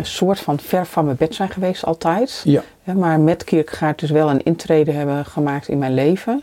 [0.00, 2.42] een soort van ver van mijn bed zijn geweest altijd.
[2.44, 2.62] Ja.
[2.94, 6.42] maar met Kierkegaard dus wel een intrede hebben gemaakt in mijn leven.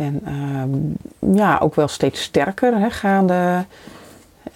[0.00, 0.96] En um,
[1.36, 3.64] ja, ook wel steeds sterker hè, gaande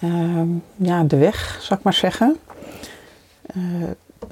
[0.03, 2.37] um, ja, de weg, zou ik maar zeggen.
[3.57, 3.83] Uh,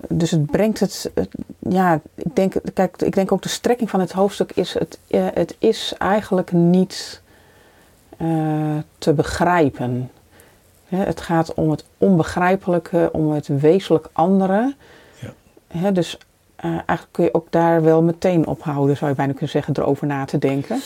[0.10, 1.12] dus het brengt het,
[1.60, 5.28] ja, ik denk, kijk, ik denk ook de strekking van het hoofdstuk is, het, uh,
[5.34, 7.22] het is eigenlijk niet
[8.22, 10.12] uh, te begrijpen.
[10.88, 14.76] het gaat om het onbegrijpelijke, om het wezenlijk andere.
[15.72, 15.92] Ja.
[15.92, 16.18] dus
[16.66, 20.08] uh, eigenlijk kun je ook daar wel meteen ophouden, zou je bijna kunnen zeggen, erover
[20.08, 20.82] na te denken.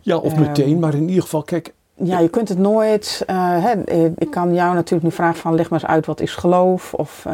[0.00, 1.72] Ja, of meteen, um, maar in ieder geval, kijk.
[1.94, 3.24] Ja, je kunt het nooit.
[3.30, 3.72] Uh, hè,
[4.18, 7.26] ik kan jou natuurlijk nu vragen van leg maar eens uit wat is geloof of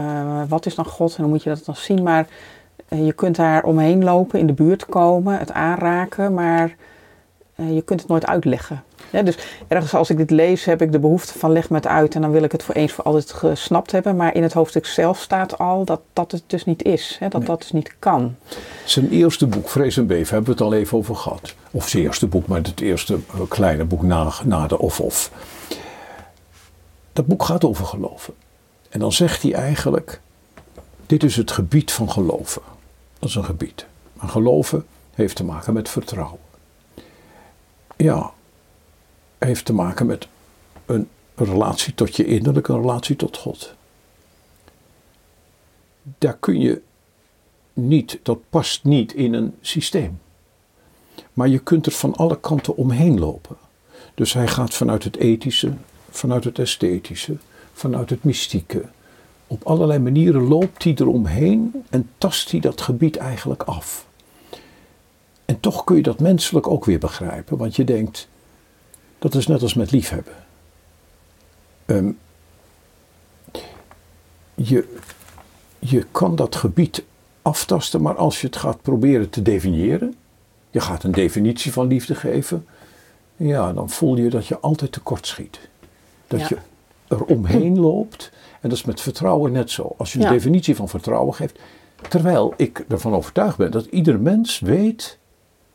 [0.48, 2.02] wat is dan God en dan moet je dat dan zien.
[2.02, 2.26] Maar
[2.88, 6.76] je kunt daar omheen lopen, in de buurt komen, het aanraken, maar
[7.66, 8.82] je kunt het nooit uitleggen.
[9.10, 9.38] Ja, dus
[9.68, 12.20] ergens als ik dit lees, heb ik de behoefte van leg me het uit en
[12.20, 14.16] dan wil ik het voor eens voor altijd gesnapt hebben.
[14.16, 17.46] Maar in het hoofdstuk zelf staat al dat dat het dus niet is, hè, dat
[17.46, 18.36] dat dus niet kan.
[18.84, 21.54] Zijn eerste boek, Vrees en Beef, hebben we het al even over gehad.
[21.70, 25.30] Of zijn eerste boek, maar het eerste eh, kleine boek na, na de Of Of.
[27.12, 28.34] Dat boek gaat over geloven.
[28.88, 30.20] En dan zegt hij eigenlijk,
[31.06, 32.62] dit is het gebied van geloven.
[33.18, 33.86] Dat is een gebied.
[34.12, 36.38] Maar geloven heeft te maken met vertrouwen.
[37.98, 38.32] Ja,
[39.38, 40.28] heeft te maken met
[40.86, 43.74] een relatie tot je innerlijk, een relatie tot God.
[46.02, 46.82] Daar kun je
[47.72, 50.20] niet, dat past niet in een systeem.
[51.32, 53.56] Maar je kunt er van alle kanten omheen lopen.
[54.14, 55.72] Dus hij gaat vanuit het ethische,
[56.10, 57.36] vanuit het esthetische,
[57.72, 58.84] vanuit het mystieke.
[59.46, 64.06] Op allerlei manieren loopt hij eromheen en tast hij dat gebied eigenlijk af.
[65.48, 68.28] En toch kun je dat menselijk ook weer begrijpen, want je denkt,
[69.18, 70.34] dat is net als met liefhebben.
[71.86, 72.18] Um,
[74.54, 74.94] je,
[75.78, 77.04] je kan dat gebied
[77.42, 80.14] aftasten, maar als je het gaat proberen te definiëren,
[80.70, 82.66] je gaat een definitie van liefde geven,
[83.36, 85.58] ja, dan voel je dat je altijd tekort schiet.
[86.26, 86.56] Dat je
[87.08, 88.30] er omheen loopt.
[88.60, 89.94] En dat is met vertrouwen net zo.
[89.98, 91.58] Als je een definitie van vertrouwen geeft,
[92.08, 95.17] terwijl ik ervan overtuigd ben dat ieder mens weet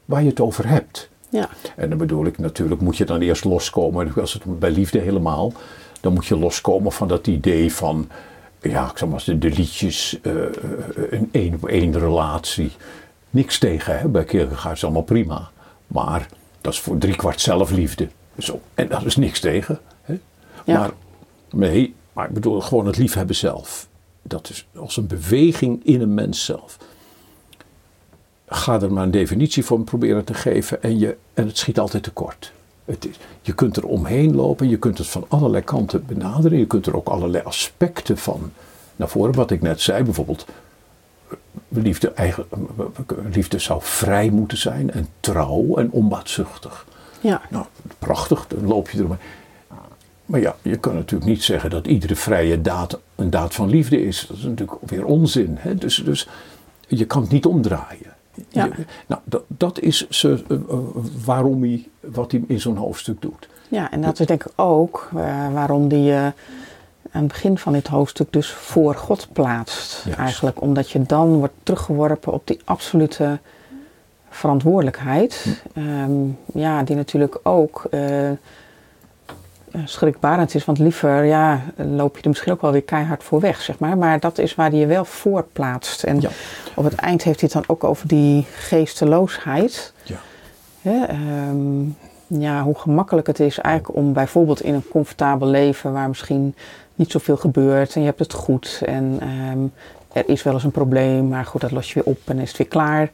[0.06, 1.10] waar je het over hebt.
[1.30, 1.49] Ja.
[1.76, 5.54] En dan bedoel ik natuurlijk, moet je dan eerst loskomen, als het bij liefde helemaal,
[6.01, 8.10] dan moet je loskomen van dat idee van,
[8.62, 10.34] ja, ik zeg maar, de, de liedjes, uh,
[11.10, 12.72] een één op één relatie.
[13.30, 14.08] Niks tegen, hè?
[14.08, 15.49] bij Kierkegaard is allemaal prima.
[15.88, 16.28] Maar
[16.62, 18.08] dat is voor driekwart zelfliefde.
[18.38, 18.62] Zo.
[18.74, 19.80] En daar is niks tegen.
[20.01, 20.20] Hè?
[20.66, 20.80] Ja.
[20.80, 20.91] Maar
[21.51, 23.88] nee, maar ik bedoel gewoon het liefhebben zelf.
[24.22, 26.78] Dat is als een beweging in een mens zelf
[28.48, 32.04] ga er maar een definitie voor proberen te geven en, je, en het schiet altijd
[32.04, 32.52] tekort.
[32.86, 36.68] Het is, je kunt er omheen lopen, je kunt het van allerlei kanten benaderen, je
[36.68, 38.52] kunt er ook allerlei aspecten van
[38.96, 39.34] naar voren.
[39.34, 40.46] Wat ik net zei, bijvoorbeeld,
[41.68, 42.46] liefde, eigen,
[43.32, 46.86] liefde zou vrij moeten zijn en trouw en onbaatzuchtig.
[47.22, 47.41] Ja.
[47.50, 47.66] Nou,
[48.00, 49.20] prachtig, dan loop je eromheen.
[50.26, 54.06] Maar ja, je kan natuurlijk niet zeggen dat iedere vrije daad een daad van liefde
[54.06, 54.26] is.
[54.28, 55.56] Dat is natuurlijk weer onzin.
[55.60, 55.76] Hè?
[55.76, 56.28] Dus, dus
[56.88, 58.12] je kan het niet omdraaien.
[58.50, 58.70] Ja.
[59.08, 60.58] nou, dat, dat is ze, uh,
[61.26, 63.50] waarom hij, wat hij in zo'n hoofdstuk doet.
[63.68, 66.34] Ja, en dat is denk ik ook uh, waarom hij
[67.12, 70.06] aan het begin van dit hoofdstuk dus voor God plaatst.
[70.18, 73.40] Eigenlijk omdat je dan wordt teruggeworpen op die absolute
[74.30, 75.46] verantwoordelijkheid.
[75.74, 75.80] Hm.
[75.80, 78.30] Um, ja, die natuurlijk ook eh,
[79.86, 80.65] schrikbarend is.
[80.65, 83.97] Want liever ja, loop je er misschien ook wel weer keihard voor weg, zeg maar.
[83.97, 86.03] Maar dat is waar hij je wel voor plaatst.
[86.03, 86.30] En Ja.
[86.76, 89.93] op het eind heeft hij het dan ook over die geesteloosheid.
[90.03, 90.17] Ja.
[90.82, 91.84] Hè, ehm,
[92.28, 96.55] ja, hoe gemakkelijk het is eigenlijk om bijvoorbeeld in een comfortabel leven waar misschien
[96.95, 99.59] niet zoveel gebeurt en je hebt het goed en ehm,
[100.13, 102.47] er is wel eens een probleem, maar goed, dat los je weer op en is
[102.47, 103.09] het weer klaar.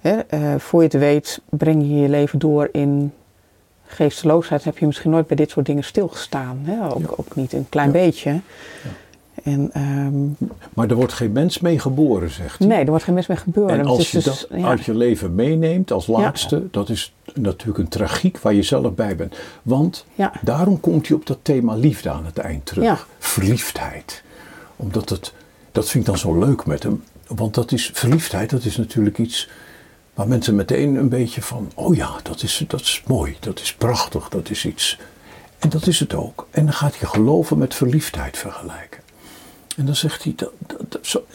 [0.00, 3.12] Hè, eh, voor je het weet breng je je leven door in
[3.92, 4.64] geesteloosheid.
[4.64, 6.58] Heb je misschien nooit bij dit soort dingen stilgestaan.
[6.62, 6.84] Hè?
[6.94, 7.06] Ook, Ja.
[7.16, 7.92] ook niet een klein Ja.
[7.92, 8.40] beetje.
[9.42, 10.26] En ehm,
[10.74, 12.66] Maar er wordt geen mens mee geboren, zegt hij.
[12.68, 13.78] nee, er wordt geen mis mee gebeuren.
[13.78, 14.66] En als je dus- dat ja.
[14.66, 19.16] uit je leven meeneemt als laatste, dat is natuurlijk een tragiek waar je zelf bij
[19.16, 19.36] bent.
[19.62, 20.32] Want Ja.
[20.42, 22.84] daarom komt hij op dat thema liefde aan het eind terug.
[22.84, 22.98] Ja.
[23.18, 24.22] Verliefdheid.
[24.76, 25.32] Omdat het,
[25.72, 27.02] dat vind ik dan zo leuk met hem.
[27.26, 29.48] Want dat is, verliefdheid, dat is natuurlijk iets
[30.14, 33.74] waar mensen meteen een beetje van, oh ja, dat is, dat is mooi, dat is
[33.74, 34.98] prachtig, dat is iets.
[35.58, 36.46] En dat is het ook.
[36.50, 39.00] En dan gaat je geloven met verliefdheid vergelijken.
[39.76, 40.52] En dan zegt hij, dat,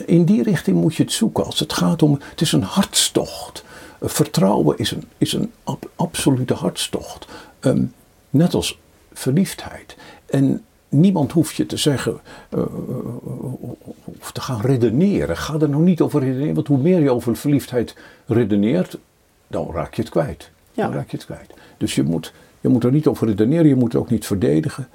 [0.06, 1.46] in die richting moet je het zoeken.
[1.46, 3.64] Als het gaat om, het is een hartstocht.
[4.00, 7.26] Eh, Vertrouwen is een, is een ab- absolute hartstocht.
[7.60, 7.84] Ehm,
[8.30, 8.80] net als
[9.14, 9.96] verliefdheid.
[10.26, 12.20] En niemand hoeft je te zeggen,
[12.50, 12.60] eh,
[14.20, 15.38] of te gaan redeneren.
[15.38, 18.98] Ga er nou niet over redeneren, want hoe meer je over verliefdheid redeneert,
[19.48, 20.50] dan raak je het kwijt.
[20.72, 20.84] Ja.
[20.84, 21.54] Dan raak je het kwijt.
[21.78, 24.88] Dus je moet, je moet er niet over redeneren, je moet het ook niet verdedigen.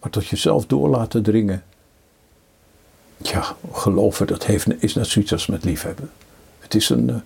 [0.00, 1.62] Maar tot jezelf door laten dringen.
[3.16, 6.10] Ja, geloven, dat heeft, is net zoiets als met liefhebben.
[6.58, 7.16] Het is een, eh,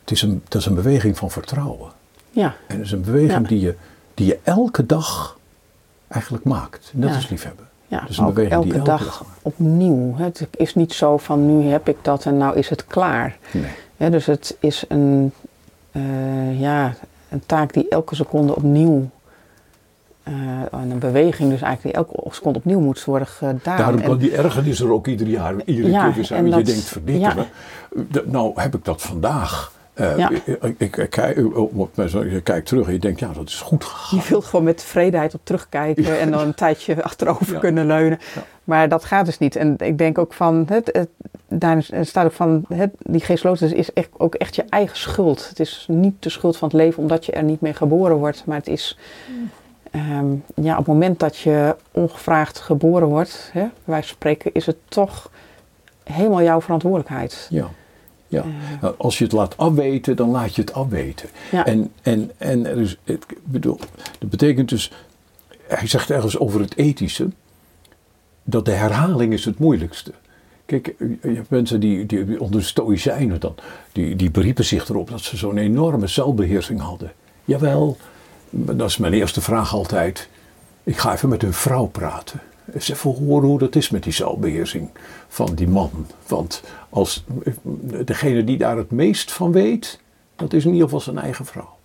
[0.00, 1.90] het is een, dat is een beweging van vertrouwen.
[2.30, 3.48] ja, En het is een beweging Ja.
[3.48, 3.74] die, je,
[4.14, 5.38] die je elke dag
[6.10, 6.92] eigenlijk maakt.
[6.96, 7.14] Ja.
[7.14, 7.66] als liefhebben.
[7.88, 8.08] ja.
[8.08, 10.14] Is die elke dag opnieuw.
[10.16, 13.36] Het is niet zo van nu heb ik dat en nou is het klaar.
[13.96, 14.10] Nee.
[14.10, 15.32] Dus het is een,
[15.92, 16.94] eh, ja,
[17.28, 19.08] een taak die elke seconde opnieuw,
[20.70, 23.76] en een beweging dus eigenlijk die elke seconde opnieuw moet worden gedaan.
[23.78, 26.38] Daarom kan die ergernis er ook ieder jaar, iedere Ja, keer weer zijn.
[26.40, 28.22] en je dat- denkt, verdikken ja.
[28.26, 29.72] Nou heb ik dat vandaag.
[30.00, 30.30] Eh, Ja.
[30.30, 30.96] ik, ik,
[31.54, 34.18] op- je kijkt terug en je denkt, ja, dat is goed gegaan.
[34.18, 37.58] Je wilt gewoon met tevredenheid op terugkijken en dan een tijdje achterover Ja.
[37.58, 38.18] kunnen leunen.
[38.64, 39.56] Maar dat gaat dus niet.
[39.56, 41.08] En ik denk ook van, het, het,
[41.48, 45.48] daar staat ook van, het, die geestloosheid is echt, ook echt je eigen schuld.
[45.48, 48.42] Het is niet de schuld van het leven omdat je er niet mee geboren wordt.
[48.46, 48.98] Maar het is,
[49.90, 54.76] ehm, ja, op het moment dat je ongevraagd geboren wordt, hè, van spreken, is het
[54.88, 55.30] toch
[56.04, 57.46] helemaal jouw verantwoordelijkheid.
[57.50, 57.68] Ja.
[58.30, 58.40] Ja.
[58.42, 61.28] Eh, Nou, Als je het laat afweten, dan laat je het afweten.
[61.50, 61.66] Ja.
[61.66, 63.78] En, en, en er is, ik bedoel,
[64.18, 64.92] dat betekent dus,
[65.66, 67.28] hij zegt ergens over het ethische,
[68.44, 70.12] dat de herhaling is het moeilijkste.
[70.66, 73.54] Kijk, je hebt mensen die, die onder de stoïcijnen dan,
[73.92, 77.12] die, die beriepen zich erop dat ze zo'n enorme zelfbeheersing hadden.
[77.44, 77.96] Jawel,
[78.50, 80.28] dat is mijn eerste vraag altijd.
[80.84, 82.40] Ik ga even met hun vrouw praten.
[82.74, 84.90] Eens even horen hoe dat is met die zelfbeheersing
[85.28, 86.06] van die man.
[86.26, 87.24] Want als,
[88.04, 90.00] degene die daar het meest van weet,
[90.36, 91.78] dat is in ieder geval zijn eigen vrouw.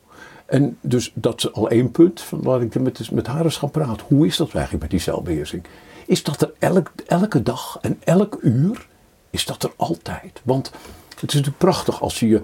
[0.46, 2.22] En dus dat is al één punt.
[2.22, 4.06] Van laat ik met, met haar eens gaan praten.
[4.08, 5.64] Hoe is dat eigenlijk met die zelfbeheersing?
[6.06, 8.88] Is dat er elk, elke dag en elk uur?
[9.30, 10.42] Is dat er altijd?
[10.44, 10.72] Want
[11.10, 12.42] het is natuurlijk prachtig als je je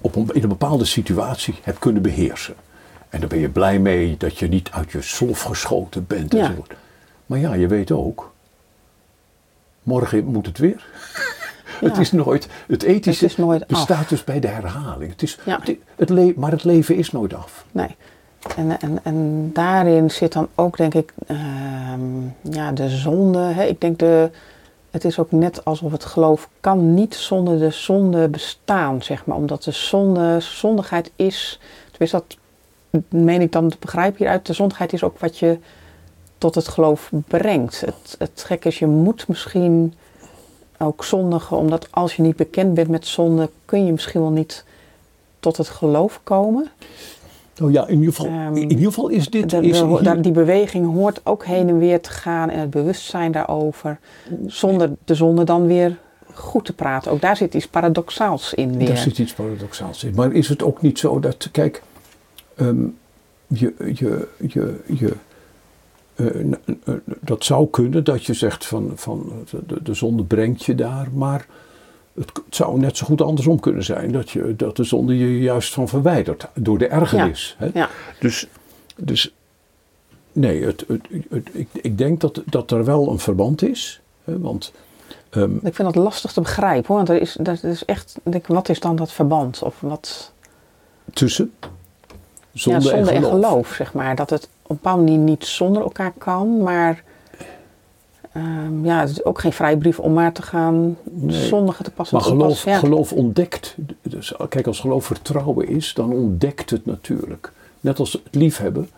[0.00, 2.54] op een, in een bepaalde situatie hebt kunnen beheersen.
[3.08, 6.32] En dan ben je blij mee dat je niet uit je slof geschoten bent.
[6.32, 6.38] Ja.
[6.38, 6.74] enzovoort.
[7.26, 8.32] Maar ja, je weet ook,
[9.82, 10.86] morgen moet het weer.
[11.80, 13.68] Het is nooit, het ethische Het nooit af.
[13.68, 15.10] bestaat dus bij de herhaling.
[15.10, 15.60] Het is, Ja.
[15.62, 17.64] het, het le- maar het leven is nooit af.
[17.72, 17.96] Nee.
[18.56, 22.00] En, en, en daarin zit dan ook, denk ik, ehm,
[22.40, 23.38] ja, de zonde.
[23.38, 23.64] Hè?
[23.64, 24.30] Ik denk, de,
[24.90, 29.36] het is ook net alsof het geloof kan niet zonder de zonde bestaan, zeg maar.
[29.36, 31.60] Omdat de zonde, zondigheid is,
[31.90, 32.36] tenminste dat
[33.08, 35.58] meen ik dan te begrijpen hieruit, de zondigheid is ook wat je
[36.44, 37.80] tot het geloof brengt.
[37.80, 39.94] Het, het gek is, je moet misschien
[40.78, 44.64] ook zondigen, omdat als je niet bekend bent met zonde, kun je misschien wel niet
[45.40, 46.70] tot het geloof komen.
[47.56, 49.50] Nou ja, in ieder geval, Ehm, in ieder geval is dit...
[49.50, 52.70] De- de- is hier- die beweging hoort ook heen en weer te gaan en het
[52.70, 53.98] bewustzijn daarover.
[54.46, 55.96] Zonder de zonde dan weer
[56.32, 57.10] goed te praten.
[57.12, 58.86] Ook daar zit iets paradoxaals in weer.
[58.86, 60.14] Daar zit iets paradoxaals in.
[60.14, 61.82] Maar is het ook niet zo dat, kijk,
[62.56, 62.84] ehm,
[63.46, 65.12] je, je, je, je,
[66.14, 69.32] eh, n- n- dat zou kunnen dat je zegt van, van
[69.66, 71.46] de, de zonde brengt je daar, maar
[72.14, 74.12] het, zou net zo goed andersom kunnen zijn.
[74.12, 77.56] Dat, je, dat de zonde je juist van verwijdert door de ergernis.
[77.58, 77.70] Hè?
[77.74, 77.88] Ja,
[78.20, 78.46] Dus,
[78.96, 79.34] dus
[80.32, 84.00] nee, het, het, ik, ik denk dat, dat er wel een verband is.
[84.24, 84.72] Hè, want
[85.30, 86.96] ehm, ik vind dat lastig te begrijpen hoor.
[86.96, 89.62] Want er is, dat is echt, denk, wat is dan dat verband?
[89.62, 90.32] Of wat,
[91.12, 91.52] tussen
[92.52, 94.16] Zonde, ja, zonde en, geloof, zeg maar.
[94.16, 97.02] Dat het op een bepaalde manier niet zonder elkaar kan, maar
[98.32, 101.46] ehm, ja, het is ook geen vrijbrief om maar te gaan Nee.
[101.46, 102.16] zondigen te passen.
[102.16, 102.70] Maar geloof, passen.
[102.70, 102.78] Ja.
[102.78, 103.76] geloof ontdekt.
[104.02, 107.52] Dus, kijk, als geloof vertrouwen is, dan ontdekt het natuurlijk.
[107.80, 108.88] Net als het liefhebben.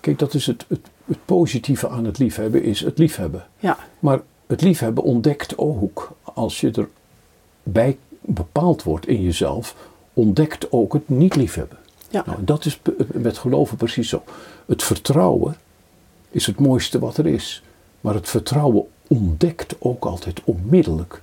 [0.00, 3.46] Kijk, dat is het, het, het positieve aan het liefhebben, is het liefhebben.
[3.58, 6.88] ja, Maar het liefhebben ontdekt ook, als je
[7.62, 9.76] erbij bepaald wordt in jezelf,
[10.12, 11.78] ontdekt ook het niet liefhebben.
[12.08, 12.80] ja, Nou, dat is
[13.12, 14.22] met geloven precies zo.
[14.66, 15.56] Het vertrouwen
[16.30, 17.62] is het mooiste wat er is.
[18.00, 21.20] Maar het vertrouwen ontdekt ook altijd onmiddellijk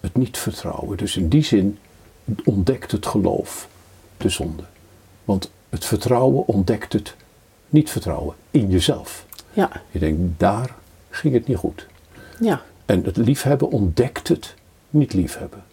[0.00, 0.96] het niet vertrouwen.
[0.96, 1.78] Dus in die zin
[2.44, 3.68] ontdekt het geloof
[4.16, 4.62] de zonde.
[5.24, 7.14] Want het vertrouwen ontdekt het
[7.68, 9.26] niet vertrouwen in jezelf.
[9.52, 10.74] ja, Je denkt, daar
[11.10, 11.86] ging het niet goed.
[12.40, 14.54] ja, En het liefhebben ontdekt het
[14.90, 15.64] niet liefhebben.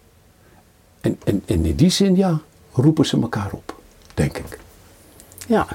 [1.00, 2.40] En, en, en in die zin, ja,
[2.72, 3.80] roepen ze elkaar op,
[4.14, 4.58] denk ik.
[5.46, 5.66] ja.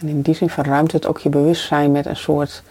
[0.00, 2.62] En in die zin verruimt het ook je bewustzijn met een soort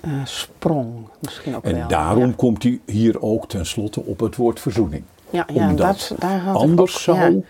[0.00, 1.88] eh, sprong, misschien ook En wel.
[1.88, 5.02] daarom Ja, komt hij hier ook tenslotte op het woord verzoening.
[5.30, 7.40] ja, ja Omdat dat, daar had ik anders, ook- zou, ja.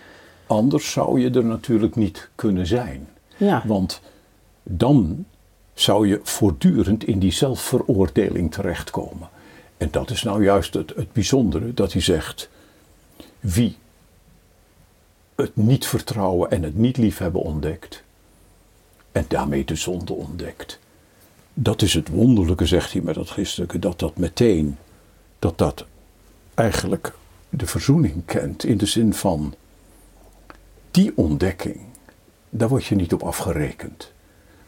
[0.46, 3.08] anders zou je er natuurlijk niet kunnen zijn.
[3.36, 4.00] Ja, Want
[4.62, 5.24] dan
[5.74, 9.28] zou je voortdurend in die zelfveroordeling terechtkomen.
[9.76, 12.48] En dat is nou juist het, het bijzondere, dat hij zegt,
[13.40, 13.76] wie
[15.34, 18.01] het niet vertrouwen en het niet liefhebben ontdekt,
[19.12, 20.78] en daarmee de zonde ontdekt.
[21.54, 24.76] Dat is het wonderlijke, zegt hij met dat christelijke, dat dat meteen,
[25.38, 25.84] dat dat
[26.54, 27.12] eigenlijk
[27.48, 28.64] de verzoening kent.
[28.64, 29.54] In de zin van,
[30.90, 31.80] die ontdekking,
[32.50, 34.12] daar word je niet op afgerekend.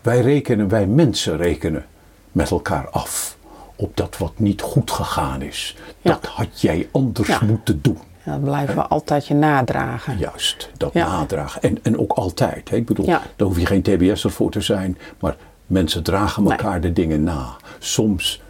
[0.01, 1.87] Wij rekenen, wij mensen rekenen
[2.33, 3.37] met elkaar af
[3.77, 5.77] op dat wat niet goed gegaan is.
[6.01, 6.11] Ja.
[6.12, 7.41] Dat had jij anders Ja.
[7.45, 7.99] moeten doen.
[8.25, 10.19] Ja, dat blijven we altijd je nadragen.
[10.19, 11.07] Juist, dat Ja.
[11.07, 11.63] nadragen.
[11.63, 12.71] En, en ook altijd.
[12.71, 12.77] Hè?
[12.77, 13.23] Ik bedoel, Ja.
[13.37, 14.99] daar hoef je geen TBS'er voor te zijn.
[15.19, 15.37] Maar
[15.67, 16.53] mensen dragen Nee.
[16.53, 17.57] elkaar de dingen na.
[17.79, 18.43] Soms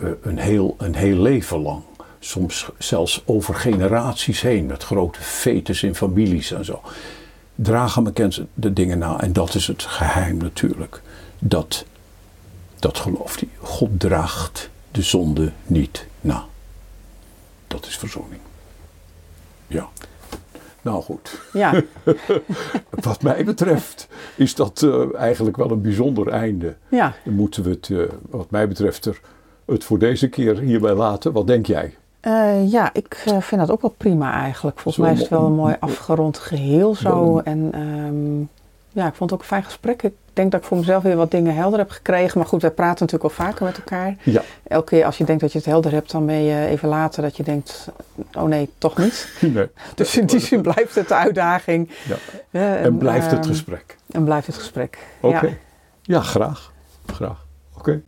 [0.00, 1.82] eh, een, heel, een heel leven lang.
[2.18, 4.66] Soms zelfs over generaties heen.
[4.66, 6.80] Met grote fetes in families en zo.
[7.54, 9.20] Dragen mensen de dingen na.
[9.20, 11.02] En dat is het geheim natuurlijk.
[11.38, 11.84] Dat,
[12.78, 13.48] dat gelooft hij.
[13.60, 16.44] God draagt de zonde niet na.
[17.66, 18.40] Dat is verzoening.
[19.66, 19.88] Ja.
[20.82, 21.40] Nou goed.
[21.52, 21.82] Ja,
[23.02, 26.76] Wat mij betreft is dat eh, eigenlijk wel een bijzonder einde.
[26.88, 27.14] ja.
[27.24, 27.98] Dan moeten we het, eh,
[28.30, 29.20] wat mij betreft, er,
[29.66, 31.32] het voor deze keer hierbij laten.
[31.32, 31.96] Wat denk jij?
[32.20, 34.78] Eh, ja, ik vind dat ook wel prima eigenlijk.
[34.78, 37.38] Volgens Zo mij is het wel een mo- mooi afgerond geheel zo.
[37.38, 38.38] En ehm,
[39.00, 40.02] ja, ik vond het ook een fijn gesprek.
[40.02, 42.38] Ik denk dat ik voor mezelf weer wat dingen helder heb gekregen.
[42.38, 44.16] Maar goed, wij praten natuurlijk al vaker met elkaar.
[44.22, 44.42] Ja.
[44.68, 47.22] Elke keer als je denkt dat je het helder hebt, dan ben je even later
[47.22, 47.88] dat je denkt,
[48.34, 49.28] oh nee, toch niet.
[49.54, 49.68] Nee.
[49.94, 51.90] Dus in die zin blijft het de uitdaging.
[52.08, 52.16] Ja.
[52.50, 53.96] Eh, En blijft het ehm, gesprek.
[54.10, 54.98] En blijft het gesprek.
[55.20, 55.46] Oké.
[55.46, 55.52] Ja.
[56.02, 56.72] Ja, graag.
[57.06, 57.46] Graag.
[57.78, 58.00] Oké.